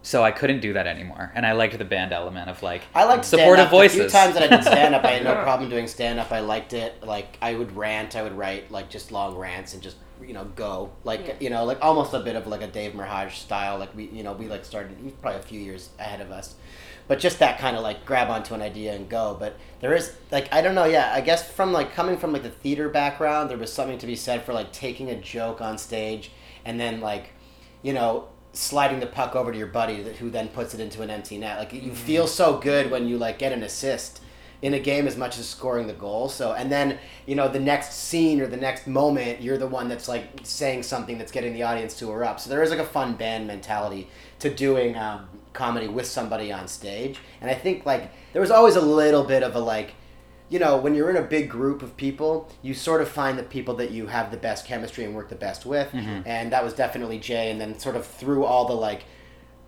so 0.02 0.24
I 0.24 0.32
couldn't 0.32 0.62
do 0.62 0.74
that 0.74 0.88
anymore. 0.88 1.32
And 1.36 1.46
I 1.46 1.52
liked 1.52 1.78
the 1.78 1.86
band 1.86 2.14
element 2.14 2.50
of 2.50 2.64
like 2.64 2.84
I 2.96 3.04
liked 3.04 3.26
supportive 3.26 3.68
stand-up. 3.68 3.72
voices. 3.72 3.98
The 3.98 4.04
few 4.04 4.10
times 4.10 4.34
that 4.36 4.44
I 4.44 4.56
did 4.56 4.64
stand 4.64 4.96
up, 4.96 5.04
I 5.04 5.12
had 5.12 5.24
no 5.24 5.34
problem 5.44 5.70
doing 5.70 5.88
stand 5.88 6.20
up. 6.20 6.32
I 6.32 6.40
liked 6.40 6.74
it. 6.74 7.04
Like 7.04 7.38
I 7.42 7.56
would 7.56 7.76
rant, 7.76 8.16
I 8.16 8.24
would 8.24 8.38
write 8.38 8.72
like 8.72 8.90
just 8.90 9.12
long 9.12 9.36
rants 9.36 9.74
and 9.74 9.84
just 9.84 9.98
you 10.22 10.34
know 10.34 10.44
go 10.56 10.92
like 11.06 11.38
you 11.40 11.50
know 11.50 11.64
like 11.64 11.78
almost 11.82 12.14
a 12.14 12.20
bit 12.20 12.36
of 12.36 12.46
like 12.48 12.62
a 12.62 12.68
Dave 12.68 12.94
Merheje 12.94 13.32
style. 13.32 13.78
Like 13.78 13.96
we 13.96 14.06
you 14.06 14.24
know 14.24 14.34
we 14.34 14.48
like 14.48 14.64
started 14.64 14.96
he's 15.04 15.12
probably 15.14 15.40
a 15.40 15.44
few 15.44 15.60
years 15.60 15.90
ahead 16.00 16.22
of 16.22 16.32
us, 16.32 16.56
but 17.10 17.20
just 17.20 17.40
that 17.40 17.60
kind 17.60 17.76
of 17.76 17.84
like 17.84 18.06
grab 18.06 18.30
onto 18.30 18.54
an 18.54 18.62
idea 18.62 18.94
and 18.94 19.10
go. 19.10 19.36
But 19.38 19.58
there 19.82 19.94
is 19.94 20.14
like 20.32 20.54
I 20.54 20.62
don't 20.62 20.76
know. 20.76 20.86
Yeah, 20.86 21.12
I 21.14 21.20
guess 21.20 21.52
from 21.52 21.74
like 21.74 21.94
coming 21.94 22.18
from 22.18 22.32
like 22.32 22.44
the 22.44 22.50
theater 22.50 22.88
background, 22.88 23.50
there 23.50 23.58
was 23.58 23.74
something 23.74 23.98
to 23.98 24.08
be 24.08 24.16
said 24.16 24.44
for 24.46 24.54
like 24.54 24.72
taking 24.72 25.10
a 25.10 25.16
joke 25.16 25.60
on 25.60 25.78
stage 25.78 26.32
and 26.64 26.80
then 26.80 27.02
like 27.02 27.32
you 27.82 27.94
know 27.94 28.30
sliding 28.54 29.00
the 29.00 29.08
puck 29.08 29.36
over 29.36 29.52
to 29.52 29.58
your 29.58 29.68
buddy 29.68 30.02
that, 30.02 30.18
who 30.18 30.30
then 30.30 30.48
puts 30.50 30.74
it 30.74 30.80
into 30.80 31.02
an 31.02 31.10
empty 31.10 31.38
net. 31.38 31.60
Like 31.60 31.74
you 31.74 31.94
feel 31.94 32.28
so 32.28 32.58
good 32.58 32.92
when 32.92 33.08
you 33.08 33.18
like 33.18 33.40
get 33.40 33.52
an 33.52 33.64
assist 33.64 34.22
in 34.62 34.74
a 34.74 34.80
game 34.80 35.08
as 35.08 35.16
much 35.16 35.38
as 35.40 35.48
scoring 35.48 35.88
the 35.88 35.94
goal. 35.94 36.30
So 36.30 36.54
and 36.54 36.72
then 36.72 36.98
you 37.26 37.36
know 37.36 37.48
the 37.48 37.60
next 37.60 37.94
scene 37.94 38.42
or 38.42 38.48
the 38.48 38.58
next 38.58 38.88
moment 38.88 39.42
you're 39.42 39.58
the 39.58 39.68
one 39.68 39.88
that's 39.88 40.08
like 40.08 40.28
saying 40.44 40.84
something 40.84 41.18
that's 41.18 41.32
getting 41.32 41.54
the 41.54 41.64
audience 41.64 41.98
to 42.00 42.12
erupt. 42.12 42.42
So 42.42 42.50
there 42.50 42.64
is 42.64 42.70
like 42.70 42.80
a 42.80 42.86
fun 42.86 43.16
band 43.16 43.48
mentality 43.48 44.08
to 44.40 44.50
doing 44.50 44.98
um, 44.98 45.28
comedy 45.54 45.88
with 45.88 46.06
somebody 46.06 46.52
on 46.52 46.68
stage. 46.68 47.20
And 47.42 47.50
i 47.50 47.54
think 47.54 47.86
like 47.86 48.12
there 48.34 48.42
was 48.42 48.52
always 48.52 48.76
a 48.76 48.82
little 48.82 49.24
bit 49.24 49.44
of 49.44 49.56
a 49.56 49.60
like 49.60 49.94
you 50.50 50.60
know, 50.60 50.78
when 50.78 50.96
you're 50.96 51.10
in 51.10 51.16
a 51.16 51.22
big 51.22 51.50
group 51.50 51.84
of 51.84 51.96
people, 51.96 52.50
you 52.62 52.74
sort 52.74 53.02
of 53.02 53.08
find 53.08 53.38
the 53.38 53.44
people 53.44 53.76
that 53.76 53.92
you 53.92 54.08
have 54.08 54.32
the 54.32 54.38
best 54.38 54.66
chemistry 54.66 55.06
and 55.06 55.16
work 55.16 55.30
the 55.30 55.36
best 55.36 55.66
with. 55.66 55.92
Mm-hmm. 55.92 56.22
And 56.26 56.52
that 56.52 56.64
was 56.64 56.74
definitely 56.74 57.20
Jay. 57.20 57.52
And 57.52 57.62
then 57.62 57.78
sort 57.78 57.96
of 57.96 58.06
through 58.06 58.46
all 58.46 58.68
the 58.68 58.74
like, 58.74 59.04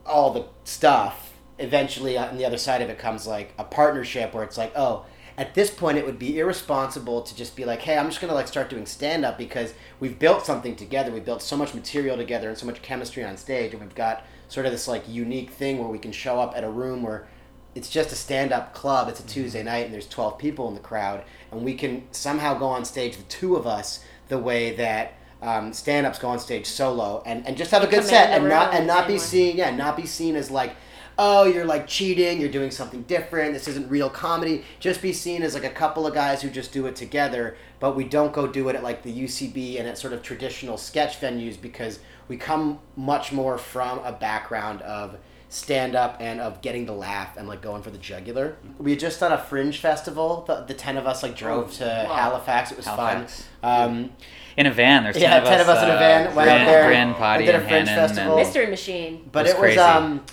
all 0.05 0.33
the 0.33 0.45
stuff, 0.63 1.33
eventually 1.59 2.17
uh, 2.17 2.27
on 2.27 2.37
the 2.37 2.45
other 2.45 2.57
side 2.57 2.81
of 2.81 2.89
it 2.89 2.97
comes 2.97 3.27
like 3.27 3.53
a 3.57 3.63
partnership 3.63 4.33
where 4.33 4.43
it's 4.43 4.57
like, 4.57 4.73
oh, 4.75 5.05
at 5.37 5.53
this 5.53 5.69
point 5.71 5.97
it 5.97 6.05
would 6.05 6.19
be 6.19 6.39
irresponsible 6.39 7.21
to 7.21 7.35
just 7.35 7.55
be 7.55 7.63
like, 7.63 7.81
hey, 7.81 7.97
I'm 7.97 8.09
just 8.09 8.19
gonna 8.19 8.33
like 8.33 8.47
start 8.47 8.69
doing 8.69 8.85
stand 8.85 9.23
up 9.23 9.37
because 9.37 9.73
we've 9.99 10.17
built 10.17 10.45
something 10.45 10.75
together. 10.75 11.11
We've 11.11 11.23
built 11.23 11.41
so 11.41 11.55
much 11.55 11.73
material 11.73 12.17
together 12.17 12.49
and 12.49 12.57
so 12.57 12.65
much 12.65 12.81
chemistry 12.81 13.23
on 13.23 13.37
stage, 13.37 13.71
and 13.73 13.81
we've 13.81 13.95
got 13.95 14.25
sort 14.49 14.65
of 14.65 14.71
this 14.71 14.87
like 14.87 15.07
unique 15.07 15.51
thing 15.51 15.77
where 15.77 15.87
we 15.87 15.99
can 15.99 16.11
show 16.11 16.39
up 16.39 16.53
at 16.55 16.63
a 16.63 16.69
room 16.69 17.03
where 17.03 17.27
it's 17.75 17.89
just 17.89 18.11
a 18.11 18.15
stand-up 18.15 18.73
club. 18.73 19.07
It's 19.09 19.19
a 19.19 19.27
tuesday 19.27 19.63
night 19.63 19.85
and 19.85 19.93
there's 19.93 20.07
12 20.07 20.37
people 20.37 20.67
in 20.67 20.73
the 20.73 20.81
crowd 20.81 21.23
and 21.51 21.63
we 21.63 21.73
can 21.75 22.03
somehow 22.11 22.57
go 22.57 22.65
on 22.65 22.85
stage 22.85 23.17
the 23.17 23.23
two 23.23 23.55
of 23.55 23.67
us 23.67 24.03
the 24.27 24.37
way 24.37 24.75
that 24.75 25.13
um, 25.41 25.73
stand-ups 25.73 26.19
go 26.19 26.29
on 26.29 26.39
stage 26.39 26.65
solo 26.65 27.23
and, 27.25 27.45
and 27.47 27.57
just 27.57 27.71
have 27.71 27.83
a 27.83 27.87
good 27.87 28.03
set 28.03 28.29
and 28.29 28.47
not 28.47 28.73
and 28.73 28.85
not 28.85 29.07
be 29.07 29.17
seen 29.17 29.57
yeah 29.57 29.75
not 29.75 29.97
be 29.97 30.05
seen 30.05 30.35
as 30.35 30.51
like 30.51 30.75
oh 31.17 31.45
you're 31.45 31.65
like 31.65 31.87
cheating 31.87 32.39
you're 32.39 32.51
doing 32.51 32.69
something 32.69 33.01
different 33.03 33.53
this 33.53 33.67
isn't 33.67 33.89
real 33.89 34.09
comedy. 34.09 34.63
Just 34.79 35.01
be 35.01 35.11
seen 35.11 35.41
as 35.41 35.55
like 35.55 35.63
a 35.63 35.69
couple 35.69 36.05
of 36.05 36.13
guys 36.13 36.41
who 36.41 36.49
just 36.49 36.71
do 36.71 36.85
it 36.85 36.95
together 36.95 37.57
but 37.79 37.95
we 37.95 38.03
don't 38.03 38.33
go 38.33 38.45
do 38.45 38.69
it 38.69 38.75
at 38.75 38.83
like 38.83 39.01
the 39.01 39.23
ucb 39.23 39.79
and 39.79 39.87
at 39.87 39.97
sort 39.97 40.13
of 40.13 40.21
traditional 40.21 40.77
sketch 40.77 41.19
venues 41.19 41.59
because 41.59 41.99
we 42.27 42.37
come 42.37 42.79
much 42.95 43.31
more 43.31 43.57
from 43.57 43.99
a 43.99 44.11
background 44.11 44.81
of 44.83 45.17
stand 45.53 45.95
up 45.95 46.15
and 46.21 46.39
of 46.39 46.61
getting 46.61 46.85
the 46.85 46.93
laugh 46.93 47.35
and 47.35 47.45
like 47.45 47.61
going 47.61 47.83
for 47.83 47.91
the 47.91 47.97
jugular 47.97 48.55
we 48.77 48.91
had 48.91 48.99
just 49.01 49.19
done 49.19 49.33
a 49.33 49.37
fringe 49.37 49.79
festival 49.79 50.45
the, 50.47 50.61
the 50.61 50.73
10 50.73 50.95
of 50.95 51.05
us 51.05 51.21
like 51.23 51.35
drove 51.35 51.73
to 51.73 51.83
halifax 51.85 52.71
it 52.71 52.77
was 52.77 52.85
Halifax. 52.85 53.47
fun 53.61 53.89
um, 53.91 54.11
In 54.55 54.65
a 54.65 54.71
van, 54.71 55.03
there's 55.03 55.17
Yeah, 55.17 55.31
10 55.39 55.41
of 55.43 55.47
10 55.49 55.59
us, 55.59 55.61
of 55.63 55.69
us 55.75 55.83
in 55.83 55.89
a 55.89 55.93
uh, 55.93 55.99
van, 55.99 56.23
went 56.23 56.35
Bryn, 56.35 56.47
out 56.61 56.65
there 56.65 56.85
Bryn, 56.87 57.07
and 57.09 57.15
Potty, 57.17 57.45
did 57.45 57.55
a 57.55 57.59
Fringe 57.59 57.87
Hannon, 57.89 57.95
festival. 58.07 58.37
and- 58.37 58.41
Mystery 58.47 58.67
Machine. 58.67 59.29
but 59.29 59.45
It 59.45 59.49
it 59.49 59.53
was 59.55 59.61
was, 59.61 59.75
crazy. 59.75 59.79
um 59.79 60.25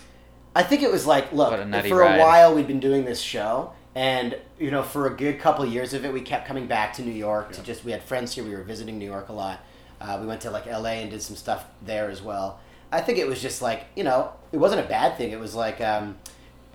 i 0.55 0.63
think 0.63 0.83
it 0.83 0.91
was 0.93 1.05
like 1.05 1.33
look 1.33 1.53
a 1.53 1.83
for 1.89 1.99
ride. 1.99 2.17
a 2.17 2.21
while 2.21 2.55
we'd 2.55 2.69
been 2.69 2.81
doing 2.81 3.05
this 3.05 3.21
show 3.21 3.73
and 3.97 4.37
you 4.59 4.71
know 4.71 4.85
for 4.85 5.07
a 5.09 5.17
good 5.17 5.41
couple 5.41 5.65
of 5.65 5.73
years 5.73 5.95
of 5.95 6.05
it 6.05 6.13
we 6.13 6.21
kept 6.21 6.47
coming 6.47 6.67
back 6.69 6.93
to 6.95 7.03
new 7.03 7.11
york 7.13 7.51
to 7.53 7.63
just 7.63 7.85
we 7.85 7.91
had 7.91 8.03
friends 8.05 8.35
here 8.35 8.45
we 8.45 8.51
were 8.55 8.63
visiting 8.63 8.99
new 9.01 9.05
york 9.05 9.29
a 9.29 9.33
lot 9.33 9.65
uh, 10.01 10.17
we 10.21 10.27
went 10.29 10.41
to 10.41 10.51
like 10.51 10.67
la 10.67 10.87
and 10.87 11.11
did 11.11 11.21
some 11.21 11.35
stuff 11.35 11.65
there 11.83 12.09
as 12.09 12.23
well 12.23 12.61
i 12.93 13.01
think 13.01 13.19
it 13.19 13.27
was 13.27 13.41
just 13.43 13.61
like 13.63 13.85
you 13.97 14.05
know 14.05 14.33
it 14.53 14.57
wasn't 14.59 14.81
a 14.85 14.89
bad 14.89 15.17
thing 15.17 15.31
it 15.31 15.39
was 15.41 15.55
like 15.55 15.81
um, 15.81 16.17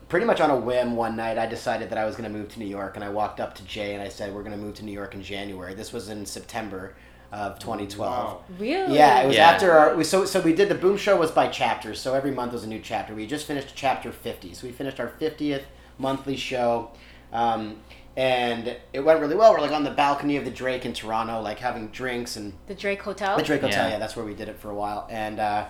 pretty 0.10 0.26
much 0.26 0.40
on 0.42 0.50
a 0.52 0.56
whim 0.58 0.96
one 0.96 1.16
night 1.16 1.38
i 1.38 1.46
decided 1.46 1.90
that 1.90 1.98
i 1.98 2.06
was 2.06 2.16
going 2.16 2.32
to 2.32 2.38
move 2.38 2.50
to 2.50 2.60
new 2.60 2.66
york 2.66 2.96
and 2.96 3.04
i 3.04 3.10
walked 3.10 3.40
up 3.40 3.56
to 3.56 3.64
jay 3.66 3.94
and 3.94 4.02
i 4.04 4.10
said 4.10 4.34
we're 4.34 4.44
going 4.44 4.56
to 4.56 4.62
move 4.64 4.76
to 4.76 4.86
new 4.86 4.92
york 4.92 5.14
in 5.16 5.24
january 5.24 5.74
this 5.74 5.92
was 5.94 6.10
in 6.10 6.26
september 6.26 6.96
of 7.32 7.58
2012 7.58 7.98
Wow. 8.00 8.42
Really? 8.60 8.96
yeah, 8.96 9.22
it 9.22 9.28
was 9.28 9.36
Yeah. 9.36 9.50
after 9.50 9.72
our 9.72 9.96
we 9.96 10.04
so 10.04 10.24
so 10.26 10.40
we 10.40 10.54
did 10.54 10.70
the 10.70 10.76
boom 10.76 10.98
show 10.98 11.18
was 11.18 11.32
by 11.32 11.48
chapters, 11.48 12.00
so 12.00 12.14
every 12.14 12.30
month 12.30 12.54
was 12.54 12.64
a 12.64 12.68
new 12.68 12.80
chapter. 12.80 13.16
We 13.16 13.26
just 13.26 13.48
finished 13.48 13.70
chapter 13.74 14.12
fifty, 14.12 14.54
so 14.54 14.68
we 14.68 14.72
finished 14.72 15.00
our 15.00 15.08
fiftieth 15.08 15.64
monthly 15.98 16.36
show, 16.36 16.92
um, 17.32 17.78
and 18.16 18.76
it 18.94 19.00
went 19.00 19.20
really 19.20 19.34
well. 19.36 19.52
We're 19.52 19.62
like 19.62 19.72
on 19.72 19.84
the 19.84 19.90
balcony 19.90 20.38
of 20.38 20.46
the 20.46 20.52
Drake 20.52 20.86
in 20.86 20.94
Toronto, 20.94 21.42
like 21.42 21.58
having 21.58 21.88
drinks 21.88 22.36
and 22.36 22.54
The 22.68 22.76
Drake 22.76 23.02
Hotel. 23.02 23.36
the 23.36 23.42
Drake 23.42 23.62
Hotel. 23.62 23.86
Yeah. 23.88 23.94
Yeah, 23.94 23.98
that's 23.98 24.16
where 24.16 24.26
we 24.26 24.36
did 24.36 24.48
it 24.48 24.60
for 24.60 24.70
a 24.70 24.76
while, 24.76 25.08
and 25.10 25.40
uh, 25.40 25.66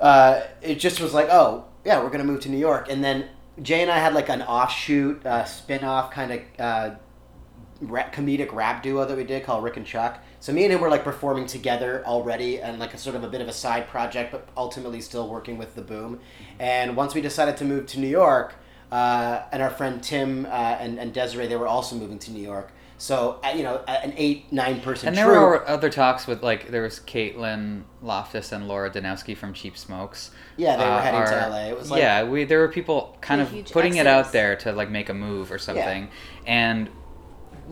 uh, 0.00 0.40
it 0.62 0.76
just 0.76 1.00
was 1.00 1.14
like, 1.14 1.28
oh 1.30 1.64
yeah, 1.84 2.02
we're 2.02 2.10
gonna 2.10 2.24
move 2.24 2.40
to 2.40 2.48
New 2.48 2.58
York, 2.58 2.88
and 2.90 3.02
then 3.02 3.28
Jay 3.62 3.82
and 3.82 3.90
I 3.90 3.98
had 3.98 4.14
like 4.14 4.28
an 4.28 4.42
offshoot, 4.42 5.24
uh, 5.26 5.44
spin-off 5.44 6.10
kind 6.10 6.32
of 6.32 6.40
uh, 6.58 6.94
rap, 7.80 8.14
comedic 8.14 8.52
rap 8.52 8.82
duo 8.82 9.04
that 9.04 9.16
we 9.16 9.24
did 9.24 9.44
called 9.44 9.62
Rick 9.64 9.76
and 9.76 9.86
Chuck. 9.86 10.22
So 10.38 10.52
me 10.52 10.64
and 10.64 10.72
him 10.72 10.80
were 10.80 10.88
like 10.88 11.04
performing 11.04 11.46
together 11.46 12.02
already, 12.06 12.60
and 12.60 12.78
like 12.78 12.94
a 12.94 12.98
sort 12.98 13.16
of 13.16 13.24
a 13.24 13.28
bit 13.28 13.40
of 13.40 13.48
a 13.48 13.52
side 13.52 13.88
project, 13.88 14.32
but 14.32 14.48
ultimately 14.56 15.00
still 15.00 15.28
working 15.28 15.58
with 15.58 15.74
the 15.74 15.82
Boom. 15.82 16.20
And 16.58 16.96
once 16.96 17.14
we 17.14 17.20
decided 17.20 17.56
to 17.58 17.64
move 17.64 17.86
to 17.88 18.00
New 18.00 18.08
York, 18.08 18.54
uh, 18.90 19.42
and 19.52 19.62
our 19.62 19.70
friend 19.70 20.02
Tim 20.02 20.46
uh, 20.46 20.48
and, 20.48 20.98
and 20.98 21.12
Desiree, 21.12 21.46
they 21.46 21.56
were 21.56 21.68
also 21.68 21.94
moving 21.96 22.18
to 22.20 22.32
New 22.32 22.42
York. 22.42 22.72
So 23.00 23.40
uh, 23.42 23.48
you 23.56 23.62
know, 23.62 23.78
an 23.88 24.12
eight 24.18 24.52
nine 24.52 24.82
person 24.82 25.08
And 25.08 25.16
there 25.16 25.24
troupe. 25.24 25.38
were 25.38 25.66
other 25.66 25.88
talks 25.88 26.26
with 26.26 26.42
like 26.42 26.68
there 26.70 26.82
was 26.82 27.00
Caitlin 27.00 27.84
Loftus 28.02 28.52
and 28.52 28.68
Laura 28.68 28.90
Danowski 28.90 29.34
from 29.34 29.54
Cheap 29.54 29.78
Smokes. 29.78 30.30
Yeah, 30.58 30.76
they 30.76 30.84
were 30.84 30.90
uh, 30.90 31.00
heading 31.00 31.24
to 31.24 31.48
LA. 31.48 31.68
It 31.70 31.78
was 31.78 31.90
like 31.90 32.02
yeah, 32.02 32.24
we 32.24 32.44
there 32.44 32.58
were 32.58 32.68
people 32.68 33.16
kind 33.22 33.40
of 33.40 33.50
huge 33.50 33.72
putting 33.72 33.96
it 33.96 34.06
out 34.06 34.32
there 34.32 34.54
to 34.56 34.72
like 34.72 34.90
make 34.90 35.08
a 35.08 35.14
move 35.14 35.50
or 35.50 35.56
something, 35.56 36.10
and 36.46 36.90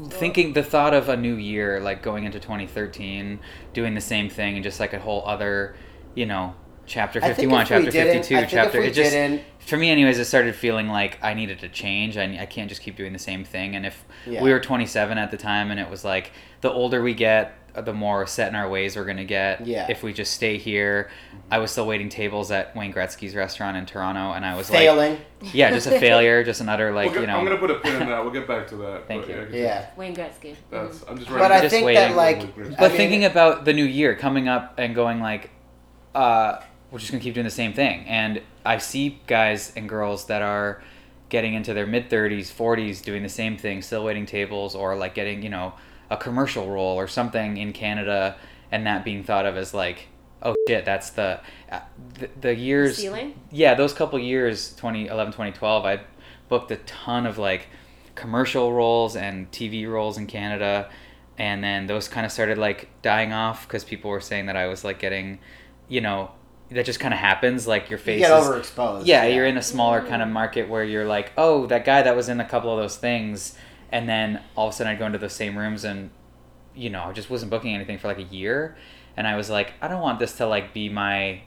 thinking 0.08 0.54
the 0.54 0.62
thought 0.62 0.94
of 0.94 1.10
a 1.10 1.16
new 1.16 1.34
year, 1.34 1.78
like 1.78 2.02
going 2.02 2.24
into 2.24 2.40
2013, 2.40 3.38
doing 3.74 3.94
the 3.94 4.00
same 4.00 4.30
thing, 4.30 4.54
and 4.54 4.64
just 4.64 4.80
like 4.80 4.94
a 4.94 4.98
whole 4.98 5.22
other, 5.26 5.76
you 6.14 6.24
know, 6.24 6.54
chapter 6.88 7.20
51, 7.20 7.66
chapter 7.66 7.90
didn't- 7.90 8.24
52, 8.24 8.36
I 8.36 8.44
chapter. 8.44 8.80
we 8.80 8.86
It 8.88 8.94
just 8.94 9.10
didn't- 9.12 9.42
for 9.60 9.76
me, 9.76 9.90
anyways, 9.90 10.18
it 10.18 10.24
started 10.24 10.54
feeling 10.54 10.88
like 10.88 11.18
I 11.22 11.34
needed 11.34 11.58
to 11.60 11.68
change. 11.68 12.16
I, 12.16 12.38
I 12.40 12.46
can't 12.46 12.68
just 12.68 12.80
keep 12.82 12.96
doing 12.96 13.12
the 13.12 13.18
same 13.18 13.44
thing. 13.44 13.76
And 13.76 13.84
if 13.84 14.04
Yeah. 14.26 14.42
we 14.42 14.50
were 14.50 14.60
27 14.60 15.18
at 15.18 15.30
the 15.30 15.36
time, 15.36 15.70
and 15.70 15.78
it 15.78 15.90
was 15.90 16.04
like 16.04 16.32
the 16.62 16.70
older 16.72 17.02
we 17.02 17.12
get, 17.14 17.54
the 17.74 17.92
more 17.92 18.26
set 18.26 18.48
in 18.48 18.56
our 18.56 18.68
ways 18.68 18.96
we're 18.96 19.04
gonna 19.04 19.24
get. 19.24 19.64
Yeah. 19.64 19.86
If 19.88 20.02
we 20.02 20.12
just 20.12 20.32
stay 20.32 20.56
here, 20.56 21.10
I 21.50 21.58
was 21.58 21.70
still 21.70 21.86
waiting 21.86 22.08
tables 22.08 22.50
at 22.50 22.74
Wayne 22.74 22.92
Gretzky's 22.92 23.36
restaurant 23.36 23.76
in 23.76 23.86
Toronto, 23.86 24.32
and 24.32 24.44
I 24.44 24.56
was 24.56 24.68
like, 24.70 24.80
failing. 24.80 25.18
yeah, 25.52 25.70
just 25.70 25.86
a 25.86 26.00
failure, 26.00 26.42
just 26.42 26.60
an 26.60 26.68
utter 26.70 26.90
like 26.92 27.06
We'll 27.12 27.14
get- 27.14 27.20
you 27.20 27.26
know. 27.28 27.36
I'm 27.38 27.44
gonna 27.44 27.58
put 27.58 27.70
a 27.70 27.74
pin 27.76 28.02
in 28.02 28.08
that. 28.08 28.22
We'll 28.24 28.32
get 28.32 28.48
back 28.48 28.66
to 28.68 28.76
that. 28.76 29.06
Thank 29.06 29.26
but 29.26 29.30
you. 29.36 29.42
I 29.42 29.44
can 29.44 29.54
yeah. 29.54 29.86
Wayne 29.96 30.16
Gretzky. 30.16 30.56
That's. 30.70 31.04
I'm 31.06 31.18
just. 31.18 31.30
But 31.30 31.52
I 31.52 31.60
Just 31.60 31.70
think 31.72 31.86
waiting. 31.86 32.02
that 32.02 32.16
like, 32.16 32.40
But 32.56 32.70
but 32.70 32.80
I 32.84 32.88
mean, 32.88 32.96
thinking 32.96 33.24
about 33.26 33.64
the 33.64 33.74
new 33.74 33.84
year 33.84 34.16
coming 34.16 34.48
up 34.48 34.74
and 34.78 34.92
going 34.94 35.20
like, 35.20 35.50
uh, 36.16 36.56
we're 36.90 36.98
just 36.98 37.10
gonna 37.10 37.22
keep 37.22 37.34
doing 37.34 37.44
the 37.44 37.50
same 37.50 37.72
thing, 37.72 38.06
and 38.06 38.42
I 38.64 38.78
see 38.78 39.20
guys 39.26 39.72
and 39.76 39.88
girls 39.88 40.26
that 40.26 40.42
are 40.42 40.82
getting 41.28 41.54
into 41.54 41.74
their 41.74 41.86
mid 41.86 42.08
30s, 42.08 42.52
40s, 42.52 43.02
doing 43.02 43.22
the 43.22 43.28
same 43.28 43.56
thing, 43.56 43.82
still 43.82 44.04
waiting 44.04 44.26
tables, 44.26 44.74
or 44.74 44.96
like 44.96 45.14
getting 45.14 45.42
you 45.42 45.50
know 45.50 45.74
a 46.10 46.16
commercial 46.16 46.68
role 46.70 46.98
or 46.98 47.06
something 47.06 47.56
in 47.56 47.72
Canada, 47.72 48.36
and 48.72 48.86
that 48.86 49.04
being 49.04 49.22
thought 49.22 49.46
of 49.46 49.56
as 49.56 49.74
like, 49.74 50.08
oh 50.42 50.54
shit, 50.68 50.84
that's 50.84 51.10
the 51.10 51.40
uh, 51.70 51.80
the, 52.14 52.30
the 52.40 52.54
years 52.54 52.96
Ceiling? 52.96 53.38
yeah, 53.50 53.74
those 53.74 53.92
couple 53.92 54.18
years, 54.18 54.70
2011, 54.70 55.32
2012, 55.32 55.84
I 55.84 56.00
booked 56.48 56.70
a 56.70 56.76
ton 56.76 57.26
of 57.26 57.38
like 57.38 57.68
commercial 58.18 58.72
roles 58.72 59.14
and 59.14 59.50
TV 59.52 59.88
roles 59.88 60.18
in 60.18 60.26
Canada. 60.26 60.90
And 61.38 61.62
then 61.62 61.86
those 61.86 62.08
kind 62.08 62.26
of 62.26 62.32
started 62.32 62.58
like 62.58 62.88
dying 63.00 63.32
off 63.32 63.66
because 63.66 63.84
people 63.84 64.10
were 64.10 64.20
saying 64.20 64.46
that 64.46 64.56
I 64.56 64.66
was 64.66 64.82
like 64.82 64.98
getting, 64.98 65.38
you 65.88 66.00
know, 66.00 66.32
that 66.70 66.84
just 66.84 67.00
kind 67.00 67.14
of 67.14 67.20
happens. 67.20 67.66
Like 67.66 67.90
your 67.90 67.98
you 67.98 68.04
face 68.04 68.20
get 68.20 68.38
is, 68.38 68.46
overexposed. 68.46 69.06
yeah, 69.06 69.24
you're 69.24 69.46
in 69.46 69.56
a 69.56 69.62
smaller 69.62 70.04
kind 70.06 70.22
of 70.22 70.28
market 70.28 70.68
where 70.68 70.84
you're 70.84 71.06
like, 71.06 71.32
oh, 71.36 71.66
that 71.66 71.84
guy 71.84 72.02
that 72.02 72.14
was 72.16 72.28
in 72.28 72.40
a 72.40 72.44
couple 72.44 72.70
of 72.72 72.78
those 72.78 72.96
things, 72.96 73.56
and 73.90 74.08
then 74.08 74.42
all 74.56 74.68
of 74.68 74.74
a 74.74 74.76
sudden 74.76 74.92
I'd 74.92 74.98
go 74.98 75.06
into 75.06 75.18
those 75.18 75.32
same 75.32 75.56
rooms 75.56 75.84
and, 75.84 76.10
you 76.74 76.90
know, 76.90 77.02
I 77.04 77.12
just 77.12 77.30
wasn't 77.30 77.50
booking 77.50 77.74
anything 77.74 77.98
for 77.98 78.08
like 78.08 78.18
a 78.18 78.22
year, 78.24 78.76
and 79.16 79.26
I 79.26 79.36
was 79.36 79.48
like, 79.50 79.72
I 79.80 79.88
don't 79.88 80.02
want 80.02 80.18
this 80.18 80.36
to 80.38 80.46
like 80.46 80.74
be 80.74 80.88
my 80.88 81.42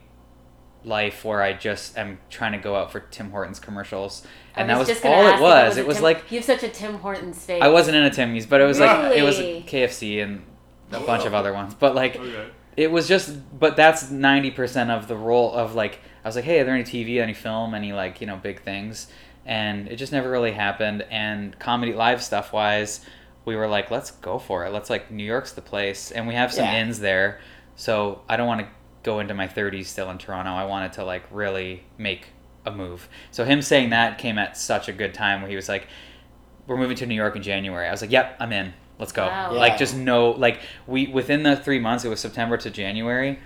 life 0.83 1.23
where 1.23 1.43
I 1.43 1.53
just 1.53 1.95
am 1.97 2.17
trying 2.31 2.53
to 2.53 2.57
go 2.57 2.75
out 2.75 2.91
for 2.91 2.99
Tim 2.99 3.29
Hortons 3.29 3.59
commercials, 3.59 4.25
and 4.55 4.71
I 4.71 4.73
that 4.73 4.79
was 4.79 4.87
just 4.87 5.03
gonna 5.03 5.15
all 5.15 5.37
it 5.37 5.39
was. 5.41 5.77
It 5.77 5.85
was 5.85 5.97
Tim- 5.97 6.03
like 6.03 6.31
you 6.31 6.37
have 6.39 6.45
such 6.45 6.63
a 6.63 6.69
Tim 6.69 6.95
Hortons 6.95 7.45
face. 7.45 7.61
I 7.61 7.67
wasn't 7.67 7.97
in 7.97 8.03
a 8.03 8.09
Timmy's, 8.09 8.45
but 8.47 8.59
it 8.61 8.65
was 8.65 8.79
like 8.79 9.15
it 9.15 9.21
was 9.23 9.37
KFC 9.37 10.23
and 10.23 10.43
a 10.91 10.99
bunch 11.01 11.25
of 11.25 11.33
other 11.33 11.53
ones, 11.53 11.75
but 11.75 11.93
like 11.95 12.15
Okay. 12.15 12.49
It 12.77 12.91
was 12.91 13.07
just 13.07 13.35
but 13.59 13.75
that's 13.75 14.05
90% 14.05 14.89
of 14.89 15.07
the 15.07 15.15
role 15.15 15.51
of 15.53 15.75
like 15.75 15.99
i 16.23 16.27
was 16.27 16.35
like 16.35 16.45
hey 16.45 16.59
are 16.59 16.63
there 16.63 16.73
any 16.73 16.83
tv 16.83 17.21
any 17.21 17.33
film 17.33 17.73
any 17.73 17.91
like 17.93 18.21
you 18.21 18.27
know 18.27 18.37
big 18.37 18.61
things? 18.61 19.07
And 19.43 19.87
it 19.87 19.95
just 19.95 20.11
never 20.11 20.29
really 20.29 20.51
happened. 20.51 21.01
And 21.09 21.57
comedy 21.57 21.93
live 21.93 22.21
stuff 22.21 22.53
wise 22.53 23.03
we 23.43 23.55
were 23.55 23.67
like 23.67 23.89
let's 23.89 24.11
go 24.11 24.37
for 24.37 24.65
it. 24.65 24.71
Let's 24.71 24.89
like 24.89 25.09
new 25.11 25.23
york's 25.23 25.51
the 25.53 25.61
place. 25.63 26.11
And 26.11 26.27
we 26.27 26.35
have 26.35 26.53
some 26.53 26.65
Yeah. 26.65 26.81
ins 26.81 26.99
there. 26.99 27.39
So 27.75 28.21
i 28.29 28.37
don't 28.37 28.47
want 28.47 28.61
to 28.61 28.67
go 29.03 29.19
into 29.19 29.33
my 29.33 29.47
30s 29.47 29.85
still 29.87 30.09
in 30.11 30.17
toronto. 30.19 30.51
I 30.51 30.65
wanted 30.65 30.93
to 30.93 31.03
like 31.03 31.23
really 31.31 31.83
make 31.97 32.27
a 32.67 32.71
move. 32.71 33.09
So 33.31 33.43
him 33.43 33.63
saying 33.63 33.89
that 33.89 34.19
came 34.19 34.37
at 34.37 34.55
such 34.55 34.87
a 34.87 34.93
good 34.93 35.13
time 35.15 35.41
where 35.41 35.49
he 35.49 35.55
was 35.55 35.67
like 35.67 35.87
we're 36.67 36.77
moving 36.77 36.95
to 36.97 37.05
new 37.07 37.15
york 37.15 37.35
in 37.35 37.41
january. 37.41 37.87
I 37.87 37.91
was 37.91 38.01
like 38.01 38.11
yep 38.11 38.37
i'm 38.39 38.53
in 38.53 38.73
let's 39.01 39.11
go 39.11 39.27
Wow. 39.27 39.51
like 39.53 39.77
just 39.77 39.95
no 39.95 40.31
like 40.31 40.61
we 40.87 41.07
within 41.07 41.43
the 41.43 41.55
three 41.57 41.79
months 41.79 42.05
it 42.05 42.09
was 42.09 42.21
september 42.21 42.55
to 42.57 42.69
january 42.69 43.39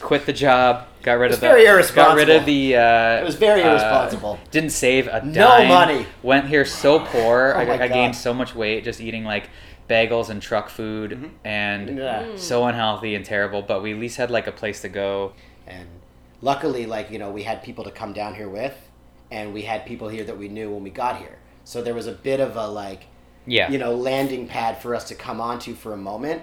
quit 0.00 0.24
the 0.24 0.32
job 0.32 0.86
got 1.02 1.18
rid 1.18 1.26
It's 1.26 1.34
of 1.36 1.40
the 1.42 1.46
very 1.48 1.66
irresponsible. 1.66 2.04
got 2.10 2.16
rid 2.16 2.30
of 2.30 2.46
the 2.46 2.76
uh, 2.76 3.20
It 3.20 3.24
was 3.24 3.34
very 3.34 3.62
uh, 3.62 3.68
irresponsible. 3.70 4.38
didn't 4.50 4.70
save 4.70 5.06
a 5.08 5.20
dime. 5.20 5.32
No 5.32 5.66
money. 5.68 6.06
went 6.22 6.46
here 6.48 6.64
so 6.64 7.00
poor 7.12 7.52
Oh 7.54 7.60
I, 7.60 7.82
I 7.82 7.88
gained 7.88 8.16
so 8.16 8.32
much 8.32 8.54
weight 8.54 8.82
just 8.84 9.00
eating 9.02 9.24
like 9.24 9.50
bagels 9.90 10.30
and 10.30 10.40
truck 10.40 10.70
food 10.70 11.30
and 11.44 11.98
Yeah. 11.98 12.36
so 12.36 12.64
unhealthy 12.64 13.14
and 13.14 13.24
terrible 13.24 13.60
but 13.60 13.82
we 13.82 13.92
at 13.92 13.98
least 13.98 14.16
had 14.16 14.30
like 14.30 14.46
a 14.46 14.52
place 14.52 14.80
to 14.80 14.88
go 14.88 15.34
And 15.66 15.88
luckily, 16.40 16.86
like, 16.86 17.10
you 17.10 17.18
know, 17.18 17.30
we 17.30 17.42
had 17.42 17.62
people 17.62 17.84
to 17.84 17.90
come 17.90 18.12
down 18.12 18.34
here 18.34 18.48
with, 18.50 18.76
and 19.30 19.54
we 19.54 19.62
had 19.62 19.86
people 19.86 20.08
here 20.08 20.24
that 20.24 20.36
we 20.36 20.46
knew 20.48 20.68
when 20.70 20.82
we 20.82 20.90
got 20.90 21.16
here. 21.16 21.38
So 21.64 21.80
there 21.80 21.94
was 21.94 22.06
a 22.06 22.12
bit 22.12 22.38
of 22.38 22.54
a, 22.56 22.66
like, 22.68 23.06
yeah 23.46 23.70
you 23.70 23.78
know, 23.78 23.94
landing 23.94 24.46
pad 24.48 24.80
for 24.80 24.94
us 24.94 25.04
to 25.04 25.14
come 25.14 25.40
onto 25.40 25.74
for 25.74 25.92
a 25.92 25.96
moment. 25.96 26.42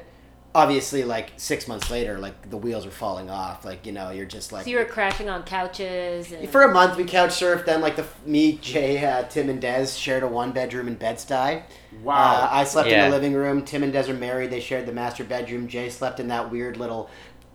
Obviously, 0.53 1.05
like, 1.05 1.31
six 1.37 1.65
months 1.65 1.89
later, 1.89 2.19
like, 2.19 2.49
the 2.49 2.57
wheels 2.57 2.85
are 2.85 2.91
falling 2.91 3.29
off. 3.29 3.63
Like, 3.63 3.85
you 3.85 3.93
know, 3.93 4.09
you're 4.09 4.25
just 4.25 4.51
like. 4.51 4.65
So 4.65 4.69
you 4.69 4.79
were 4.79 4.83
crashing 4.83 5.29
on 5.29 5.43
couches. 5.43 6.29
And... 6.33 6.49
For 6.49 6.63
a 6.63 6.73
month, 6.73 6.97
we 6.97 7.05
couch 7.05 7.29
surfed. 7.29 7.63
Then, 7.63 7.79
like 7.79 7.95
the 7.95 8.05
me, 8.25 8.57
Jay, 8.57 9.01
uh, 9.01 9.23
Tim, 9.29 9.49
and 9.49 9.61
Des 9.61 9.87
shared 9.87 10.23
a 10.23 10.27
one 10.27 10.51
bedroom 10.51 10.89
in 10.89 10.95
Bed 10.95 11.15
Stuy. 11.19 11.63
Wow. 12.03 12.15
Uh, 12.15 12.49
I 12.51 12.65
slept 12.65 12.89
Yeah. 12.89 13.05
in 13.05 13.11
the 13.11 13.15
living 13.15 13.33
room. 13.33 13.63
Tim 13.63 13.81
and 13.81 13.93
Des 13.93 14.11
are 14.11 14.13
married. 14.13 14.51
They 14.51 14.59
shared 14.59 14.85
the 14.87 14.91
master 14.91 15.23
bedroom. 15.23 15.69
Jay 15.69 15.89
slept 15.89 16.19
in 16.19 16.27
that 16.27 16.51
weird 16.51 16.75
little 16.75 17.09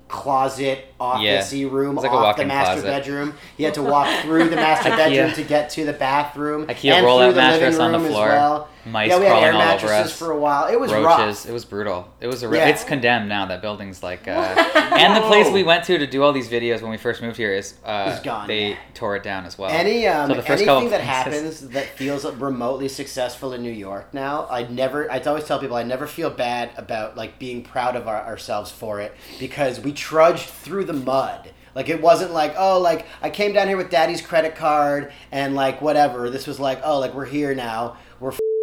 closet 0.08 0.86
officey 1.00 1.70
room 1.70 1.96
like 1.96 2.10
off 2.10 2.36
the 2.36 2.44
master 2.46 2.80
closet. 2.80 2.86
bedroom. 2.86 3.34
He 3.56 3.64
had 3.64 3.74
to 3.74 3.82
walk 3.82 4.22
through 4.22 4.48
the 4.48 4.56
master 4.56 4.88
bedroom 4.96 5.32
to 5.34 5.42
get 5.42 5.68
to 5.70 5.84
the 5.84 5.92
bathroom. 5.92 6.66
IKEA 6.66 6.92
and 6.92 7.04
roll-out 7.06 7.32
through 7.32 7.34
the 7.34 7.46
living 7.48 7.60
mattress 7.60 7.78
on 7.78 7.92
the 7.92 7.98
room 7.98 8.06
as 8.06 8.12
floor. 8.12 8.28
well. 8.28 8.68
Mice 8.86 9.10
yeah, 9.10 9.18
we 9.18 9.24
had 9.24 9.30
crawling 9.30 9.44
air 9.46 9.52
all 9.54 9.60
over 9.62 9.66
mattresses 9.86 10.12
us. 10.12 10.18
for 10.18 10.30
a 10.30 10.38
while. 10.38 10.68
It 10.72 10.78
was 10.78 10.92
roaches. 10.92 11.04
rough. 11.04 11.46
It 11.48 11.52
was 11.52 11.64
brutal. 11.64 12.08
It 12.20 12.28
was 12.28 12.42
a 12.44 12.48
re- 12.48 12.58
Yeah. 12.58 12.68
it's 12.68 12.84
condemned 12.84 13.28
now. 13.28 13.46
That 13.46 13.60
building's 13.60 14.02
like, 14.02 14.28
uh, 14.28 14.30
and 14.96 15.16
the 15.16 15.26
place 15.26 15.50
we 15.52 15.64
went 15.64 15.84
to 15.84 15.98
to 15.98 16.06
do 16.06 16.22
all 16.22 16.32
these 16.32 16.48
videos 16.48 16.82
when 16.82 16.90
we 16.92 16.96
first 16.96 17.20
moved 17.20 17.36
here 17.36 17.52
is 17.52 17.74
uh, 17.84 18.12
Is 18.14 18.20
gone, 18.20 18.46
They 18.46 18.70
yeah. 18.70 18.76
tore 18.94 19.16
it 19.16 19.22
down 19.24 19.44
as 19.44 19.58
well. 19.58 19.70
Any 19.70 20.06
um, 20.06 20.30
So 20.30 20.36
the 20.36 20.42
first 20.42 20.64
couple 20.64 20.82
anything 20.82 20.90
that 20.92 21.00
happens 21.00 21.68
that 21.70 21.86
feels 21.96 22.24
remotely 22.24 22.88
successful 22.88 23.52
in 23.52 23.62
New 23.62 23.72
York 23.72 24.14
now, 24.14 24.46
I 24.48 24.62
never. 24.64 25.10
I 25.10 25.18
always 25.20 25.44
tell 25.44 25.58
people 25.58 25.76
I 25.76 25.82
never 25.82 26.06
feel 26.06 26.30
bad 26.30 26.70
about 26.76 27.16
like 27.16 27.38
being 27.40 27.62
proud 27.62 27.96
of 27.96 28.06
our, 28.06 28.22
ourselves 28.22 28.70
for 28.70 29.00
it 29.00 29.14
because 29.40 29.80
we 29.80 29.92
trudged 29.92 30.48
through 30.48 30.84
the 30.84 30.92
mud. 30.92 31.50
Like 31.74 31.90
it 31.90 32.00
wasn't 32.00 32.32
like 32.32 32.54
oh 32.56 32.80
like 32.80 33.04
I 33.20 33.28
came 33.28 33.52
down 33.52 33.68
here 33.68 33.76
with 33.76 33.90
daddy's 33.90 34.22
credit 34.22 34.54
card 34.54 35.12
and 35.30 35.54
like 35.54 35.82
whatever. 35.82 36.30
This 36.30 36.46
was 36.46 36.58
like 36.58 36.80
oh 36.84 36.98
like 37.00 37.12
we're 37.12 37.26
here 37.26 37.54
now. 37.54 37.98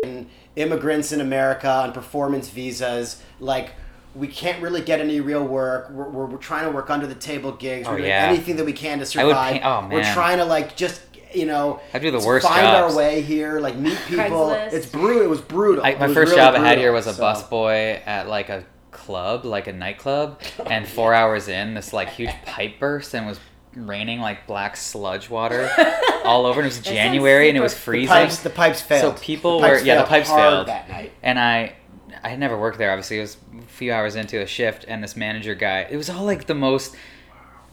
We're 0.04 0.26
immigrants 0.56 1.12
in 1.12 1.22
America 1.22 1.70
on 1.70 1.92
performance 1.94 2.50
visas. 2.50 3.22
Like 3.40 3.72
we 4.16 4.28
can't 4.28 4.62
really 4.62 4.82
get 4.82 5.00
any 5.00 5.20
real 5.22 5.44
work. 5.44 5.90
We're, 5.90 6.10
we're, 6.10 6.26
we're 6.26 6.38
trying 6.38 6.66
to 6.66 6.72
work 6.72 6.90
under 6.90 7.08
the 7.08 7.16
table 7.16 7.52
gigs. 7.52 7.88
Oh, 7.88 7.92
we're 7.92 7.98
doing 7.98 8.10
yeah. 8.10 8.28
anything 8.28 8.58
that 8.58 8.66
we 8.66 8.74
can 8.74 9.00
to 9.00 9.20
I 9.20 9.24
would 9.24 9.32
survive. 9.32 9.54
pay- 9.54 9.62
oh, 9.64 9.88
We're 9.92 10.14
trying 10.14 10.38
to 10.38 10.46
like 10.46 10.76
just 10.76 11.02
you 11.34 11.48
know 11.48 11.80
I 11.94 12.00
do 12.00 12.12
the 12.12 12.20
worst 12.20 12.46
find 12.48 12.62
jobs. 12.62 12.94
our 12.94 12.98
way 12.98 13.22
here, 13.22 13.60
like 13.60 13.76
meet 13.76 13.98
people. 14.08 14.24
Craigslist. 14.24 14.74
It's 14.74 14.86
brutal. 14.86 15.22
It 15.24 15.30
was 15.30 15.42
brutal. 15.42 15.84
I, 15.84 15.96
my 15.96 16.08
was 16.08 16.16
first 16.16 16.32
really 16.32 16.44
job 16.44 16.56
I 16.56 16.60
had 16.60 16.78
here 16.78 16.92
was 16.92 17.08
a 17.08 17.14
so- 17.14 17.24
busboy 17.24 18.06
at 18.06 18.28
like 18.28 18.50
a 18.50 18.66
club, 18.92 19.44
like 19.46 19.66
a 19.68 19.74
nightclub, 19.74 20.40
and 20.68 20.88
four 20.88 21.14
hours 21.16 21.48
in, 21.48 21.74
this 21.74 21.92
like 21.94 22.10
huge 22.10 22.30
pipe 22.46 22.80
burst 22.80 23.16
and 23.16 23.26
was 23.26 23.40
raining 23.76 24.20
like 24.20 24.46
black 24.48 24.78
sludge 24.78 25.30
water 25.30 25.70
all 26.24 26.46
over. 26.46 26.60
And 26.62 26.66
it 26.68 26.76
was 26.78 26.80
January 26.82 27.50
and 27.50 27.58
it 27.58 27.62
was 27.62 27.72
super- 27.74 27.80
The 27.80 28.06
freezing. 28.08 28.08
pipes, 28.16 28.38
the 28.40 28.50
pipes 28.50 28.82
failed. 28.82 29.18
So 29.18 29.24
people 29.24 29.60
were- 29.62 29.80
yeah, 29.80 30.02
the 30.02 30.08
pipes 30.08 30.30
hard 30.30 30.42
failed. 30.54 30.68
that 30.68 30.90
night. 30.90 31.12
and 31.24 31.40
I 31.40 31.76
I 32.24 32.30
had 32.30 32.40
never 32.40 32.58
worked 32.58 32.78
there 32.78 32.92
obviously 32.92 33.18
it 33.18 33.22
was 33.22 33.38
a 33.60 33.62
few 33.64 33.92
hours 33.92 34.16
into 34.16 34.40
a 34.42 34.46
shift 34.46 34.86
and 34.88 35.04
this 35.04 35.16
manager 35.18 35.56
guy 35.56 35.80
it 35.90 35.98
was 35.98 36.10
all 36.10 36.24
like 36.24 36.46
the 36.48 36.54
most 36.56 36.96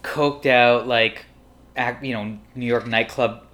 coked 0.03 0.47
out 0.47 0.89
like 0.89 1.27
act 1.77 2.03
you 2.05 2.15
know 2.15 2.37
New 2.57 2.67
York 2.67 2.87
nightclub 2.87 3.45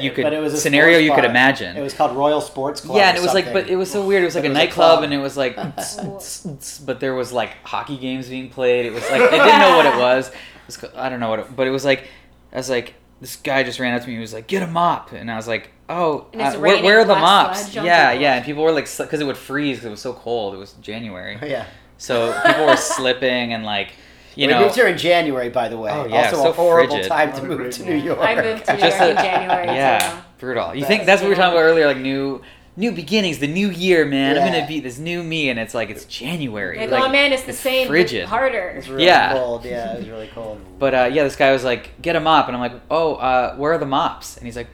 you 0.00 0.10
Uh, 0.10 0.14
could 0.14 0.22
but 0.22 0.32
it 0.32 0.40
was 0.40 0.54
a 0.54 0.56
scenario 0.56 0.94
sports 0.98 1.04
you 1.06 1.14
could 1.14 1.24
imagine 1.30 1.76
It 1.76 1.80
was 1.82 1.92
called 1.94 2.16
Royal 2.16 2.40
Sports 2.40 2.80
Club. 2.80 2.96
yeah 2.96 3.08
and 3.10 3.18
it 3.18 3.22
was 3.22 3.34
like 3.34 3.52
but 3.52 3.68
it 3.68 3.76
was 3.76 3.90
so 3.90 4.06
weird 4.06 4.22
it 4.22 4.26
was 4.26 4.34
like 4.34 4.44
But 4.44 4.50
a 4.50 4.50
it 4.50 4.54
was 4.54 4.62
a 4.62 4.66
nightclub 4.66 4.90
club. 4.98 5.04
and 5.04 5.12
it 5.12 5.18
was 5.18 5.36
like 5.36 5.56
but 6.86 7.00
there 7.00 7.14
was 7.14 7.32
like 7.32 7.50
hockey 7.64 7.98
games 7.98 8.28
being 8.28 8.48
played 8.50 8.86
it 8.86 8.92
was 8.92 9.02
like 9.10 9.20
I 9.20 9.30
didn't 9.30 9.58
know 9.60 9.76
what 9.76 9.86
it 9.86 9.96
was 9.98 10.28
it 10.28 10.34
was 10.70 10.76
co- 10.76 10.90
I 10.96 11.08
don't 11.08 11.20
know 11.20 11.28
what 11.30 11.40
it, 11.40 11.56
but 11.56 11.66
it 11.66 11.70
was 11.70 11.84
like 11.84 12.04
I 12.52 12.56
was 12.56 12.70
like 12.70 12.94
this 13.20 13.36
guy 13.36 13.62
just 13.62 13.78
ran 13.78 13.94
up 13.94 14.02
to 14.02 14.08
me 14.08 14.14
he 14.14 14.20
was 14.20 14.32
like 14.32 14.46
get 14.46 14.62
a 14.62 14.66
mop 14.66 15.12
and 15.12 15.30
I 15.30 15.36
was 15.36 15.46
like 15.46 15.70
oh 15.88 16.26
uh, 16.34 16.54
where, 16.54 16.82
where 16.82 17.00
are 17.00 17.04
the 17.04 17.14
mops 17.14 17.74
yeah 17.74 18.12
yeah 18.12 18.36
and 18.36 18.44
people 18.44 18.62
were 18.62 18.72
like 18.72 18.88
because 18.96 19.20
it 19.20 19.26
would 19.26 19.36
freeze 19.36 19.76
because 19.76 19.86
it 19.86 19.90
was 19.90 20.00
so 20.00 20.12
cold 20.14 20.54
it 20.54 20.58
was 20.58 20.72
January 20.74 21.38
yeah. 21.42 21.66
so 21.98 22.32
people 22.46 22.66
were 22.66 22.76
slipping 22.76 23.52
and 23.52 23.64
like 23.64 23.92
you 24.36 24.46
we 24.46 24.52
know 24.52 24.60
moved 24.62 24.76
here 24.76 24.86
in 24.86 24.96
January, 24.96 25.48
by 25.48 25.68
the 25.68 25.76
way. 25.76 25.90
Oh, 25.90 26.06
yeah, 26.06 26.26
also 26.26 26.36
so 26.36 26.50
a 26.50 26.52
horrible 26.52 26.94
frigid. 26.94 27.10
time 27.10 27.32
to 27.34 27.42
move 27.42 27.70
to. 27.72 27.84
New 27.84 27.96
York. 27.96 28.20
I 28.20 28.36
moved 28.36 28.64
to 28.64 28.74
New 28.74 28.78
York 28.78 28.92
in 28.94 29.16
January. 29.16 29.66
yeah 29.76 29.98
too. 29.98 30.16
brutal 30.38 30.68
you 30.72 30.82
That's- 30.82 30.88
think 30.88 31.04
that's 31.04 31.20
what 31.20 31.26
we 31.26 31.30
were 31.34 31.36
talking 31.36 31.52
about 31.52 31.64
earlier 31.64 31.86
like 31.88 31.98
new 31.98 32.40
new 32.76 32.92
beginnings 32.92 33.38
the 33.40 33.46
new 33.48 33.68
year 33.68 34.04
man 34.06 34.38
i'm 34.38 34.44
gonna 34.52 34.66
be 34.66 34.80
this 34.80 34.98
new 34.98 35.22
me 35.22 35.50
and 35.50 35.58
it's 35.58 35.74
like 35.74 35.90
it's 35.90 36.04
January 36.04 36.78
Like, 36.78 36.90
like, 36.90 37.02
oh 37.04 37.08
man, 37.08 37.32
it's 37.32 37.42
the 37.42 37.52
same, 37.52 37.86
but 37.86 37.90
frigid 37.92 38.26
harder. 38.26 38.70
It 38.70 38.76
was 38.76 38.88
really 38.88 39.04
Yeah. 39.06 39.32
cold. 39.34 39.64
Yeah, 39.64 39.94
it 39.94 39.98
was 39.98 40.08
really 40.08 40.28
cold. 40.28 40.60
But 40.78 40.94
uh, 40.94 41.10
yeah, 41.12 41.24
this 41.24 41.36
guy 41.36 41.52
was 41.52 41.62
like, 41.64 42.00
"Get 42.00 42.16
a 42.16 42.20
mop," 42.20 42.46
and 42.46 42.56
I'm 42.56 42.62
like, 42.62 42.80
"Oh, 42.90 43.16
uh, 43.16 43.54
where 43.56 43.72
are 43.74 43.78
the 43.78 43.86
mops?" 43.86 44.36
And 44.38 44.46
he's 44.46 44.56
like, 44.56 44.68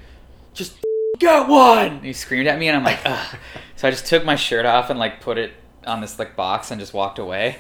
"Just 0.54 0.76
get 1.18 1.48
one." 1.48 1.88
And 1.88 2.04
he 2.04 2.12
screamed 2.12 2.46
at 2.46 2.58
me, 2.58 2.68
and 2.68 2.76
I'm 2.76 2.84
like, 2.84 3.00
Ugh. 3.04 3.36
So 3.76 3.88
I 3.88 3.90
just 3.90 4.06
took 4.06 4.24
my 4.24 4.36
shirt 4.36 4.66
off 4.66 4.88
and 4.90 4.98
like 5.00 5.20
put 5.20 5.36
it 5.38 5.52
on 5.86 6.00
this 6.00 6.18
like 6.18 6.36
box 6.36 6.70
and 6.70 6.78
just 6.80 6.92
walked 6.94 7.18
away. 7.18 7.56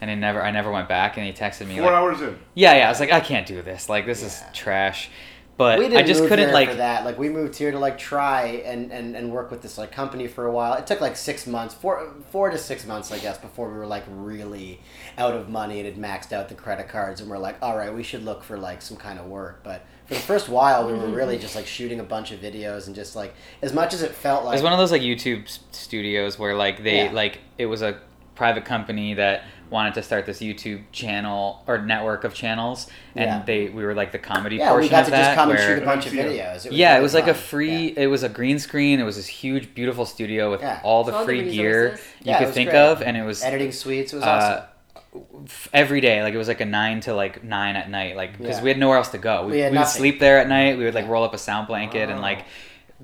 And 0.00 0.10
I 0.10 0.14
never, 0.16 0.42
I 0.42 0.50
never 0.50 0.70
went 0.72 0.88
back. 0.88 1.16
And 1.16 1.24
he 1.26 1.32
texted 1.32 1.66
me 1.68 1.76
Four 1.76 1.84
like, 1.86 1.94
hours 1.94 2.20
in. 2.20 2.36
"Yeah, 2.54 2.74
yeah." 2.76 2.86
I 2.86 2.90
was 2.90 2.98
like, 3.00 3.12
"I 3.12 3.20
can't 3.20 3.46
do 3.46 3.62
this. 3.62 3.88
Like, 3.88 4.06
this 4.06 4.22
is 4.22 4.42
trash." 4.52 5.08
But 5.56 5.78
we 5.78 5.84
didn't 5.84 5.98
I 5.98 6.02
just 6.02 6.26
couldn't 6.26 6.52
like. 6.52 6.70
for 6.70 6.76
that. 6.76 7.04
Like 7.04 7.16
we 7.16 7.28
moved 7.28 7.56
here 7.56 7.70
to 7.70 7.78
like 7.78 7.96
try 7.96 8.62
and, 8.64 8.90
and, 8.90 9.14
and 9.14 9.30
work 9.30 9.52
with 9.52 9.62
this 9.62 9.78
like 9.78 9.92
company 9.92 10.26
for 10.26 10.46
a 10.46 10.52
while. 10.52 10.74
It 10.74 10.86
took 10.86 11.00
like 11.00 11.16
six 11.16 11.46
months, 11.46 11.74
four 11.74 12.12
four 12.32 12.50
to 12.50 12.58
six 12.58 12.84
months, 12.84 13.12
I 13.12 13.18
guess, 13.18 13.38
before 13.38 13.70
we 13.70 13.76
were 13.76 13.86
like 13.86 14.04
really 14.08 14.80
out 15.16 15.34
of 15.34 15.48
money 15.48 15.78
and 15.80 15.86
had 15.86 15.96
maxed 15.96 16.32
out 16.32 16.48
the 16.48 16.56
credit 16.56 16.88
cards, 16.88 17.20
and 17.20 17.30
we're 17.30 17.38
like, 17.38 17.56
all 17.62 17.76
right, 17.76 17.94
we 17.94 18.02
should 18.02 18.24
look 18.24 18.42
for 18.42 18.58
like 18.58 18.82
some 18.82 18.96
kind 18.96 19.18
of 19.18 19.26
work. 19.26 19.60
But 19.62 19.86
for 20.06 20.14
the 20.14 20.20
first 20.20 20.48
while, 20.48 20.86
we 20.86 20.92
were 20.92 21.06
really 21.06 21.34
mm-hmm. 21.34 21.42
just 21.42 21.54
like 21.54 21.66
shooting 21.66 22.00
a 22.00 22.04
bunch 22.04 22.32
of 22.32 22.40
videos 22.40 22.88
and 22.88 22.96
just 22.96 23.14
like 23.14 23.32
as 23.62 23.72
much 23.72 23.94
as 23.94 24.02
it 24.02 24.12
felt 24.12 24.44
like 24.44 24.54
It 24.54 24.56
was 24.56 24.62
one 24.62 24.72
of 24.72 24.78
those 24.78 24.92
like 24.92 25.02
YouTube 25.02 25.48
studios 25.70 26.38
where 26.38 26.56
like 26.56 26.82
they 26.82 27.04
Yeah. 27.04 27.12
like 27.12 27.38
it 27.58 27.66
was 27.66 27.80
a 27.80 28.00
private 28.34 28.64
company 28.64 29.14
that 29.14 29.44
wanted 29.70 29.94
to 29.94 30.02
start 30.02 30.26
this 30.26 30.40
YouTube 30.40 30.82
channel 30.92 31.62
or 31.66 31.78
network 31.78 32.24
of 32.24 32.34
channels, 32.34 32.88
and 33.16 33.24
Yeah. 33.26 33.42
they 33.44 33.68
we 33.68 33.84
were 33.84 33.94
like 33.94 34.12
the 34.12 34.18
comedy 34.18 34.56
yeah, 34.56 34.68
portion 34.68 34.82
we 34.84 34.88
got 34.88 35.00
of 35.00 35.04
to 35.06 35.10
that. 35.12 35.24
just 35.24 35.34
come 35.36 35.50
and 35.50 35.58
where- 35.58 35.68
shoot 35.76 35.82
a 35.82 35.86
bunch 35.86 36.06
of 36.06 36.14
Yeah. 36.14 36.24
videos. 36.24 36.64
It 36.66 36.68
was 36.70 36.78
yeah, 36.78 36.88
really 36.90 37.00
it 37.00 37.02
was 37.02 37.14
like 37.14 37.26
a 37.28 37.34
free. 37.34 37.88
Yeah. 37.96 38.02
It 38.04 38.06
was 38.08 38.22
a 38.22 38.28
green 38.28 38.58
screen. 38.58 39.00
It 39.00 39.04
was 39.04 39.16
this 39.16 39.26
huge, 39.26 39.74
beautiful 39.74 40.06
studio 40.06 40.50
with 40.50 40.60
Yeah. 40.62 40.80
all 40.82 41.04
the 41.04 41.12
So 41.12 41.18
all 41.18 41.24
the 41.24 41.26
free 41.26 41.50
gear 41.50 41.98
you 42.20 42.30
Yeah, 42.32 42.38
could 42.44 42.54
think 42.54 42.70
great. 42.70 42.78
of, 42.80 43.02
and 43.02 43.16
it 43.16 43.22
was 43.24 43.42
editing 43.42 43.72
suites. 43.72 44.12
It 44.12 44.16
was 44.16 44.24
uh, 44.24 44.28
awesome. 44.28 45.44
f- 45.46 45.68
every 45.72 46.00
day. 46.00 46.22
Like 46.22 46.34
it 46.34 46.38
was 46.38 46.48
like 46.48 46.60
a 46.60 46.64
nine 46.66 47.00
to 47.00 47.14
like 47.14 47.42
nine 47.44 47.76
at 47.76 47.88
night. 47.90 48.16
Like 48.16 48.36
because 48.38 48.58
Yeah. 48.58 48.62
we 48.62 48.70
had 48.70 48.78
nowhere 48.78 48.96
else 48.98 49.08
to 49.10 49.18
go. 49.18 49.46
We, 49.46 49.52
We 49.62 49.70
we 49.70 49.78
would 49.78 49.86
sleep 49.88 50.18
there 50.20 50.38
at 50.38 50.48
night. 50.48 50.76
We 50.78 50.84
would 50.84 50.94
like 50.94 51.08
roll 51.08 51.24
up 51.24 51.34
a 51.34 51.38
sound 51.38 51.66
blanket 51.68 52.10
and 52.10 52.20
like 52.20 52.44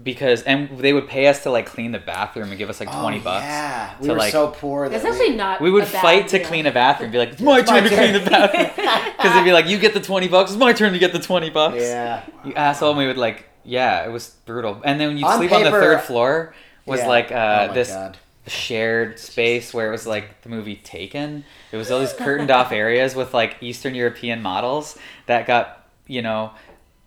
because 0.02 0.42
and 0.42 0.78
they 0.78 0.92
would 0.92 1.08
pay 1.08 1.26
us 1.26 1.42
to 1.42 1.50
like 1.50 1.66
clean 1.66 1.92
the 1.92 1.98
bathroom 1.98 2.48
and 2.50 2.58
give 2.58 2.70
us 2.70 2.80
like 2.80 2.88
Oh, 2.92 3.00
twenty 3.00 3.18
bucks. 3.18 3.44
Yeah, 3.44 3.94
we 4.00 4.06
to, 4.06 4.12
were 4.12 4.18
like- 4.18 4.32
so 4.32 4.48
poor. 4.48 4.88
That 4.88 5.02
That's 5.02 5.04
we- 5.18 5.24
actually 5.24 5.36
not. 5.36 5.60
We 5.60 5.70
would 5.70 5.84
a 5.84 5.86
bad 5.90 6.02
fight 6.02 6.28
to 6.28 6.38
deal. 6.38 6.46
clean 6.46 6.66
a 6.66 6.70
bathroom. 6.72 7.10
Be 7.10 7.18
like, 7.18 7.32
it's 7.32 7.40
my 7.42 7.58
It's 7.60 7.68
turn 7.70 7.84
my 7.84 7.88
to 7.90 7.94
clean 7.96 8.12
the 8.14 8.30
bathroom. 8.30 8.66
Because 9.20 9.34
they'd 9.34 9.44
be 9.44 9.52
like, 9.52 9.66
you 9.66 9.78
get 9.78 9.92
the 9.94 10.00
twenty 10.00 10.28
bucks. 10.28 10.50
It's 10.52 10.58
my 10.58 10.72
turn 10.72 10.92
to 10.94 10.98
get 10.98 11.12
the 11.12 11.18
twenty 11.18 11.50
bucks. 11.50 11.76
Yeah. 11.78 12.22
You 12.44 12.54
asshole. 12.54 12.90
And 12.90 12.98
we 12.98 13.06
would 13.06 13.18
like, 13.18 13.44
yeah, 13.64 14.04
it 14.06 14.10
was 14.10 14.30
brutal. 14.46 14.80
And 14.84 14.98
then 14.98 15.08
when 15.08 15.18
you 15.18 15.26
On 15.26 15.36
sleep 15.38 15.52
on 15.52 15.62
the 15.64 15.70
third 15.70 16.00
floor 16.02 16.54
was 16.86 17.00
Yeah. 17.00 17.08
like 17.08 17.30
uh, 17.30 17.68
Oh 17.70 17.74
this 17.74 17.90
God. 17.90 18.16
shared 18.46 19.18
space 19.18 19.74
where 19.74 19.88
it 19.88 19.90
was 19.90 20.06
like 20.06 20.40
the 20.42 20.48
movie 20.48 20.76
Taken. 20.76 21.44
It 21.72 21.76
was 21.76 21.90
all 21.90 22.00
these 22.00 22.14
curtained 22.14 22.50
off 22.50 22.72
areas 22.72 23.14
with 23.14 23.34
like 23.34 23.56
Eastern 23.60 23.94
European 23.94 24.40
models 24.40 24.96
that 25.26 25.46
got 25.46 25.84
you 26.06 26.22
know 26.22 26.52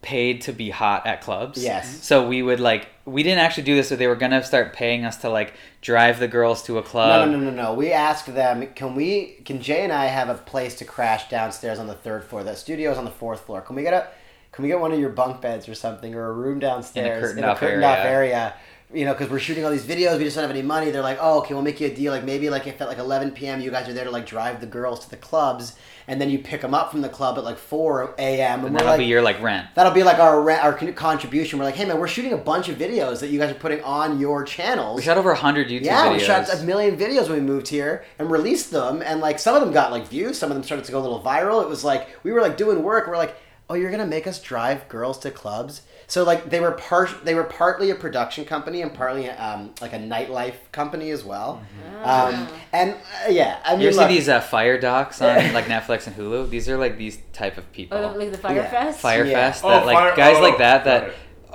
paid 0.03 0.41
to 0.41 0.53
be 0.53 0.69
hot 0.69 1.07
at 1.07 1.21
clubs. 1.21 1.63
Yes. 1.63 1.87
Mm-hmm. 1.87 2.01
So 2.03 2.27
we 2.27 2.43
would 2.43 2.59
like 2.59 2.89
we 3.05 3.23
didn't 3.23 3.39
actually 3.39 3.63
do 3.63 3.75
this, 3.75 3.89
but 3.89 3.99
they 3.99 4.07
were 4.07 4.15
gonna 4.15 4.43
start 4.43 4.73
paying 4.73 5.03
us 5.03 5.17
to 5.17 5.29
like 5.29 5.53
drive 5.81 6.19
the 6.19 6.27
girls 6.27 6.63
to 6.63 6.77
a 6.77 6.83
club. 6.83 7.29
no, 7.29 7.37
no, 7.37 7.49
no, 7.49 7.51
no. 7.51 7.73
We 7.73 7.91
asked 7.91 8.33
them, 8.33 8.67
can 8.75 8.95
we, 8.95 9.39
can 9.45 9.61
Jay 9.61 9.83
and 9.83 9.91
I 9.91 10.05
have 10.05 10.29
a 10.29 10.35
place 10.35 10.75
to 10.75 10.85
crash 10.85 11.29
downstairs 11.29 11.79
on 11.79 11.87
the 11.87 11.93
third 11.93 12.23
floor? 12.23 12.43
The 12.43 12.55
studio's 12.55 12.97
on 12.97 13.05
the 13.05 13.11
fourth 13.11 13.41
floor. 13.41 13.61
Can 13.61 13.75
we 13.75 13.81
get 13.83 13.93
a, 13.93 14.07
can 14.53 14.63
we 14.63 14.69
get 14.69 14.79
one 14.79 14.93
of 14.93 14.99
your 14.99 15.09
bunk 15.09 15.41
beds 15.41 15.67
or 15.67 15.75
something, 15.75 16.13
or 16.13 16.27
a 16.27 16.31
room 16.31 16.59
downstairs 16.59 17.35
in 17.35 17.43
a 17.43 17.55
curtained 17.55 17.83
off 17.83 17.97
area. 17.97 18.09
area? 18.09 18.53
You 18.93 19.05
know, 19.05 19.13
because 19.13 19.29
we're 19.29 19.39
shooting 19.39 19.65
all 19.65 19.71
these 19.71 19.85
videos, 19.85 20.17
we 20.17 20.23
just 20.23 20.35
don't 20.35 20.43
have 20.43 20.51
any 20.51 20.61
money. 20.61 20.91
They're 20.91 21.01
like, 21.01 21.17
oh, 21.19 21.39
okay, 21.39 21.53
we'll 21.53 21.63
make 21.63 21.79
you 21.79 21.87
a 21.87 21.93
deal. 21.93 22.11
Like 22.11 22.23
maybe 22.23 22.49
like 22.49 22.67
if 22.67 22.79
at 22.79 22.87
like 22.87 22.99
11 22.99 23.31
p.m. 23.31 23.59
you 23.59 23.71
guys 23.71 23.89
are 23.89 23.93
there 23.93 24.03
to 24.03 24.11
like 24.11 24.25
drive 24.25 24.61
the 24.61 24.67
girls 24.67 24.99
to 25.05 25.09
the 25.09 25.17
clubs, 25.17 25.75
and 26.07 26.19
then 26.19 26.29
you 26.29 26.39
pick 26.39 26.61
them 26.61 26.73
up 26.73 26.91
from 26.91 27.01
the 27.01 27.09
club 27.09 27.37
at 27.37 27.43
like 27.43 27.57
4 27.57 28.15
a.m. 28.17 28.65
And, 28.65 28.75
that'll 28.75 28.87
like, 28.89 28.99
be 28.99 29.05
your 29.05 29.21
like 29.21 29.41
rent. 29.41 29.67
That'll 29.75 29.93
be 29.93 30.03
like 30.03 30.19
our 30.19 30.41
rent, 30.41 30.63
our 30.63 30.73
contribution. 30.93 31.59
We're 31.59 31.65
like, 31.65 31.75
hey 31.75 31.85
man, 31.85 31.99
we're 31.99 32.07
shooting 32.07 32.33
a 32.33 32.37
bunch 32.37 32.69
of 32.69 32.77
videos 32.77 33.19
that 33.21 33.29
you 33.29 33.39
guys 33.39 33.51
are 33.51 33.59
putting 33.59 33.81
on 33.83 34.19
your 34.19 34.43
channels. 34.43 34.97
We 34.97 35.03
shot 35.03 35.17
over 35.17 35.33
hundred 35.33 35.69
YouTube 35.69 35.85
yeah, 35.85 36.07
videos. 36.07 36.13
we 36.13 36.19
shot 36.19 36.53
a 36.53 36.63
million 36.63 36.97
videos 36.97 37.29
when 37.29 37.39
we 37.39 37.41
moved 37.41 37.67
here 37.67 38.05
and 38.19 38.29
released 38.29 38.71
them, 38.71 39.01
and 39.01 39.21
like 39.21 39.39
some 39.39 39.55
of 39.55 39.61
them 39.61 39.71
got 39.73 39.91
like 39.91 40.07
views, 40.07 40.37
some 40.37 40.51
of 40.51 40.55
them 40.55 40.63
started 40.63 40.85
to 40.85 40.91
go 40.91 40.99
a 40.99 41.01
little 41.01 41.21
viral. 41.21 41.63
It 41.63 41.69
was 41.69 41.83
like 41.83 42.09
we 42.23 42.31
were 42.31 42.41
like 42.41 42.57
doing 42.57 42.83
work. 42.83 43.07
We're 43.07 43.17
like, 43.17 43.35
oh, 43.69 43.75
you're 43.75 43.91
gonna 43.91 44.05
make 44.05 44.27
us 44.27 44.39
drive 44.39 44.87
girls 44.89 45.17
to 45.19 45.31
clubs. 45.31 45.81
So 46.13 46.23
like 46.23 46.47
they 46.51 46.59
were 46.59 46.73
part, 46.73 47.25
they 47.25 47.33
were 47.33 47.43
partly 47.43 47.89
a 47.89 47.95
production 47.95 48.45
company 48.45 48.83
and 48.83 48.93
partly 48.93 49.31
um, 49.31 49.73
like 49.81 49.93
a 49.93 49.97
nightlife 49.97 50.53
company 50.71 51.09
as 51.09 51.23
well. 51.23 51.63
Um, 52.03 52.47
and 52.71 52.93
uh, 52.93 53.31
yeah, 53.31 53.57
I 53.65 53.71
mean, 53.71 53.81
you 53.81 53.87
ever 53.87 53.97
see 53.97 54.05
these 54.13 54.29
uh, 54.29 54.39
fire 54.39 54.79
docs 54.79 55.23
on 55.23 55.53
like 55.53 55.65
Netflix 55.65 56.05
and 56.05 56.15
Hulu? 56.15 56.51
These 56.51 56.69
are 56.69 56.77
like 56.77 56.99
these 56.99 57.17
type 57.33 57.57
of 57.57 57.71
people. 57.71 57.97
Oh, 57.97 58.15
like 58.15 58.31
the 58.31 58.37
Fyre 58.37 58.57
Yeah. 58.57 58.69
Fest. 58.69 58.99
Fyre 58.99 59.25
Yeah. 59.25 59.33
Fest 59.33 59.63
Oh, 59.63 59.69
that 59.69 59.87
like 59.87 59.97
Fyre- 59.97 60.15
guys 60.15 60.37
oh, 60.37 60.41
like 60.41 60.59
that 60.59 60.85
got 60.85 61.13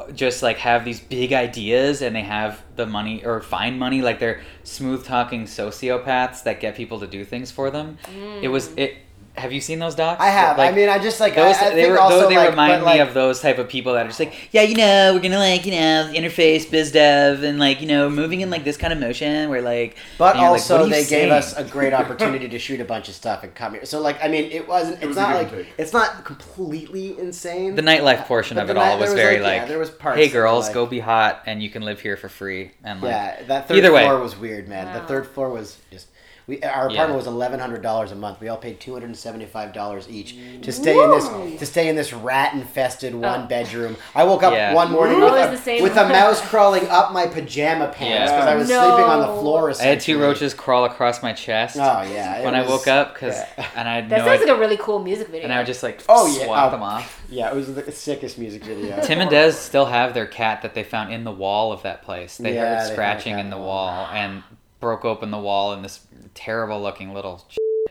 that 0.09 0.16
just 0.16 0.42
like 0.42 0.57
have 0.59 0.85
these 0.85 0.99
big 0.99 1.33
ideas 1.33 2.03
and 2.03 2.16
they 2.16 2.23
have 2.23 2.61
the 2.75 2.87
money 2.87 3.25
or 3.25 3.40
find 3.40 3.79
money 3.79 4.03
like 4.03 4.18
they're 4.18 4.40
smooth 4.64 5.05
talking 5.05 5.44
sociopaths 5.44 6.42
that 6.42 6.59
get 6.59 6.75
people 6.75 6.99
to 6.99 7.07
do 7.07 7.25
things 7.25 7.53
for 7.53 7.71
them. 7.71 7.97
It 8.42 8.49
was 8.49 8.73
it 8.77 8.97
have 9.38 9.53
you 9.53 9.61
seen 9.61 9.79
those 9.79 9.94
docs? 9.94 10.20
I 10.20 10.29
have. 10.29 10.59
Like, 10.59 10.72
I 10.72 10.77
mean, 10.77 10.88
I 10.88 10.98
just 10.98 11.20
like 11.20 11.35
those 11.35 11.57
I, 11.57 11.66
I 11.68 11.70
they 11.74 11.83
think 11.83 11.92
were 11.92 11.98
also 12.01 12.29
they 12.29 12.37
like, 12.37 12.51
remind 12.51 12.83
like, 12.83 12.96
me 12.96 13.01
of 13.01 13.14
those 13.14 13.40
type 13.40 13.59
of 13.59 13.68
people 13.68 13.94
that 13.94 14.05
are 14.05 14.09
just 14.09 14.20
like 14.20 14.35
yeah 14.53 14.62
you 14.62 14.77
know 14.77 15.12
we're 15.14 15.20
gonna 15.20 15.38
like 15.38 15.64
you 15.64 15.72
know 15.72 16.11
interface 16.14 16.70
biz 16.70 16.92
dev 16.92 17.42
and 17.42 17.59
like 17.59 17.81
you 17.81 17.87
know 17.87 18.11
moving 18.11 18.40
in 18.40 18.51
like 18.51 18.64
this 18.64 18.77
kind 18.77 18.92
of 18.92 18.98
motion 18.98 19.48
where 19.48 19.62
like 19.62 19.96
But 20.18 20.35
and 20.35 20.42
you're 20.42 20.51
like, 20.51 20.61
also, 20.61 20.79
what 20.79 20.87
are 20.87 20.90
they 20.90 21.05
gave 21.05 21.31
us 21.31 21.57
a 21.57 21.64
great 21.64 21.92
opportunity 22.01 22.48
to 22.48 22.59
shoot 22.59 22.81
a 22.81 22.85
bunch 22.85 23.09
of 23.09 23.14
stuff 23.14 23.42
and 23.44 23.55
come 23.55 23.74
here. 23.74 23.85
So, 23.85 24.01
like, 24.01 24.22
I 24.22 24.29
mean, 24.29 24.51
it 24.51 24.66
wasn't. 24.68 24.96
It's 24.98 25.07
was 25.07 25.16
not 25.16 25.35
like 25.35 25.51
take. 25.51 25.66
it's 25.79 25.92
not 25.92 26.24
completely 26.24 27.18
insane. 27.18 27.74
the 27.74 27.83
nightlife 27.83 28.20
uh, 28.20 28.24
portion 28.24 28.57
But 28.57 28.62
of 28.62 28.68
the 28.68 28.74
it 28.74 28.79
all 28.79 28.98
was 28.98 29.11
was, 29.11 29.14
very 29.14 29.37
like, 29.37 29.42
like, 29.44 29.61
yeah, 29.62 29.64
there 29.66 29.79
was 29.79 29.90
parts 29.90 30.18
hey 30.18 30.29
girls 30.29 30.68
go 30.70 30.87
be 30.87 31.01
hot 31.01 31.42
and 31.46 31.62
you 31.62 31.70
can 31.70 31.83
live 31.83 32.01
here 32.01 32.16
for 32.16 32.29
free 32.29 32.72
and 32.85 33.01
like 33.01 33.11
yeah, 33.11 33.42
that 33.44 33.68
third 33.68 33.79
Either 33.79 33.92
way. 33.92 34.05
floor 34.05 34.20
was 34.20 34.37
weird, 34.37 34.68
man. 34.68 34.92
The 34.94 35.07
third 35.07 35.27
floor 35.27 35.51
was 35.51 35.79
just. 35.90 36.09
We, 36.48 36.62
our 36.62 36.88
Yeah. 36.88 36.94
apartment 36.94 37.16
was 37.18 37.26
eleven 37.26 37.61
hundred 37.61 37.82
dollars 37.82 38.11
a 38.11 38.14
month. 38.14 38.40
We 38.40 38.48
all 38.48 38.56
paid 38.56 38.80
two 38.80 38.94
hundred 38.94 39.06
and 39.06 39.16
seventy 39.16 39.44
five 39.44 39.74
dollars 39.74 40.08
each 40.08 40.34
to 40.62 40.72
stay 40.72 40.98
in 40.98 41.11
this 41.11 41.28
to 41.61 41.66
stay 41.66 41.88
in 41.88 41.94
this 41.94 42.12
rat 42.14 42.54
infested 42.54 43.14
oh. 43.14 43.18
one 43.18 43.46
bedroom. 43.48 43.96
I 44.14 44.24
woke 44.24 44.42
up 44.42 44.54
Yeah. 44.54 44.72
one 44.72 44.90
morning 44.90 45.18
Oh, 45.22 45.30
with, 45.50 45.68
a, 45.68 45.82
with 45.82 45.96
a 45.96 46.08
mouse 46.08 46.40
crawling 46.40 46.88
up 46.88 47.12
my 47.12 47.26
pajama 47.26 47.88
pants 47.88 48.30
Yeah. 48.32 48.37
because 48.37 48.46
I 48.48 48.54
was 48.56 48.68
No. 48.70 48.80
sleeping 48.80 49.04
on 49.04 49.20
the 49.20 49.40
floor. 49.40 49.70
I 49.78 49.82
had 49.82 50.00
two 50.00 50.18
roaches 50.18 50.54
crawl 50.54 50.87
across 50.87 51.22
my 51.22 51.34
chest 51.34 51.76
Oh 51.76 52.00
yeah. 52.02 52.38
it 52.38 52.44
when 52.46 52.54
I 52.54 52.66
woke 52.66 52.87
up 52.88 53.12
because 53.12 53.37
yeah. 53.37 53.66
and 53.76 53.87
I 53.87 54.00
That 54.00 54.08
no 54.08 54.16
sounds 54.18 54.28
idea, 54.40 54.46
like 54.46 54.56
a 54.56 54.61
really 54.61 54.76
cool 54.78 55.00
music 55.00 55.26
video. 55.28 55.42
and 55.44 55.52
I 55.52 55.58
would 55.58 55.66
just 55.66 55.82
like 55.82 56.02
Oh, 56.08 56.26
yeah. 56.34 56.46
swat 56.46 56.68
Oh. 56.68 56.70
them 56.70 56.82
off. 56.82 57.22
Yeah, 57.28 57.50
it 57.50 57.54
was 57.54 57.74
the 57.74 57.92
sickest 57.92 58.38
music 58.38 58.64
video. 58.64 58.98
Tim 59.02 59.20
and 59.20 59.28
Des 59.28 59.52
still 59.52 59.84
have 59.84 60.14
their 60.14 60.24
cat 60.26 60.62
that 60.62 60.72
they 60.72 60.82
found 60.82 61.12
in 61.12 61.24
the 61.24 61.30
wall 61.30 61.72
of 61.72 61.82
that 61.82 62.02
place. 62.02 62.38
They 62.38 62.54
Yeah, 62.54 62.78
heard 62.80 62.88
they 62.88 62.92
scratching 62.94 63.34
in 63.34 63.40
in 63.40 63.50
the 63.50 63.56
the 63.56 63.62
wall 63.62 64.08
and 64.14 64.42
broke 64.81 65.05
open 65.05 65.31
the 65.31 65.38
wall, 65.38 65.73
and 65.73 65.85
this 65.85 66.07
terrible 66.35 66.81
looking 66.81 67.12
little 67.12 67.45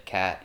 cat 0.06 0.44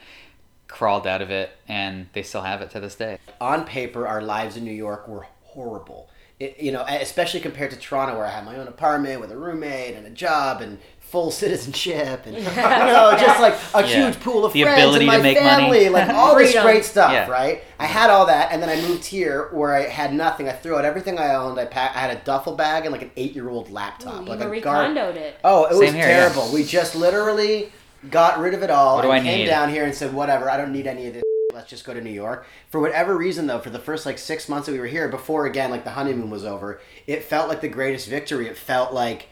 crawled 0.68 1.06
out 1.06 1.20
of 1.20 1.30
it, 1.30 1.50
and 1.68 2.06
they 2.14 2.22
still 2.22 2.42
have 2.42 2.62
it 2.62 2.70
to 2.70 2.80
this 2.80 2.94
day. 2.94 3.18
on 3.40 3.64
paper, 3.64 4.06
our 4.06 4.22
lives 4.22 4.56
in 4.56 4.64
New 4.64 4.70
York 4.72 5.06
were 5.06 5.26
horrible. 5.42 6.08
It, 6.40 6.58
you 6.58 6.72
know, 6.72 6.82
especially 6.88 7.40
compared 7.40 7.70
to 7.72 7.76
Toronto, 7.76 8.16
where 8.16 8.26
I 8.26 8.30
had 8.30 8.44
my 8.44 8.56
own 8.56 8.66
apartment 8.66 9.20
with 9.20 9.30
a 9.30 9.36
roommate 9.36 9.94
and 9.94 10.06
a 10.06 10.10
job 10.10 10.60
and 10.60 10.78
full 11.12 11.30
citizenship, 11.30 12.22
and 12.26 12.34
you 12.38 12.42
know, 12.42 13.14
just 13.20 13.40
like 13.40 13.54
a 13.74 13.80
Yeah. 13.86 14.06
huge 14.06 14.20
pool 14.20 14.44
of 14.46 14.52
The 14.54 14.62
friends 14.62 14.80
ability 14.82 15.04
and 15.04 15.12
to 15.12 15.18
my 15.18 15.22
make 15.22 15.42
money. 15.42 15.62
family, 15.62 15.88
like 15.90 16.08
all 16.14 16.34
this 16.36 16.58
great 16.60 16.84
stuff, 16.84 17.12
Yeah. 17.12 17.28
right? 17.30 17.62
I 17.78 17.84
had 17.86 18.10
all 18.10 18.26
that, 18.26 18.50
and 18.50 18.62
then 18.62 18.68
I 18.70 18.76
moved 18.88 19.04
here 19.04 19.48
where 19.52 19.74
I 19.76 19.82
had 19.88 20.12
nothing. 20.14 20.48
I 20.48 20.52
threw 20.52 20.76
out 20.76 20.84
everything 20.84 21.18
I 21.18 21.34
owned. 21.34 21.60
I 21.60 21.66
packed. 21.66 21.96
I 21.96 22.00
had 22.00 22.16
a 22.16 22.20
duffel 22.24 22.54
bag 22.56 22.84
and 22.86 22.92
like 22.92 23.02
an 23.02 23.10
eight-year-old 23.16 23.70
laptop, 23.70 24.22
Ooh, 24.22 24.24
like 24.30 24.40
you 24.40 24.50
a 24.52 24.60
gar- 24.60 24.86
recondoed 24.86 25.16
it. 25.16 25.36
Oh, 25.44 25.66
it 25.66 25.70
was 25.76 25.80
Same 25.80 25.94
here, 25.94 26.08
yeah. 26.08 26.28
terrible. 26.28 26.50
We 26.52 26.64
just 26.64 26.96
literally 26.96 27.70
got 28.10 28.38
rid 28.40 28.54
of 28.54 28.62
it 28.62 28.70
all. 28.70 28.96
What 28.96 29.02
do 29.02 29.10
and 29.10 29.20
I 29.20 29.22
came 29.30 29.38
need? 29.40 29.46
down 29.46 29.68
here 29.68 29.84
and 29.84 29.94
said, 29.94 30.12
whatever, 30.14 30.50
I 30.50 30.56
don't 30.56 30.72
need 30.72 30.86
any 30.86 31.06
of 31.08 31.14
this. 31.14 31.22
Let's 31.52 31.68
just 31.68 31.84
go 31.84 31.92
to 31.92 32.00
New 32.00 32.10
York. 32.10 32.46
For 32.70 32.80
whatever 32.80 33.14
reason, 33.16 33.46
though, 33.46 33.58
for 33.58 33.68
the 33.70 33.78
first 33.78 34.06
like 34.06 34.16
six 34.16 34.48
months 34.48 34.64
that 34.66 34.72
we 34.72 34.78
were 34.80 34.86
here, 34.86 35.08
before 35.08 35.44
again 35.44 35.70
like 35.70 35.84
the 35.84 35.90
honeymoon 35.90 36.30
was 36.30 36.44
over, 36.46 36.80
it 37.06 37.22
felt 37.24 37.50
like 37.50 37.60
the 37.60 37.68
greatest 37.68 38.08
victory. 38.08 38.46
It 38.48 38.56
felt 38.56 38.94
like 38.94 39.28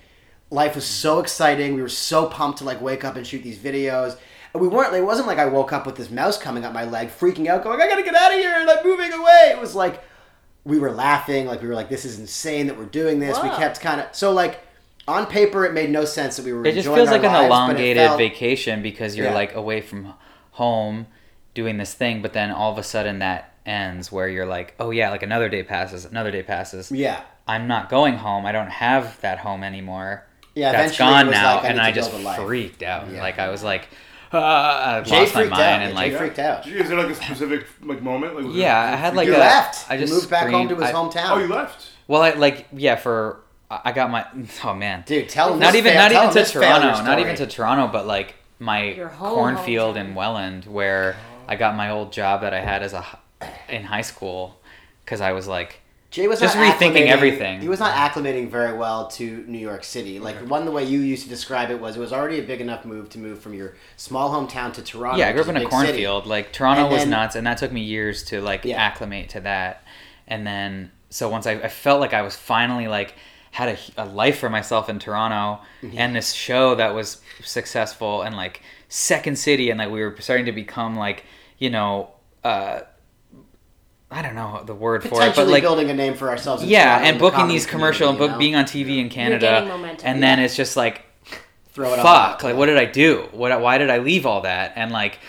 life 0.50 0.74
was 0.74 0.84
so 0.84 1.20
exciting. 1.20 1.74
We 1.74 1.82
were 1.82 1.88
so 1.88 2.26
pumped 2.26 2.58
to 2.58 2.64
like 2.64 2.80
wake 2.80 3.04
up 3.04 3.16
and 3.16 3.26
shoot 3.26 3.42
these 3.42 3.58
videos. 3.58 4.16
And 4.52 4.60
we 4.60 4.68
weren't. 4.68 4.92
It 4.94 5.04
wasn't 5.04 5.28
like 5.28 5.38
I 5.38 5.46
woke 5.46 5.72
up 5.72 5.86
with 5.86 5.94
this 5.96 6.10
mouse 6.10 6.36
coming 6.36 6.64
up 6.64 6.72
my 6.72 6.84
leg, 6.84 7.08
freaking 7.08 7.46
out, 7.46 7.62
going, 7.62 7.80
"I 7.80 7.88
gotta 7.88 8.02
get 8.02 8.14
out 8.16 8.32
of 8.32 8.38
here!" 8.38 8.52
and 8.56 8.66
like 8.66 8.84
moving 8.84 9.12
away. 9.12 9.50
It 9.52 9.60
was 9.60 9.74
like 9.76 10.02
we 10.64 10.78
were 10.78 10.90
laughing, 10.90 11.46
like 11.46 11.62
we 11.62 11.68
were 11.68 11.74
like, 11.74 11.88
"This 11.88 12.04
is 12.04 12.18
insane 12.18 12.66
that 12.66 12.76
we're 12.76 12.84
doing 12.86 13.20
this." 13.20 13.40
We 13.42 13.48
kept 13.50 13.80
kind 13.80 14.00
of 14.00 14.08
so 14.12 14.32
like 14.32 14.60
on 15.08 15.26
paper, 15.26 15.64
it 15.64 15.72
made 15.72 15.90
no 15.90 16.04
sense 16.04 16.36
that 16.36 16.44
we 16.44 16.52
were. 16.52 16.64
It 16.66 16.74
just 16.74 16.86
feels 16.88 17.08
our 17.08 17.14
like 17.14 17.24
an 17.24 17.32
lives, 17.32 17.48
but 17.48 17.80
it 17.80 17.96
elongated 17.96 18.06
felt- 18.06 18.18
vacation 18.18 18.82
because 18.82 19.16
you're 19.16 19.26
Yeah. 19.26 19.34
like 19.34 19.54
away 19.54 19.80
from 19.80 20.14
home 20.52 21.06
doing 21.54 21.78
this 21.78 21.94
thing, 21.94 22.20
but 22.22 22.32
then 22.32 22.50
all 22.50 22.72
of 22.72 22.78
a 22.78 22.82
sudden 22.82 23.20
that 23.20 23.52
ends 23.66 24.10
where 24.10 24.28
you're 24.28 24.46
like, 24.46 24.74
oh 24.80 24.90
yeah, 24.90 25.10
like 25.10 25.22
another 25.22 25.48
day 25.48 25.62
passes, 25.62 26.04
another 26.04 26.30
day 26.32 26.42
passes. 26.42 26.90
Yeah, 26.90 27.20
I'm 27.46 27.66
not 27.68 27.88
going 27.88 28.14
home. 28.16 28.46
I 28.46 28.52
don't 28.52 28.70
have 28.70 29.20
that 29.20 29.38
home 29.38 29.62
anymore. 29.62 30.26
Yeah. 30.54 30.72
That's 30.72 30.94
eventually 30.94 31.08
it 31.08 31.10
gone 31.24 31.30
now, 31.30 31.54
like, 31.56 31.64
I 31.64 31.68
and 31.68 31.80
I 31.80 31.92
just 31.92 32.10
build 32.10 32.22
a 32.22 32.24
life. 32.24 32.40
freaked 32.42 32.82
out. 32.82 33.10
Yeah. 33.10 33.20
Like 33.22 33.38
I 33.38 33.48
was 33.48 33.62
like, 33.62 33.88
ah, 34.32 34.96
I 34.96 35.00
Jay 35.02 35.20
lost 35.20 35.34
my 35.34 35.40
freaked 35.42 35.50
mind, 35.50 35.62
out. 35.62 35.80
and 35.82 35.90
Jay 35.90 35.94
like, 36.10 36.16
freaked 36.16 36.38
out. 36.38 36.66
Is 36.66 36.88
there 36.88 36.98
like 36.98 37.10
a 37.10 37.14
specific 37.14 37.66
like 37.82 38.02
moment? 38.02 38.34
Like, 38.36 38.54
Yeah, 38.54 38.88
it- 38.90 38.92
I 38.94 38.96
had, 38.96 39.14
like, 39.16 39.26
You 39.28 39.36
a- 39.36 39.38
left. 39.38 39.90
I 39.90 39.94
You 39.94 40.00
just 40.00 40.12
moved 40.12 40.30
back 40.30 40.48
home 40.50 40.68
to 40.68 40.74
screamed- 40.74 40.80
his 40.86 40.94
I- 40.94 40.98
hometown. 40.98 41.30
Oh, 41.30 41.38
you 41.38 41.48
left. 41.48 41.88
well, 42.08 42.22
I 42.22 42.30
like 42.30 42.66
yeah 42.72 42.96
for 42.96 43.40
I 43.70 43.80
I 43.86 43.92
got 43.92 44.10
my 44.10 44.26
oh 44.64 44.74
man, 44.74 45.04
Dude, 45.06 45.28
tell 45.28 45.52
him. 45.52 45.58
not 45.60 45.72
this 45.72 45.78
even 45.78 45.92
fail- 45.92 46.02
not 46.02 46.12
even 46.12 46.44
to 46.44 46.52
Toronto, 46.52 47.02
not 47.04 47.18
even 47.20 47.36
to. 47.36 47.46
Toronto, 47.46 47.86
but 47.88 48.06
like 48.06 48.34
my 48.58 49.08
cornfield 49.18 49.96
in 49.96 50.14
Welland 50.14 50.64
where 50.66 51.16
I 51.48 51.56
got 51.56 51.74
my 51.76 51.90
old 51.90 52.12
job 52.12 52.42
that 52.42 52.52
I 52.52 52.60
had 52.60 52.82
as 52.82 52.92
a 52.92 53.04
in 53.68 53.84
high 53.84 54.02
school 54.02 54.60
because 55.04 55.20
I 55.20 55.32
was 55.32 55.48
like 55.48 55.80
Jay 56.10 56.26
was 56.26 56.40
Just 56.40 56.56
not 56.56 56.76
rethinking 56.76 57.06
everything. 57.06 57.60
He 57.60 57.68
was 57.68 57.78
not 57.78 57.94
acclimating 57.94 58.50
very 58.50 58.76
well 58.76 59.06
to 59.12 59.44
New 59.46 59.58
York 59.58 59.84
City. 59.84 60.18
Like 60.18 60.36
one 60.48 60.64
the 60.64 60.72
way 60.72 60.82
you 60.84 60.98
used 61.00 61.22
to 61.22 61.28
describe 61.28 61.70
it 61.70 61.80
was, 61.80 61.96
it 61.96 62.00
was 62.00 62.12
already 62.12 62.40
a 62.40 62.42
big 62.42 62.60
enough 62.60 62.84
move 62.84 63.08
to 63.10 63.18
move 63.20 63.40
from 63.40 63.54
your 63.54 63.76
small 63.96 64.30
hometown 64.30 64.72
to 64.74 64.82
Toronto. 64.82 65.18
yeah, 65.18 65.28
I 65.28 65.32
grew 65.32 65.42
up 65.42 65.48
in 65.48 65.56
a 65.56 65.64
cornfield. 65.66 66.26
Like 66.26 66.52
Toronto 66.52 66.82
And 66.82 66.92
was 66.92 67.06
nuts, 67.06 67.36
and 67.36 67.46
that 67.46 67.58
took 67.58 67.70
me 67.70 67.82
years 67.82 68.24
to 68.24 68.40
like 68.40 68.64
Yeah. 68.64 68.76
acclimate 68.82 69.28
to 69.30 69.40
that. 69.42 69.84
And 70.26 70.44
then 70.46 70.90
so 71.10 71.28
once 71.28 71.46
I, 71.46 71.52
I 71.52 71.68
felt 71.68 72.00
like 72.00 72.12
I 72.12 72.22
was 72.22 72.34
finally 72.34 72.88
like 72.88 73.14
had 73.52 73.68
a, 73.96 74.04
a 74.04 74.06
life 74.06 74.38
for 74.38 74.48
myself 74.50 74.88
in 74.88 74.98
Toronto 74.98 75.62
Mm-hmm. 75.82 75.96
and 75.98 76.14
this 76.16 76.32
show 76.32 76.74
that 76.74 76.92
was 76.94 77.20
successful 77.44 78.22
and 78.22 78.36
like 78.36 78.62
Second 78.88 79.38
City 79.38 79.70
and 79.70 79.78
like 79.78 79.90
we 79.90 80.00
were 80.02 80.14
starting 80.18 80.46
to 80.46 80.52
become 80.52 80.96
like 80.96 81.24
you 81.58 81.70
know 81.70 82.10
uh 82.44 82.80
I 84.10 84.22
don't 84.22 84.34
know 84.34 84.62
the 84.64 84.74
word 84.74 85.04
for 85.04 85.22
it, 85.22 85.36
but 85.36 85.46
like 85.46 85.62
building 85.62 85.88
a 85.90 85.94
name 85.94 86.14
for 86.14 86.28
ourselves. 86.30 86.64
yeah, 86.64 86.96
Toronto 86.96 87.08
and 87.08 87.18
booking 87.20 87.36
comedy 87.36 87.54
these 87.54 87.66
commercial 87.66 88.08
and 88.08 88.18
book 88.18 88.38
being 88.38 88.54
on 88.56 88.64
TV 88.64 88.98
in 88.98 89.08
Canada, 89.08 89.46
getting 89.46 89.68
momentum. 89.68 90.06
and 90.08 90.22
then 90.22 90.40
it's 90.40 90.56
just 90.56 90.76
like 90.76 91.02
Throw 91.72 91.92
it 91.92 91.98
all 92.00 92.04
fuck 92.04 92.30
out, 92.34 92.42
like 92.42 92.56
what 92.56 92.66
did 92.66 92.76
i 92.78 92.84
do 92.84 93.28
what 93.30 93.58
why 93.60 93.78
did 93.78 93.88
i 93.90 93.98
leave 93.98 94.26
all 94.26 94.40
that 94.40 94.72
and 94.74 94.90
like 94.90 95.20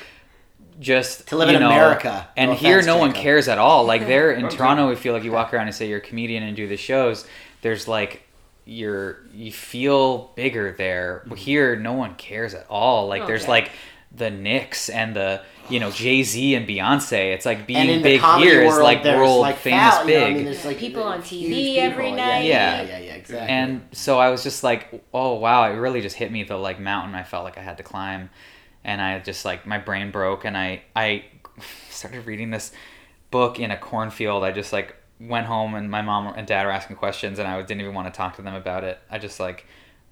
just 0.80 1.28
To 1.28 1.38
live 1.38 1.50
you 1.50 1.56
in 1.56 1.62
know, 1.62 1.67
America. 1.70 2.28
and 2.36 2.50
No 2.52 2.58
here 2.58 2.78
offense, 2.80 2.88
no 2.88 2.98
one 2.98 3.13
cares 3.13 3.48
at 3.48 3.60
all 3.60 3.86
like 3.86 4.08
there 4.08 4.32
in 4.32 4.46
Okay. 4.48 4.58
toronto 4.58 4.89
we 4.89 4.96
feel 4.96 5.13
like 5.13 5.24
you 5.24 5.32
walk 5.32 5.54
around 5.54 5.67
and 5.67 5.76
say 5.76 5.88
you're 5.88 6.00
a 6.00 6.02
comedian 6.02 6.41
and 6.41 6.56
do 6.58 6.67
the 6.67 6.78
shows 6.78 7.28
there's 7.62 7.88
like 7.88 8.24
you're 8.65 9.20
you 9.34 9.52
feel 9.52 10.32
bigger 10.36 10.72
there 10.72 11.22
Mm-hmm. 11.26 11.36
here 11.36 11.76
no 11.76 11.94
one 11.94 12.15
cares 12.15 12.56
at 12.56 12.65
all 12.70 13.08
like 13.08 13.28
there's 13.28 13.48
like 13.48 13.70
the 14.13 14.32
Knicks 14.32 14.89
and 14.89 15.15
the 15.15 15.41
you 15.71 15.79
know 15.79 15.89
Jay 15.91 16.21
Z 16.23 16.55
and 16.55 16.67
Beyonce. 16.67 17.34
It's 17.34 17.45
like 17.45 17.65
being 17.65 18.01
big 18.01 18.19
comedy 18.21 18.49
here 18.49 18.62
is 18.63 18.73
world, 18.73 18.84
like 18.84 19.03
world 19.03 19.41
like, 19.41 19.57
famous 19.57 19.95
foul- 19.95 20.07
you 20.07 20.13
know, 20.13 20.19
big. 20.19 20.31
I 20.31 20.36
mean, 20.36 20.45
there's, 20.45 20.65
like, 20.65 20.77
People 20.77 21.03
on 21.03 21.21
TV 21.21 21.47
people, 21.47 21.84
every 21.84 22.10
yeah, 22.10 22.15
night. 22.15 22.45
Yeah, 22.45 22.81
Yeah. 22.81 22.88
yeah, 22.88 22.99
yeah, 22.99 23.13
exactly. 23.13 23.49
And 23.49 23.81
so 23.91 24.19
I 24.19 24.29
was 24.29 24.43
just 24.43 24.63
like, 24.63 25.03
oh 25.13 25.36
wow, 25.36 25.71
it 25.71 25.75
really 25.75 26.01
just 26.01 26.15
hit 26.15 26.31
me 26.31 26.43
the 26.43 26.57
like 26.57 26.79
mountain 26.79 27.15
I 27.15 27.23
felt 27.23 27.43
like 27.43 27.57
I 27.57 27.62
had 27.62 27.77
to 27.77 27.84
climb, 27.84 28.29
and 28.84 29.01
I 29.01 29.19
just 29.19 29.45
like 29.45 29.65
my 29.65 29.77
brain 29.77 30.12
broke, 30.12 30.45
and 30.45 30.57
I 30.57 30.84
I 30.95 31.25
started 31.89 32.25
reading 32.25 32.49
this 32.51 32.71
book 33.31 33.60
in 33.60 33.71
a 33.71 33.77
cornfield. 33.77 34.43
I 34.43 34.51
just 34.51 34.73
like 34.73 34.95
went 35.19 35.45
home, 35.45 35.75
and 35.75 35.89
my 35.89 36.01
mom 36.01 36.34
and 36.36 36.47
dad 36.47 36.65
were 36.65 36.71
asking 36.71 36.97
questions, 36.97 37.39
and 37.39 37.47
I 37.47 37.62
didn't 37.62 37.81
even 37.81 37.93
want 37.93 38.13
to 38.13 38.17
talk 38.17 38.36
to 38.36 38.41
them 38.41 38.55
about 38.55 38.84
it. 38.84 38.99
I 39.10 39.17
just 39.19 39.39
like 39.39 39.65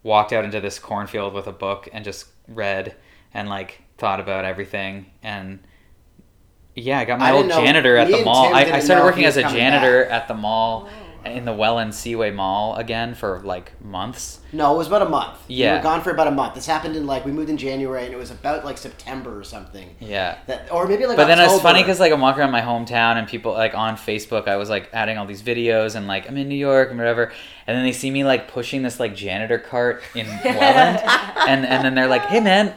walked 0.04 0.32
out 0.32 0.46
into 0.46 0.62
this 0.62 0.80
cornfield 0.80 1.34
with 1.34 1.48
a 1.48 1.52
book 1.52 1.90
and 1.92 2.06
just 2.06 2.28
read 2.48 2.96
and 3.34 3.50
like 3.50 3.82
thought 4.00 4.20
about 4.20 4.46
everything 4.46 5.06
and. 5.24 5.60
Yeah, 6.76 7.00
I 7.00 7.06
got 7.06 7.20
my 7.20 7.30
I 7.30 7.32
old 7.34 7.48
know- 7.48 7.62
janitor 7.62 7.98
at 7.98 8.10
the 8.10 8.24
mall. 8.24 8.54
I, 8.54 8.62
I 8.64 8.80
started 8.80 9.04
working 9.04 9.26
as 9.26 9.36
a 9.36 9.42
janitor 9.42 10.06
at 10.06 10.28
the 10.30 10.34
mall 10.34 10.88
Oh. 11.26 11.30
in 11.30 11.44
the 11.44 11.52
Welland 11.52 11.94
Seaway 11.94 12.32
Mall 12.32 12.76
again 12.78 13.16
for 13.16 13.42
like 13.42 13.74
months. 13.84 14.40
No, 14.54 14.74
it 14.74 14.78
was 14.78 14.88
about 14.88 15.02
a 15.02 15.10
month. 15.10 15.38
Yeah. 15.50 15.74
We 15.74 15.78
were 15.80 15.84
gone 15.84 16.02
for 16.02 16.12
about 16.12 16.28
a 16.28 16.32
month. 16.32 16.54
This 16.56 16.66
happened 16.66 16.96
in 16.96 17.06
like 17.06 17.26
we 17.26 17.34
moved 17.34 17.50
in 17.50 17.58
January, 17.58 18.06
and 18.06 18.14
it 18.14 18.18
was 18.18 18.32
about 18.32 18.64
like 18.64 18.78
September 18.78 19.38
or 19.38 19.44
something. 19.44 19.94
Yeah. 20.00 20.38
That 20.48 20.72
or 20.72 20.88
maybe 20.88 21.06
like. 21.06 21.18
But 21.18 21.26
then 21.26 21.40
it's 21.40 21.60
funny 21.62 21.82
because 21.84 22.00
like 22.00 22.14
I'm 22.14 22.22
walking 22.22 22.40
around 22.40 22.52
my 22.52 22.62
hometown 22.62 23.18
and 23.18 23.28
people 23.28 23.52
like 23.52 23.74
on 23.76 23.98
Facebook, 23.98 24.48
I 24.48 24.56
was 24.56 24.70
like 24.70 24.90
adding 24.94 25.18
all 25.18 25.26
these 25.26 25.42
videos 25.44 25.96
and 25.96 26.08
like 26.08 26.30
I'm 26.30 26.38
in 26.38 26.48
New 26.48 26.56
York 26.56 26.90
and 26.92 26.98
whatever, 26.98 27.34
and 27.68 27.76
then 27.78 27.84
they 27.84 27.92
see 27.92 28.10
me 28.12 28.24
like 28.24 28.48
pushing 28.48 28.84
this 28.84 29.02
like 29.02 29.14
janitor 29.14 29.60
cart 29.60 30.02
in 30.16 30.28
Welland, 30.46 31.00
and 31.50 31.66
and 31.66 31.84
then 31.84 31.96
they're 31.96 32.08
like, 32.08 32.24
hey 32.28 32.40
man, 32.40 32.74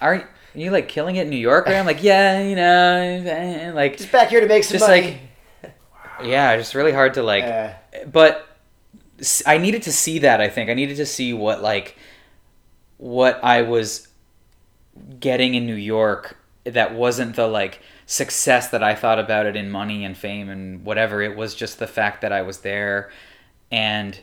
aren't 0.00 0.26
you 0.54 0.70
like 0.70 0.88
killing 0.88 1.16
it 1.16 1.22
in 1.22 1.30
New 1.30 1.36
York? 1.36 1.66
Right? 1.66 1.76
I'm 1.76 1.86
like, 1.86 2.02
yeah, 2.02 2.42
you 2.42 2.56
know, 2.56 2.96
eh, 3.26 3.72
like 3.72 3.98
just 3.98 4.12
back 4.12 4.28
here 4.28 4.40
to 4.40 4.46
make 4.46 4.64
some 4.64 4.78
just 4.78 4.88
money. 4.88 5.20
like 5.62 5.74
yeah, 6.22 6.56
just 6.56 6.74
really 6.74 6.92
hard 6.92 7.14
to 7.14 7.22
like. 7.22 7.44
Uh, 7.44 7.72
but 8.06 8.46
I 9.46 9.58
needed 9.58 9.82
to 9.82 9.92
see 9.92 10.20
that. 10.20 10.40
I 10.40 10.48
think 10.48 10.70
I 10.70 10.74
needed 10.74 10.96
to 10.96 11.06
see 11.06 11.32
what 11.32 11.62
like 11.62 11.96
what 12.96 13.42
I 13.42 13.62
was 13.62 14.08
getting 15.18 15.54
in 15.54 15.66
New 15.66 15.74
York 15.74 16.36
that 16.64 16.94
wasn't 16.94 17.36
the 17.36 17.46
like 17.46 17.80
success 18.06 18.68
that 18.70 18.82
I 18.82 18.94
thought 18.94 19.18
about 19.18 19.46
it 19.46 19.56
in 19.56 19.70
money 19.70 20.04
and 20.04 20.16
fame 20.16 20.48
and 20.48 20.84
whatever. 20.84 21.22
It 21.22 21.36
was 21.36 21.54
just 21.54 21.78
the 21.78 21.86
fact 21.86 22.20
that 22.22 22.32
I 22.32 22.42
was 22.42 22.58
there 22.58 23.10
and 23.70 24.18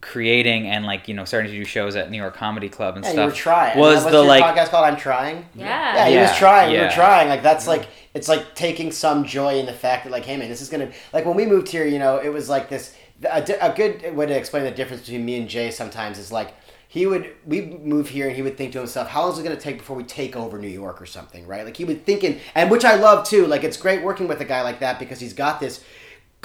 creating 0.00 0.68
and 0.68 0.84
like 0.84 1.08
you 1.08 1.14
know 1.14 1.24
starting 1.24 1.50
to 1.50 1.56
do 1.56 1.64
shows 1.64 1.96
at 1.96 2.10
New 2.10 2.16
York 2.18 2.34
Comedy 2.34 2.68
Club 2.68 2.96
and 2.96 3.04
Yeah, 3.04 3.10
you 3.10 3.14
stuff 3.16 3.30
were 3.30 3.36
trying. 3.36 3.78
was 3.78 4.04
What's 4.04 4.12
the 4.12 4.18
your 4.18 4.26
like 4.28 4.44
podcast 4.44 4.68
called? 4.68 4.84
I'm 4.84 4.96
trying. 4.96 5.46
Yeah. 5.54 5.94
Yeah, 5.96 6.08
he 6.08 6.18
was 6.18 6.30
Yeah, 6.30 6.36
trying. 6.38 6.72
We 6.72 6.78
were 6.78 6.90
trying. 6.90 7.28
Like 7.28 7.42
that's 7.42 7.66
like 7.66 7.88
it's 8.12 8.28
like 8.28 8.54
taking 8.54 8.92
some 8.92 9.24
joy 9.24 9.58
in 9.58 9.66
the 9.66 9.72
fact 9.72 10.04
that 10.04 10.10
like, 10.10 10.24
hey 10.24 10.36
man, 10.36 10.48
this 10.48 10.60
is 10.60 10.68
gonna 10.68 10.90
like 11.12 11.24
when 11.24 11.36
we 11.36 11.46
moved 11.46 11.68
here. 11.68 11.86
You 11.86 11.98
know, 11.98 12.18
it 12.18 12.28
was 12.32 12.48
like 12.48 12.68
this. 12.68 12.94
A, 13.30 13.42
a 13.60 13.72
good 13.74 14.14
way 14.14 14.26
to 14.26 14.36
explain 14.36 14.64
the 14.64 14.70
difference 14.72 15.02
between 15.02 15.24
me 15.24 15.36
and 15.38 15.48
Jay 15.48 15.70
sometimes 15.70 16.18
is 16.18 16.30
like 16.32 16.52
he 16.88 17.06
would 17.06 17.32
we 17.46 17.62
move 17.62 18.08
here 18.08 18.26
and 18.26 18.36
he 18.36 18.42
would 18.42 18.56
think 18.58 18.72
to 18.72 18.78
himself, 18.78 19.08
how 19.08 19.22
long 19.22 19.32
is 19.32 19.38
it 19.38 19.44
gonna 19.44 19.56
take 19.56 19.78
before 19.78 19.96
we 19.96 20.04
take 20.04 20.36
over 20.36 20.58
New 20.58 20.68
York 20.68 21.00
or 21.00 21.06
something, 21.06 21.46
right? 21.46 21.64
Like 21.64 21.76
he 21.76 21.84
would 21.84 22.04
thinking, 22.04 22.40
and 22.54 22.70
which 22.70 22.84
I 22.84 22.96
love 22.96 23.26
too. 23.26 23.46
Like 23.46 23.64
it's 23.64 23.76
great 23.76 24.02
working 24.02 24.28
with 24.28 24.40
a 24.40 24.44
guy 24.44 24.62
like 24.62 24.80
that 24.80 24.98
because 24.98 25.20
he's 25.20 25.32
got 25.32 25.58
this 25.60 25.82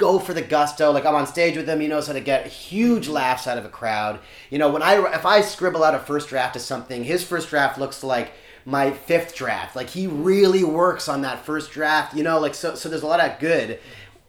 go 0.00 0.18
for 0.18 0.34
the 0.34 0.42
gusto. 0.42 0.90
Like 0.90 1.06
I'm 1.06 1.14
on 1.14 1.26
stage 1.28 1.56
with 1.56 1.68
him, 1.68 1.78
he 1.80 1.86
knows 1.86 2.08
how 2.08 2.14
to 2.14 2.20
get 2.20 2.46
huge 2.48 3.06
laughs 3.06 3.46
out 3.46 3.58
of 3.58 3.64
a 3.64 3.68
crowd. 3.68 4.18
You 4.50 4.58
know, 4.58 4.68
when 4.70 4.82
I 4.82 4.94
if 5.14 5.24
I 5.24 5.40
scribble 5.42 5.84
out 5.84 5.94
a 5.94 6.00
first 6.00 6.28
draft 6.28 6.56
of 6.56 6.62
something, 6.62 7.04
his 7.04 7.22
first 7.22 7.50
draft 7.50 7.78
looks 7.78 8.02
like 8.02 8.32
my 8.64 8.90
fifth 8.90 9.34
draft. 9.36 9.76
Like 9.76 9.90
he 9.90 10.06
really 10.08 10.64
works 10.64 11.08
on 11.08 11.22
that 11.22 11.44
first 11.44 11.70
draft. 11.70 12.16
You 12.16 12.24
know, 12.24 12.40
like 12.40 12.54
so. 12.54 12.74
So 12.74 12.88
there's 12.88 13.02
a 13.02 13.06
lot 13.06 13.20
of 13.20 13.38
good. 13.38 13.78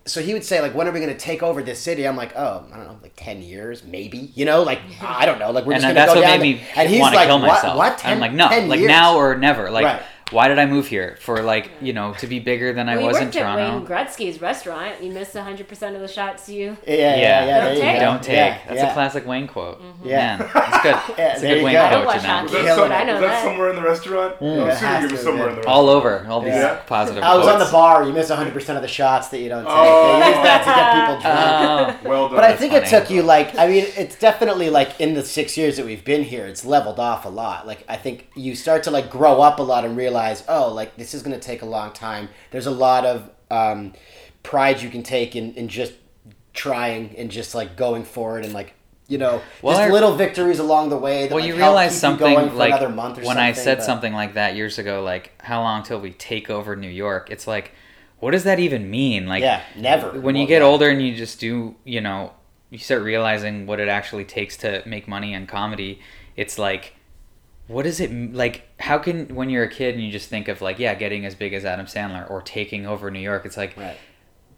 So 0.05 0.19
he 0.19 0.33
would 0.33 0.43
say 0.43 0.61
like, 0.61 0.73
when 0.73 0.87
are 0.87 0.91
we 0.91 0.99
going 0.99 1.13
to 1.13 1.17
take 1.19 1.43
over 1.43 1.61
this 1.61 1.79
city? 1.79 2.07
I'm 2.07 2.15
like, 2.17 2.35
oh, 2.35 2.65
I 2.73 2.77
don't 2.77 2.87
know, 2.87 2.97
like 3.03 3.13
ten 3.15 3.43
years, 3.43 3.83
maybe. 3.83 4.31
You 4.33 4.45
know, 4.45 4.63
like 4.63 4.79
I 4.99 5.27
don't 5.27 5.37
know, 5.37 5.51
like 5.51 5.65
we're 5.65 5.73
and 5.73 5.83
just 5.83 5.93
going 5.93 5.95
to 5.95 6.01
that's 6.01 6.13
go 6.15 6.21
what 6.21 6.27
down. 6.27 6.39
made 6.39 6.57
the- 6.57 6.61
me 6.61 6.67
and 6.75 6.89
he's 6.89 6.99
want 6.99 7.13
to 7.13 7.17
like, 7.19 7.27
kill 7.27 7.39
what? 7.39 7.47
myself. 7.47 7.77
What? 7.77 7.97
10, 7.99 8.13
I'm 8.13 8.19
like, 8.19 8.33
no, 8.33 8.49
10 8.49 8.67
like 8.67 8.79
years? 8.79 8.87
now 8.89 9.15
or 9.17 9.35
never. 9.37 9.69
Like, 9.69 9.85
Right. 9.85 10.01
Why 10.31 10.47
did 10.47 10.57
I 10.59 10.65
move 10.65 10.87
here 10.87 11.17
for 11.21 11.41
like 11.43 11.69
you 11.81 11.93
know 11.93 12.13
to 12.15 12.27
be 12.27 12.39
bigger 12.39 12.73
than 12.73 12.89
I 12.89 12.93
Well, 12.95 13.01
you 13.03 13.07
was 13.09 13.17
in 13.17 13.25
worked 13.25 13.35
at 13.37 13.55
Wayne 13.55 13.85
Gretzky's 13.85 14.41
restaurant. 14.41 15.01
You 15.03 15.11
missed 15.11 15.33
100% 15.35 15.95
of 15.95 16.01
the 16.01 16.07
shots 16.07 16.49
you. 16.49 16.77
Yeah, 16.87 16.95
yeah, 16.95 17.15
yeah. 17.15 17.45
yeah, 17.45 17.63
there 17.63 17.73
you 17.75 17.81
take. 17.81 17.95
go. 17.99 18.05
Don't 18.05 18.23
take. 18.23 18.35
Yeah, 18.35 18.57
That's 18.67 18.79
yeah. 18.81 18.89
a 18.89 18.93
classic 18.93 19.25
Wayne 19.27 19.47
quote. 19.47 19.81
Mm-hmm. 19.81 20.07
Yeah. 20.07 20.37
Man, 20.37 20.49
that's 20.53 20.83
good. 20.83 20.91
Yeah, 20.95 21.03
That's 21.17 21.43
a 21.43 21.47
good 21.47 21.63
Wayne 21.63 21.73
go. 21.73 21.79
Quote 21.81 21.91
don't 21.91 22.05
watch 22.05 22.23
know. 22.23 22.29
hockey. 22.29 22.43
Was 22.43 22.63
that, 22.65 22.75
some, 22.75 22.91
I 22.91 23.03
know 23.03 23.13
was 23.13 23.21
that, 23.21 23.27
that. 23.27 23.43
somewhere 23.43 23.69
in 23.69 23.75
the 23.75 23.81
restaurant? 23.81 24.35
Yeah, 24.41 24.47
I'm 24.47 24.57
it 24.59 24.71
assuming 24.71 24.79
has 24.93 25.03
it 25.05 25.11
was 25.11 25.21
somewhere 25.21 25.49
in 25.49 25.55
the 25.61 25.67
All 25.67 25.89
over. 25.89 26.25
All 26.27 26.41
these 26.41 26.53
Yeah. 26.53 26.75
positive 26.87 27.23
I 27.23 27.37
was 27.37 27.47
on 27.47 27.59
the 27.59 27.65
bar. 27.71 28.03
You 28.03 28.13
miss 28.13 28.29
100 28.29 28.53
percent 28.53 28.77
of 28.77 28.81
the 28.81 28.87
shots 28.87 29.27
that 29.29 29.39
you 29.39 29.49
don't 29.49 29.63
take. 29.63 29.73
Oh. 29.73 30.19
They 30.19 30.27
use 30.27 30.35
that 30.35 30.59
to 30.63 30.71
get 30.71 30.91
people 30.95 31.21
drunk. 31.21 31.97
Oh. 32.03 32.09
Well 32.11 32.27
done. 32.27 32.35
But 32.37 32.43
I 32.45 32.55
think 32.55 32.73
it 32.73 32.85
took 32.87 33.09
you 33.09 33.21
like 33.21 33.55
I 33.57 33.67
mean 33.67 33.85
it's 33.97 34.17
definitely 34.17 34.69
like 34.69 34.99
in 34.99 35.13
the 35.13 35.23
six 35.23 35.57
years 35.57 35.77
that 35.77 35.85
we've 35.85 36.03
been 36.03 36.23
here 36.23 36.45
it's 36.45 36.65
leveled 36.65 36.99
off 36.99 37.25
a 37.25 37.29
lot 37.29 37.65
like 37.67 37.83
I 37.87 37.95
think 37.97 38.27
you 38.35 38.55
start 38.55 38.83
to 38.83 38.91
like 38.91 39.09
grow 39.09 39.41
up 39.41 39.59
a 39.59 39.63
lot 39.63 39.85
and 39.85 39.95
realize 39.95 40.20
oh 40.47 40.71
like 40.73 40.95
this 40.97 41.13
is 41.13 41.21
going 41.23 41.37
to 41.37 41.45
take 41.45 41.61
a 41.61 41.65
long 41.65 41.91
time 41.91 42.29
there's 42.51 42.67
a 42.67 42.71
lot 42.71 43.05
of 43.05 43.29
um, 43.49 43.93
pride 44.43 44.81
you 44.81 44.89
can 44.89 45.03
take 45.03 45.35
in, 45.35 45.53
in 45.55 45.67
just 45.67 45.93
trying 46.53 47.15
and 47.17 47.29
just 47.29 47.53
like 47.55 47.75
going 47.75 48.03
forward 48.03 48.43
and 48.45 48.53
like 48.53 48.73
you 49.07 49.17
know 49.17 49.41
Well, 49.61 49.77
just 49.77 49.89
I- 49.89 49.91
little 49.91 50.15
victories 50.15 50.59
along 50.59 50.89
the 50.89 50.97
way 50.97 51.23
that 51.23 51.33
Well, 51.33 51.43
like, 51.43 51.47
you 51.47 51.55
realize 51.55 51.99
something 51.99 52.31
you 52.31 52.45
like 52.51 52.71
another 52.71 52.89
month 52.89 53.19
or 53.19 53.23
when 53.23 53.37
I 53.37 53.51
said 53.51 53.79
but- 53.79 53.83
something 53.83 54.13
like 54.13 54.35
that 54.35 54.55
years 54.55 54.79
ago, 54.79 55.03
like 55.03 55.33
how 55.41 55.61
long 55.61 55.83
till 55.83 55.99
we 55.99 56.11
take 56.11 56.49
over 56.49 56.75
New 56.75 56.89
York? 56.89 57.29
It's 57.29 57.45
like, 57.47 57.73
what 58.19 58.31
does 58.31 58.43
that 58.43 58.59
even 58.59 58.89
mean? 58.89 59.27
Like, 59.27 59.41
yeah 59.41 59.61
never 59.75 60.19
when 60.19 60.35
you 60.35 60.47
get 60.47 60.61
older 60.61 60.89
and 60.89 61.01
you 61.01 61.15
just 61.15 61.39
do, 61.39 61.75
you 61.83 61.99
know, 61.99 62.33
you 62.69 62.77
start 62.77 63.03
realizing 63.03 63.65
what 63.67 63.79
it 63.79 63.89
actually 63.89 64.23
takes 64.23 64.55
to 64.57 64.81
make 64.85 65.07
money 65.07 65.33
in 65.33 65.45
comedy. 65.45 65.99
It's 66.37 66.57
like, 66.57 66.95
what 67.67 67.85
is 67.85 67.99
it 67.99 68.11
like? 68.33 68.67
How 68.79 68.97
can 68.97 69.33
when 69.35 69.49
you're 69.49 69.63
a 69.63 69.69
kid 69.69 69.95
and 69.95 70.03
you 70.03 70.11
just 70.11 70.29
think 70.29 70.47
of 70.47 70.61
like, 70.61 70.79
yeah, 70.79 70.93
getting 70.95 71.25
as 71.25 71.35
big 71.35 71.53
as 71.53 71.65
Adam 71.65 71.85
Sandler 71.85 72.29
or 72.29 72.41
taking 72.41 72.85
over 72.85 73.09
New 73.11 73.19
York? 73.19 73.45
It's 73.45 73.57
like 73.57 73.77
right 73.77 73.97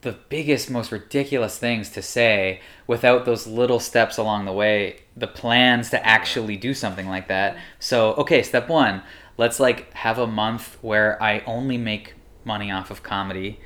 the 0.04 0.12
biggest, 0.30 0.70
most 0.70 0.92
ridiculous 0.92 1.58
things 1.58 1.90
to 1.90 2.02
say 2.02 2.60
without 2.88 3.26
those 3.26 3.48
little 3.48 3.80
steps 3.80 4.18
along 4.18 4.46
the 4.46 4.52
way, 4.52 5.00
the 5.18 5.28
plans 5.28 5.90
to 5.90 6.06
actually 6.06 6.56
do 6.56 6.74
something 6.74 7.08
like 7.08 7.28
that. 7.30 7.58
So, 7.80 8.14
okay, 8.16 8.44
step 8.44 8.70
one, 8.70 9.02
let's 9.38 9.60
like 9.60 9.92
have 9.94 10.20
a 10.20 10.28
month 10.28 10.78
where 10.82 11.22
I 11.24 11.40
only 11.46 11.78
make 11.78 12.16
money 12.46 12.70
off 12.70 12.92
of 12.92 13.02
comedy 13.02 13.60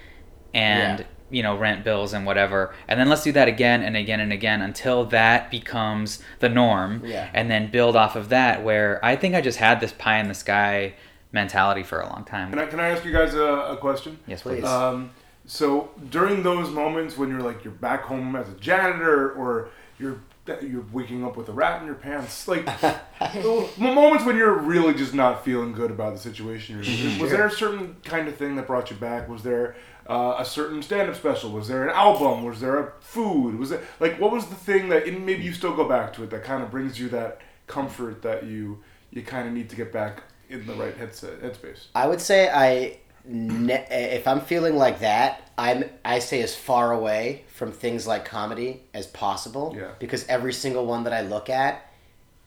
and, 0.54 1.00
Yeah. 1.00 1.06
You 1.29 1.43
know, 1.43 1.57
rent 1.57 1.83
bills 1.83 2.13
and 2.13 2.25
whatever. 2.25 2.73
And 2.87 2.99
then 2.99 3.09
let's 3.09 3.23
do 3.23 3.31
that 3.33 3.47
again 3.47 3.83
and 3.83 3.97
again 3.97 4.19
and 4.19 4.31
again 4.31 4.61
until 4.61 5.05
that 5.05 5.51
becomes 5.51 6.23
the 6.39 6.49
norm. 6.49 7.03
Yeah. 7.05 7.29
And 7.33 7.51
then 7.51 7.69
build 7.69 7.95
off 7.95 8.15
of 8.15 8.29
that 8.29 8.63
where 8.63 9.03
I 9.03 9.15
think 9.15 9.35
I 9.35 9.41
just 9.41 9.57
had 9.57 9.79
this 9.79 9.91
pie 9.93 10.19
in 10.19 10.27
the 10.27 10.33
sky 10.33 10.93
mentality 11.31 11.83
for 11.83 11.99
a 11.99 12.07
long 12.07 12.23
time. 12.23 12.49
Can 12.49 12.59
I, 12.59 12.65
can 12.65 12.79
I 12.79 12.89
ask 12.89 13.03
you 13.03 13.11
guys 13.11 13.33
a, 13.33 13.43
a 13.43 13.77
question? 13.77 14.19
yes, 14.25 14.41
Please. 14.41 14.61
please. 14.61 14.65
Um, 14.65 15.11
so 15.45 15.91
during 16.09 16.43
those 16.43 16.69
moments 16.69 17.17
when 17.17 17.29
you're 17.29 17.41
like 17.41 17.63
you're 17.63 17.73
back 17.73 18.03
home 18.03 18.35
as 18.35 18.49
a 18.49 18.53
janitor 18.53 19.31
or 19.31 19.69
you're 19.97 20.19
you're 20.61 20.85
waking 20.93 21.25
up 21.25 21.35
with 21.35 21.49
a 21.49 21.51
rat 21.51 21.81
in 21.81 21.85
your 21.85 21.95
pants, 21.95 22.47
like 22.47 22.65
the 23.19 23.69
moments 23.77 24.25
when 24.25 24.37
you're 24.37 24.53
really 24.53 24.93
just 24.93 25.13
not 25.13 25.43
feeling 25.43 25.73
good 25.73 25.91
about 25.91 26.13
the 26.13 26.19
situation 26.19 26.75
you're. 26.75 27.19
Was 27.21 27.31
there 27.31 27.45
a 27.45 27.51
certain 27.51 27.97
kind 28.05 28.27
of 28.27 28.37
thing 28.37 28.55
that 28.55 28.67
brought 28.67 28.89
you 28.89 28.95
back? 28.95 29.27
Was 29.27 29.43
there 29.43 29.75
uh, 30.09 30.35
a 30.39 30.45
certain 30.45 30.81
stand-up 30.81 31.15
special? 31.15 31.51
Was 31.51 31.67
there 31.67 31.83
an 31.87 31.89
album? 31.95 32.43
Was 32.45 32.59
there 32.61 32.79
a 32.79 32.91
food? 32.99 33.59
Was 33.59 33.71
it 33.71 33.81
like 33.99 34.19
what 34.19 34.31
was 34.31 34.45
the 34.47 34.55
thing 34.55 34.89
that 34.89 35.05
and 35.07 35.25
maybe 35.25 35.43
you 35.43 35.53
still 35.53 35.75
go 35.75 35.87
back 35.87 36.13
to 36.13 36.23
it 36.23 36.29
that 36.29 36.43
kind 36.43 36.63
of 36.63 36.71
brings 36.71 36.99
you 36.99 37.09
that 37.09 37.41
comfort 37.67 38.21
that 38.21 38.45
you 38.45 38.81
you 39.11 39.21
kind 39.23 39.47
of 39.47 39.53
need 39.53 39.69
to 39.69 39.75
get 39.75 39.91
back 39.91 40.23
in 40.49 40.65
the 40.65 40.73
right 40.73 40.95
headset 40.97 41.41
headspace? 41.41 41.85
I 41.95 42.07
would 42.07 42.21
say 42.21 42.49
I, 42.49 42.97
ne- 43.25 43.85
if 43.89 44.27
I'm 44.27 44.41
feeling 44.41 44.75
like 44.77 44.99
that, 44.99 45.51
I'm 45.57 45.83
I 46.05 46.19
stay 46.19 46.41
as 46.41 46.55
far 46.55 46.91
away 46.93 47.43
from 47.47 47.71
things 47.71 48.07
like 48.07 48.23
comedy 48.25 48.83
as 48.93 49.07
possible. 49.07 49.75
Yeah. 49.77 49.91
Because 49.99 50.25
every 50.27 50.53
single 50.53 50.85
one 50.85 51.03
that 51.05 51.13
I 51.13 51.21
look 51.21 51.49
at 51.49 51.83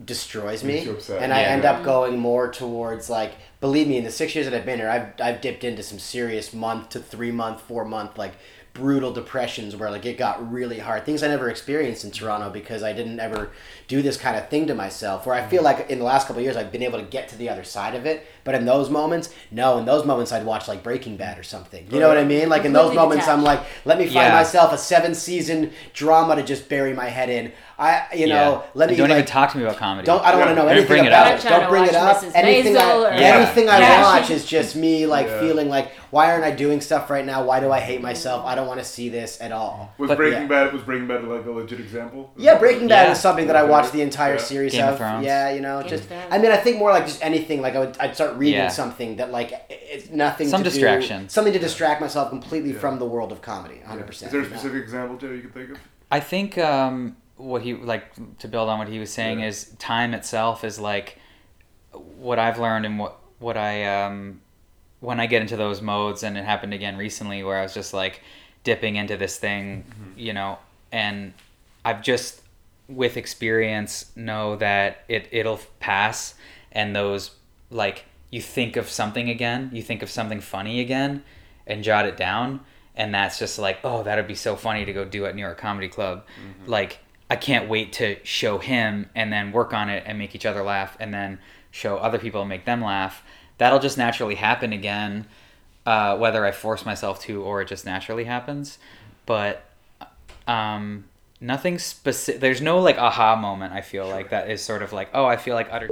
destroys 0.02 0.64
me, 0.64 0.74
Makes 0.74 0.86
you 0.86 0.92
upset. 0.92 1.22
and 1.22 1.32
I 1.32 1.42
Yeah. 1.42 1.48
end 1.48 1.64
up 1.64 1.82
going 1.84 2.18
more 2.18 2.50
towards 2.50 3.10
like. 3.10 3.32
Believe 3.60 3.88
me, 3.88 3.98
in 3.98 4.04
the 4.04 4.10
six 4.10 4.34
years 4.34 4.46
that 4.46 4.56
I've 4.56 4.64
been 4.64 4.78
here, 4.78 4.88
I've 4.88 5.20
I've 5.20 5.40
dipped 5.40 5.64
into 5.64 5.82
some 5.82 5.98
serious 5.98 6.54
month 6.54 6.90
to 6.90 7.00
three 7.00 7.30
month, 7.30 7.60
four 7.60 7.84
month 7.84 8.16
like 8.16 8.34
brutal 8.72 9.12
depressions 9.12 9.74
where 9.74 9.90
like 9.90 10.06
it 10.06 10.16
got 10.16 10.50
really 10.50 10.78
hard. 10.78 11.04
Things 11.04 11.22
I 11.22 11.28
never 11.28 11.50
experienced 11.50 12.04
in 12.04 12.10
Toronto 12.10 12.50
because 12.50 12.82
I 12.82 12.92
didn't 12.92 13.20
ever 13.20 13.50
do 13.88 14.00
this 14.00 14.16
kind 14.16 14.36
of 14.36 14.48
thing 14.48 14.66
to 14.68 14.74
myself. 14.74 15.26
Where 15.26 15.34
I 15.34 15.46
feel 15.46 15.60
mm. 15.60 15.66
like 15.66 15.90
in 15.90 15.98
the 15.98 16.04
last 16.04 16.26
couple 16.26 16.40
of 16.40 16.44
years 16.44 16.56
I've 16.56 16.72
been 16.72 16.82
able 16.82 16.98
to 16.98 17.04
get 17.04 17.28
to 17.28 17.36
the 17.36 17.48
other 17.48 17.64
side 17.64 17.94
of 17.94 18.06
it. 18.06 18.26
But 18.44 18.54
in 18.54 18.64
those 18.64 18.90
moments, 18.90 19.30
no. 19.50 19.78
In 19.78 19.84
those 19.84 20.04
moments, 20.04 20.32
I'd 20.32 20.44
watch 20.44 20.68
like 20.68 20.82
Breaking 20.82 21.16
Bad 21.16 21.38
or 21.38 21.42
something. 21.42 21.86
You 21.90 21.96
oh, 21.98 22.00
know 22.00 22.08
what 22.08 22.18
I 22.18 22.24
mean? 22.24 22.48
Like 22.48 22.64
in 22.64 22.72
those 22.72 22.90
Completely 22.90 23.02
moments, 23.08 23.28
I'm 23.28 23.42
like, 23.42 23.60
let 23.84 23.98
me 23.98 24.04
find 24.04 24.14
Yeah. 24.14 24.32
myself 24.34 24.72
a 24.72 24.78
seven 24.78 25.14
season 25.14 25.72
drama 25.92 26.36
to 26.36 26.42
just 26.42 26.68
bury 26.68 26.92
my 26.94 27.06
head 27.06 27.28
in. 27.30 27.52
I, 27.78 28.04
you 28.14 28.26
know, 28.26 28.62
let 28.74 28.88
me 28.90 28.94
And 28.94 28.98
don't 28.98 29.08
like, 29.08 29.16
even 29.20 29.26
talk 29.26 29.52
to 29.52 29.58
me 29.58 29.64
about 29.64 29.78
comedy. 29.78 30.04
don't 30.04 30.22
I 30.22 30.32
don't 30.32 30.40
want 30.40 30.50
to 30.50 30.54
know 30.54 30.62
Don't 30.62 30.72
anything 30.72 30.86
bring 30.88 31.04
it 31.06 31.08
about 31.08 31.26
up. 31.28 31.38
it. 31.40 31.44
Not 31.44 31.60
Don't 31.60 31.70
bring 31.70 31.84
it 31.84 31.92
watch 31.94 32.16
up. 32.16 32.22
Mrs. 32.22 32.32
Anything 32.34 32.76
I, 32.76 32.80
Maisel 32.80 33.04
or- 33.04 33.08
anything 33.10 33.68
I 33.70 33.78
Yeah. 33.78 34.02
watch 34.02 34.30
is 34.30 34.44
just 34.44 34.76
me 34.76 35.06
like 35.06 35.26
Yeah. 35.28 35.40
feeling 35.40 35.70
like 35.70 35.92
why 36.10 36.30
aren't 36.30 36.44
I 36.44 36.50
doing 36.50 36.80
stuff 36.82 37.08
right 37.08 37.24
now? 37.24 37.42
Why 37.44 37.60
do 37.60 37.70
I 37.72 37.78
hate 37.80 38.02
myself? 38.02 38.44
I 38.44 38.54
don't 38.56 38.66
want 38.66 38.80
to 38.80 38.84
see 38.84 39.08
this 39.08 39.40
at 39.40 39.50
all. 39.52 39.94
Was 39.96 40.08
But- 40.08 40.18
Breaking 40.18 40.42
yeah. 40.42 40.48
Bad 40.48 40.72
was 40.74 40.82
Breaking 40.82 41.06
Bad 41.06 41.24
like 41.24 41.46
a 41.46 41.50
legit 41.50 41.80
example? 41.80 42.30
Yeah, 42.36 42.58
Breaking 42.58 42.86
Bad 42.88 43.06
Yeah. 43.06 43.12
is 43.12 43.20
something 43.20 43.46
that 43.46 43.56
I 43.56 43.62
watched 43.62 43.92
the 43.92 44.02
entire 44.02 44.34
Yeah. 44.34 44.40
series 44.40 44.72
Game 44.72 44.84
of 44.84 44.90
of. 44.90 44.98
Thrones. 44.98 45.24
Yeah, 45.24 45.50
you 45.50 45.60
know, 45.62 45.80
Game 45.80 45.88
just 45.88 46.02
of 46.04 46.08
Thrones. 46.10 46.24
I 46.32 46.36
mean, 46.38 46.50
I 46.50 46.56
think 46.58 46.76
more 46.78 46.90
like 46.90 47.06
just 47.06 47.24
anything. 47.24 47.62
Like 47.62 47.76
I 47.76 47.78
would, 47.78 47.96
I'd 47.98 48.14
start 48.14 48.29
reading 48.38 48.54
Yeah. 48.60 48.68
something 48.68 49.16
that 49.16 49.30
like 49.30 49.52
it's 49.68 50.10
nothing. 50.10 50.48
Some 50.48 50.62
to 50.62 50.70
distraction. 50.70 51.22
Do, 51.24 51.28
something 51.28 51.52
to 51.52 51.58
distract 51.58 52.00
myself 52.00 52.30
completely 52.30 52.72
Yeah. 52.72 52.78
from 52.78 52.98
the 52.98 53.06
world 53.06 53.32
of 53.32 53.42
comedy. 53.42 53.76
Yeah. 53.80 53.88
Hundred 53.88 54.06
percent. 54.06 54.28
Is 54.28 54.32
there 54.32 54.42
a 54.42 54.46
specific 54.46 54.82
example, 54.82 55.16
Joe, 55.16 55.30
you 55.30 55.40
can 55.42 55.50
think 55.50 55.70
of? 55.70 55.78
I 56.10 56.20
think 56.20 56.58
um, 56.58 57.16
what 57.36 57.62
he 57.62 57.74
like 57.74 58.38
to 58.38 58.48
build 58.48 58.68
on 58.68 58.78
what 58.78 58.88
he 58.88 58.98
was 58.98 59.12
saying 59.12 59.40
Yeah. 59.40 59.46
is 59.46 59.74
time 59.78 60.14
itself 60.14 60.64
is 60.64 60.78
like 60.78 61.18
what 61.92 62.38
I've 62.38 62.58
learned 62.58 62.86
and 62.86 62.98
what 62.98 63.18
what 63.38 63.56
I 63.56 63.84
um, 64.04 64.40
when 65.00 65.18
I 65.20 65.26
get 65.26 65.40
into 65.42 65.56
those 65.56 65.80
modes 65.80 66.22
and 66.22 66.36
it 66.36 66.44
happened 66.44 66.74
again 66.74 66.96
recently 66.96 67.42
where 67.42 67.56
I 67.58 67.62
was 67.62 67.72
just 67.74 67.94
like 67.94 68.20
dipping 68.64 68.96
into 68.96 69.16
this 69.16 69.38
thing, 69.38 69.84
you 70.16 70.32
know, 70.34 70.58
and 70.92 71.32
I've 71.84 72.02
just 72.02 72.42
with 72.88 73.16
experience 73.16 74.10
know 74.16 74.56
that 74.56 75.04
it 75.08 75.28
it'll 75.30 75.60
pass 75.78 76.34
and 76.72 76.94
those 76.94 77.30
like 77.70 78.04
you 78.30 78.40
think 78.40 78.76
of 78.76 78.88
something 78.88 79.28
again, 79.28 79.70
you 79.72 79.82
think 79.82 80.02
of 80.02 80.10
something 80.10 80.40
funny 80.40 80.80
again 80.80 81.22
and 81.66 81.84
jot 81.84 82.06
it 82.06 82.16
down 82.16 82.60
and 82.96 83.14
that's 83.14 83.38
just 83.38 83.58
like 83.58 83.78
oh 83.84 84.02
that'd 84.02 84.26
be 84.26 84.34
so 84.34 84.56
funny 84.56 84.84
to 84.84 84.92
go 84.92 85.04
do 85.04 85.24
at 85.26 85.34
New 85.34 85.42
York 85.42 85.58
Comedy 85.58 85.88
Club. 85.88 86.24
Like 86.66 86.98
I 87.30 87.36
can't 87.36 87.68
wait 87.68 87.92
to 87.94 88.16
show 88.24 88.58
him 88.58 89.08
and 89.14 89.32
then 89.32 89.52
work 89.52 89.72
on 89.72 89.88
it 89.88 90.02
and 90.06 90.18
make 90.18 90.34
each 90.34 90.46
other 90.46 90.62
laugh 90.62 90.96
and 90.98 91.14
then 91.14 91.38
show 91.70 91.96
other 91.96 92.18
people 92.18 92.40
and 92.40 92.48
make 92.48 92.64
them 92.64 92.82
laugh. 92.82 93.22
That'll 93.58 93.78
just 93.78 93.96
naturally 93.96 94.34
happen 94.34 94.72
again, 94.72 95.26
uh, 95.86 96.16
whether 96.16 96.44
I 96.44 96.50
force 96.50 96.84
myself 96.84 97.20
to 97.22 97.42
or 97.42 97.62
it 97.62 97.68
just 97.68 97.84
naturally 97.84 98.24
happens. 98.24 98.78
But 99.26 99.64
um, 100.48 101.04
nothing 101.40 101.78
specific. 101.78 102.40
There's 102.40 102.60
no 102.60 102.80
like 102.80 102.98
aha 102.98 103.36
moment. 103.36 103.72
I 103.72 103.82
feel 103.82 104.08
like 104.08 104.30
that 104.30 104.50
is 104.50 104.60
sort 104.60 104.82
of 104.82 104.92
like 104.92 105.10
oh 105.14 105.24
I 105.24 105.36
feel 105.36 105.54
like 105.54 105.68
utter. 105.70 105.88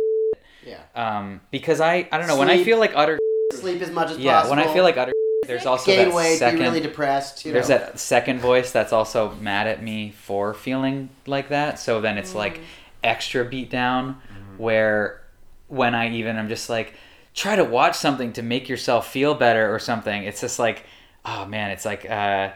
Yeah. 0.69 1.19
Um, 1.19 1.41
because 1.51 1.81
I 1.81 2.09
I 2.13 2.19
don't 2.19 2.27
know 2.27 2.39
when 2.39 2.51
I 2.51 2.63
feel 2.63 2.79
like 2.79 2.93
utter 2.95 3.19
Sleep 3.55 3.81
as 3.81 3.91
much 3.91 4.11
as 4.11 4.19
yeah 4.19 4.41
possible. 4.43 4.57
when 4.57 4.69
I 4.69 4.73
feel 4.73 4.85
like 4.85 4.97
utter 4.99 5.13
There's 5.47 5.65
also 5.67 5.91
gain 5.91 6.09
that 6.09 6.15
weight, 6.15 6.39
second. 6.39 6.59
be 6.59 6.65
really 6.65 6.81
depressed. 6.81 7.45
You 7.47 7.53
there's 7.53 7.69
know. 7.71 7.79
that 7.79 7.99
second 7.99 8.41
voice 8.41 8.71
that's 8.73 8.93
also 8.93 9.35
mad 9.37 9.67
at 9.67 9.83
me 9.83 10.11
for 10.11 10.53
feeling 10.53 11.09
like 11.27 11.49
that. 11.49 11.79
So 11.79 12.01
then 12.01 12.19
it's 12.19 12.35
like 12.35 12.61
extra 13.03 13.45
beat 13.45 13.71
down, 13.71 14.21
where 14.59 15.23
when 15.69 15.95
I 15.95 16.11
even 16.11 16.37
I'm 16.37 16.49
just 16.49 16.69
like 16.69 16.95
try 17.35 17.57
to 17.57 17.65
watch 17.65 17.97
something 17.97 18.33
to 18.35 18.43
make 18.43 18.69
yourself 18.69 19.11
feel 19.11 19.35
better 19.35 19.75
or 19.75 19.79
something. 19.79 20.23
It's 20.25 20.41
just 20.43 20.59
like 20.59 20.85
oh 21.25 21.47
man, 21.47 21.71
it's 21.71 21.85
like 21.85 22.09
uh, 22.09 22.51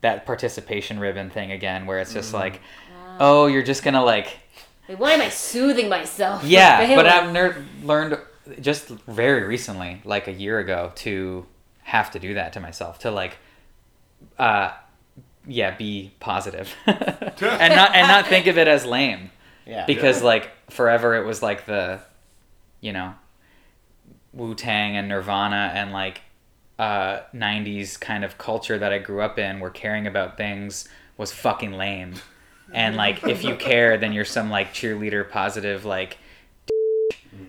that 0.00 0.26
participation 0.26 0.98
ribbon 0.98 1.28
thing 1.30 1.52
again, 1.52 1.86
where 1.86 1.98
it's 1.98 2.12
just 2.14 2.32
like 2.32 2.60
oh 3.20 3.46
you're 3.46 3.62
just 3.62 3.82
gonna 3.82 4.04
like 4.04 4.38
Like, 4.88 4.98
why 4.98 5.12
am 5.12 5.20
I 5.20 5.28
soothing 5.28 5.88
myself? 5.88 6.44
yeah, 6.46 6.94
but? 6.96 7.06
I've 7.06 7.32
ner- 7.32 7.64
learned 7.82 8.18
just 8.60 8.88
very 8.88 9.44
recently, 9.44 10.00
like 10.04 10.26
a 10.28 10.32
year 10.32 10.58
ago, 10.58 10.92
to 10.96 11.46
have 11.82 12.10
to 12.12 12.18
do 12.18 12.34
that 12.34 12.52
to 12.54 12.60
myself 12.60 12.98
to 13.00 13.10
like, 13.10 13.38
uh, 14.38 14.70
yeah, 15.46 15.74
be 15.76 16.12
positive 16.20 16.74
and 16.86 17.74
not 17.74 17.94
and 17.94 18.08
not 18.08 18.26
think 18.26 18.46
of 18.46 18.58
it 18.58 18.68
as 18.68 18.84
lame 18.84 19.30
yeah. 19.66 19.86
because 19.86 20.22
like 20.22 20.50
forever 20.70 21.14
it 21.14 21.24
was 21.24 21.42
like 21.42 21.64
the, 21.66 22.00
you 22.80 22.92
know, 22.92 23.14
Wu 24.32 24.54
Tang 24.54 24.96
and 24.96 25.08
Nirvana 25.08 25.72
and 25.74 25.92
like 25.92 26.20
uh, 26.78 27.20
90s 27.34 27.98
kind 27.98 28.24
of 28.24 28.38
culture 28.38 28.78
that 28.78 28.92
I 28.92 28.98
grew 28.98 29.20
up 29.20 29.38
in 29.38 29.60
where 29.60 29.70
caring 29.70 30.06
about 30.06 30.36
things 30.36 30.88
was 31.16 31.32
fucking 31.32 31.72
lame. 31.72 32.14
And 32.72 32.96
like 32.96 33.24
if 33.26 33.44
you 33.44 33.56
care 33.56 33.96
then 33.98 34.12
you're 34.12 34.24
some 34.24 34.50
like 34.50 34.74
cheerleader 34.74 35.28
positive 35.30 35.84
like 35.84 36.18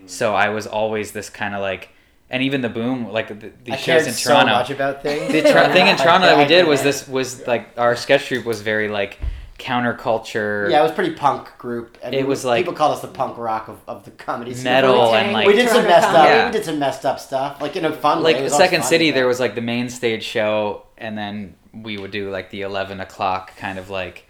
so 0.06 0.34
I 0.34 0.48
was 0.50 0.66
always 0.66 1.12
this 1.12 1.30
kind 1.30 1.54
of 1.54 1.60
like 1.60 1.90
and 2.30 2.42
even 2.42 2.60
the 2.60 2.68
boom 2.68 3.08
like 3.08 3.28
the, 3.28 3.52
the 3.64 3.72
I 3.72 3.76
shows 3.76 3.84
cared 3.84 4.06
in 4.06 4.12
so 4.12 4.44
much 4.44 4.70
about 4.70 5.02
things. 5.02 5.32
the 5.32 5.42
tra- 5.42 5.72
thing 5.72 5.86
in 5.88 5.96
Toronto 6.02 6.26
that 6.26 6.38
we 6.38 6.44
did 6.46 6.66
was 6.66 6.82
this 6.82 7.06
was 7.08 7.46
like 7.46 7.68
our 7.76 7.96
sketch 7.96 8.26
troupe 8.26 8.44
was 8.44 8.62
very 8.62 8.88
like 8.88 9.18
counterculture 9.58 10.70
Yeah, 10.70 10.80
it 10.80 10.82
was 10.82 10.92
pretty 10.92 11.14
punk 11.14 11.56
group. 11.58 11.98
And 12.02 12.14
It 12.14 12.26
was 12.26 12.44
like- 12.44 12.60
people 12.64 12.72
called 12.74 12.94
us 12.94 13.02
the 13.02 13.08
punk 13.08 13.36
rock 13.36 13.68
of, 13.68 13.78
of 13.86 14.04
the 14.04 14.10
comedy 14.12 14.54
scene. 14.54 14.64
metal 14.64 14.94
Wu-Tang. 15.06 15.24
and 15.26 15.32
like 15.34 15.46
we 15.46 15.52
did 15.54 15.68
some 15.68 15.84
messed 15.84 16.08
up. 16.08 16.24
Yeah. 16.26 16.46
We 16.46 16.52
did 16.52 16.64
some 16.64 16.78
messed 16.78 17.04
up 17.04 17.20
stuff, 17.20 17.60
like 17.60 17.76
in 17.76 17.84
a 17.84 17.92
fun 17.92 18.22
way. 18.22 18.34
Like 18.34 18.42
was 18.42 18.54
Second 18.56 18.84
City, 18.84 19.10
there 19.10 19.26
was 19.26 19.38
like 19.40 19.54
the 19.54 19.60
main 19.60 19.88
stage 19.90 20.22
show, 20.22 20.84
and 20.96 21.16
then 21.18 21.56
we 21.74 21.98
would 21.98 22.10
do 22.10 22.30
like 22.30 22.50
the 22.50 22.62
eleven 22.62 23.00
o'clock 23.00 23.54
kind 23.56 23.78
of 23.78 23.90
like 23.90 24.26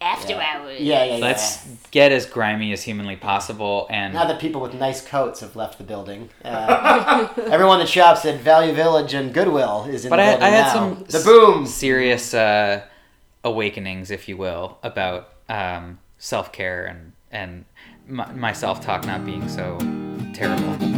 after 0.00 0.34
yeah. 0.34 0.56
hours. 0.56 0.80
Yeah, 0.80 1.04
yeah, 1.04 1.16
yeah. 1.16 1.24
let's 1.24 1.66
get 1.90 2.12
as 2.12 2.26
grimy 2.26 2.72
as 2.72 2.82
humanly 2.82 3.16
possible. 3.16 3.86
And 3.90 4.14
Now 4.14 4.26
that 4.26 4.40
people 4.40 4.60
with 4.60 4.74
nice 4.74 5.06
coats 5.06 5.40
have 5.40 5.56
left 5.56 5.78
the 5.78 5.84
building, 5.84 6.30
uh, 6.44 7.28
everyone 7.50 7.78
that 7.78 7.88
shops 7.88 8.24
at 8.24 8.40
Value 8.40 8.72
Village 8.72 9.14
and 9.14 9.32
Goodwill 9.32 9.86
is 9.88 10.04
in 10.04 10.10
but 10.10 10.16
the 10.16 10.22
I, 10.22 10.26
building 10.30 10.42
I 10.42 10.48
had 10.50 10.66
now. 10.66 10.72
some 10.72 11.04
the 11.08 11.24
boom. 11.24 11.66
serious 11.66 12.34
uh, 12.34 12.82
awakenings, 13.44 14.10
if 14.10 14.28
you 14.28 14.36
will, 14.36 14.78
about 14.82 15.30
um, 15.48 15.98
self 16.18 16.52
care 16.52 16.86
and 16.86 17.12
and 17.30 17.64
my, 18.08 18.32
my 18.32 18.52
self 18.52 18.80
talk 18.80 19.06
not 19.06 19.24
being 19.24 19.48
so 19.48 19.78
terrible. 20.34 20.95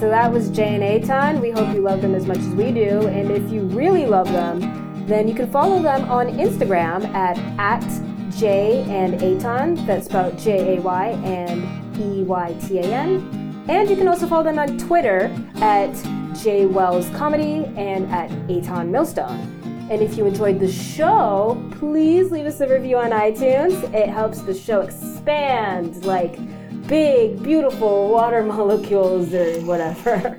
So 0.00 0.08
that 0.08 0.32
was 0.32 0.48
Jay 0.48 0.74
and 0.76 0.82
Eytan. 0.82 1.42
We 1.42 1.50
hope 1.50 1.74
you 1.74 1.82
love 1.82 2.00
them 2.00 2.14
as 2.14 2.24
much 2.24 2.38
as 2.38 2.48
we 2.54 2.72
do. 2.72 3.06
And 3.08 3.30
if 3.30 3.52
you 3.52 3.64
really 3.64 4.06
love 4.06 4.32
them, 4.32 5.04
then 5.06 5.28
you 5.28 5.34
can 5.34 5.50
follow 5.50 5.82
them 5.82 6.08
on 6.08 6.28
Instagram 6.38 7.04
at, 7.12 7.36
at 7.58 7.86
Jay 8.34 8.80
and 8.88 9.20
Eytan. 9.20 9.86
That's 9.86 10.06
spelled 10.06 10.38
J 10.38 10.78
A 10.78 10.80
Y 10.80 11.08
and 11.22 12.00
E 12.00 12.22
Y 12.22 12.56
T 12.66 12.78
A 12.78 12.82
N. 12.82 13.66
And 13.68 13.90
you 13.90 13.96
can 13.96 14.08
also 14.08 14.26
follow 14.26 14.42
them 14.42 14.58
on 14.58 14.78
Twitter 14.78 15.30
at 15.56 15.92
J 16.42 16.64
Wells 16.64 17.10
Comedy 17.10 17.66
and 17.76 18.10
at 18.10 18.30
Eytan 18.48 18.88
Millstone. 18.88 19.38
And 19.90 20.00
if 20.00 20.16
you 20.16 20.24
enjoyed 20.24 20.60
the 20.60 20.72
show, 20.72 21.62
please 21.72 22.30
leave 22.30 22.46
us 22.46 22.58
a 22.60 22.66
review 22.66 22.96
on 22.96 23.10
iTunes. 23.10 23.82
It 23.92 24.08
helps 24.08 24.40
the 24.40 24.54
show 24.54 24.80
expand 24.80 26.06
like 26.06 26.38
big, 26.90 27.40
beautiful 27.40 28.08
water 28.08 28.42
molecules 28.54 29.32
or 29.32 29.60
whatever. 29.60 30.36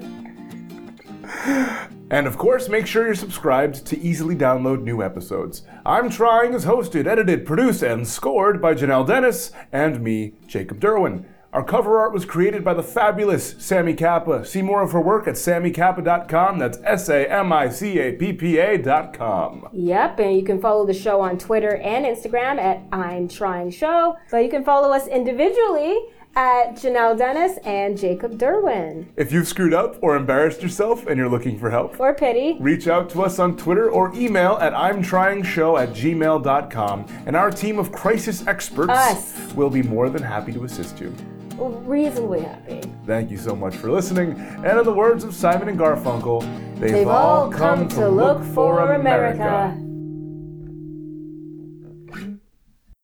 And 2.12 2.28
of 2.28 2.38
course, 2.38 2.68
make 2.68 2.86
sure 2.86 3.06
you're 3.06 3.16
subscribed 3.16 3.86
to 3.88 3.98
easily 3.98 4.36
download 4.36 4.84
new 4.84 5.02
episodes. 5.02 5.64
I'm 5.86 6.10
Trying 6.10 6.54
is 6.54 6.66
hosted, 6.66 7.08
edited, 7.08 7.46
produced, 7.46 7.82
and 7.84 8.06
scored 8.06 8.62
by 8.62 8.74
Janelle 8.74 9.08
Dennis 9.08 9.54
and 9.72 10.02
me, 10.02 10.34
Jacob 10.46 10.82
Derwin. 10.82 11.24
Our 11.54 11.64
cover 11.64 12.00
art 12.00 12.14
was 12.14 12.26
created 12.26 12.64
by 12.64 12.74
the 12.74 12.84
fabulous 12.84 13.56
Sami 13.60 13.94
Cappa. 13.94 14.46
See 14.46 14.62
more 14.62 14.82
of 14.82 14.92
her 14.92 15.02
work 15.02 15.28
at 15.28 15.36
samicappa.com. 15.36 16.60
That's 16.60 16.80
S 16.84 17.10
A 17.10 17.30
M 17.30 17.52
I 17.52 17.70
C 17.70 18.00
A 18.00 18.14
P 18.14 18.32
P 18.32 18.58
A.com. 18.58 19.68
Yep, 19.74 20.20
and 20.20 20.36
you 20.36 20.44
can 20.44 20.62
follow 20.62 20.86
the 20.86 20.94
show 20.94 21.20
on 21.20 21.38
Twitter 21.38 21.76
and 21.76 22.06
Instagram 22.06 22.58
at 22.58 22.84
I'm 22.94 23.28
Trying 23.28 23.72
Show. 23.72 24.18
But 24.30 24.44
you 24.46 24.50
can 24.50 24.64
follow 24.64 24.94
us 24.94 25.08
individually 25.08 25.98
at 26.36 26.76
Janelle 26.76 27.18
Dennis 27.18 27.58
and 27.66 27.98
Jacob 27.98 28.38
Derwin. 28.38 29.06
If 29.18 29.32
you've 29.32 29.48
screwed 29.48 29.74
up 29.74 29.98
or 30.02 30.16
embarrassed 30.16 30.62
yourself 30.62 31.06
and 31.08 31.18
you're 31.18 31.30
looking 31.30 31.58
for 31.60 31.70
help, 31.70 32.00
Or 32.00 32.14
pity. 32.14 32.58
Reach 32.60 32.88
out 32.88 33.10
to 33.12 33.24
us 33.24 33.40
on 33.40 33.58
Twitter 33.58 33.90
or 33.90 34.14
email 34.16 34.58
at 34.62 34.74
I'm 34.74 35.02
Trying 35.02 35.44
Show 35.44 35.78
at 35.78 35.90
gmail.com, 35.90 37.06
and 37.26 37.36
our 37.36 37.52
team 37.52 37.80
of 37.80 37.92
crisis 37.92 38.46
experts 38.48 38.92
Us. 38.92 39.54
will 39.54 39.70
be 39.70 39.84
more 39.84 40.10
than 40.10 40.24
happy 40.24 40.54
to 40.54 40.64
assist 40.64 41.00
you. 41.00 41.14
Reasonably 41.58 42.42
happy. 42.42 42.82
Thank 43.06 43.30
you 43.30 43.38
so 43.38 43.56
much 43.56 43.76
for 43.76 43.92
listening. 43.92 44.32
And 44.66 44.80
in 44.80 44.84
the 44.86 44.94
words 44.94 45.24
of 45.24 45.36
Simon 45.36 45.70
and 45.70 45.78
Garfunkel, 45.78 46.42
they've, 46.80 46.92
They've 46.92 47.08
all 47.08 47.52
come 47.52 47.88
to 47.90 48.08
look 48.08 48.44
for 48.44 48.94
America. 48.94 49.78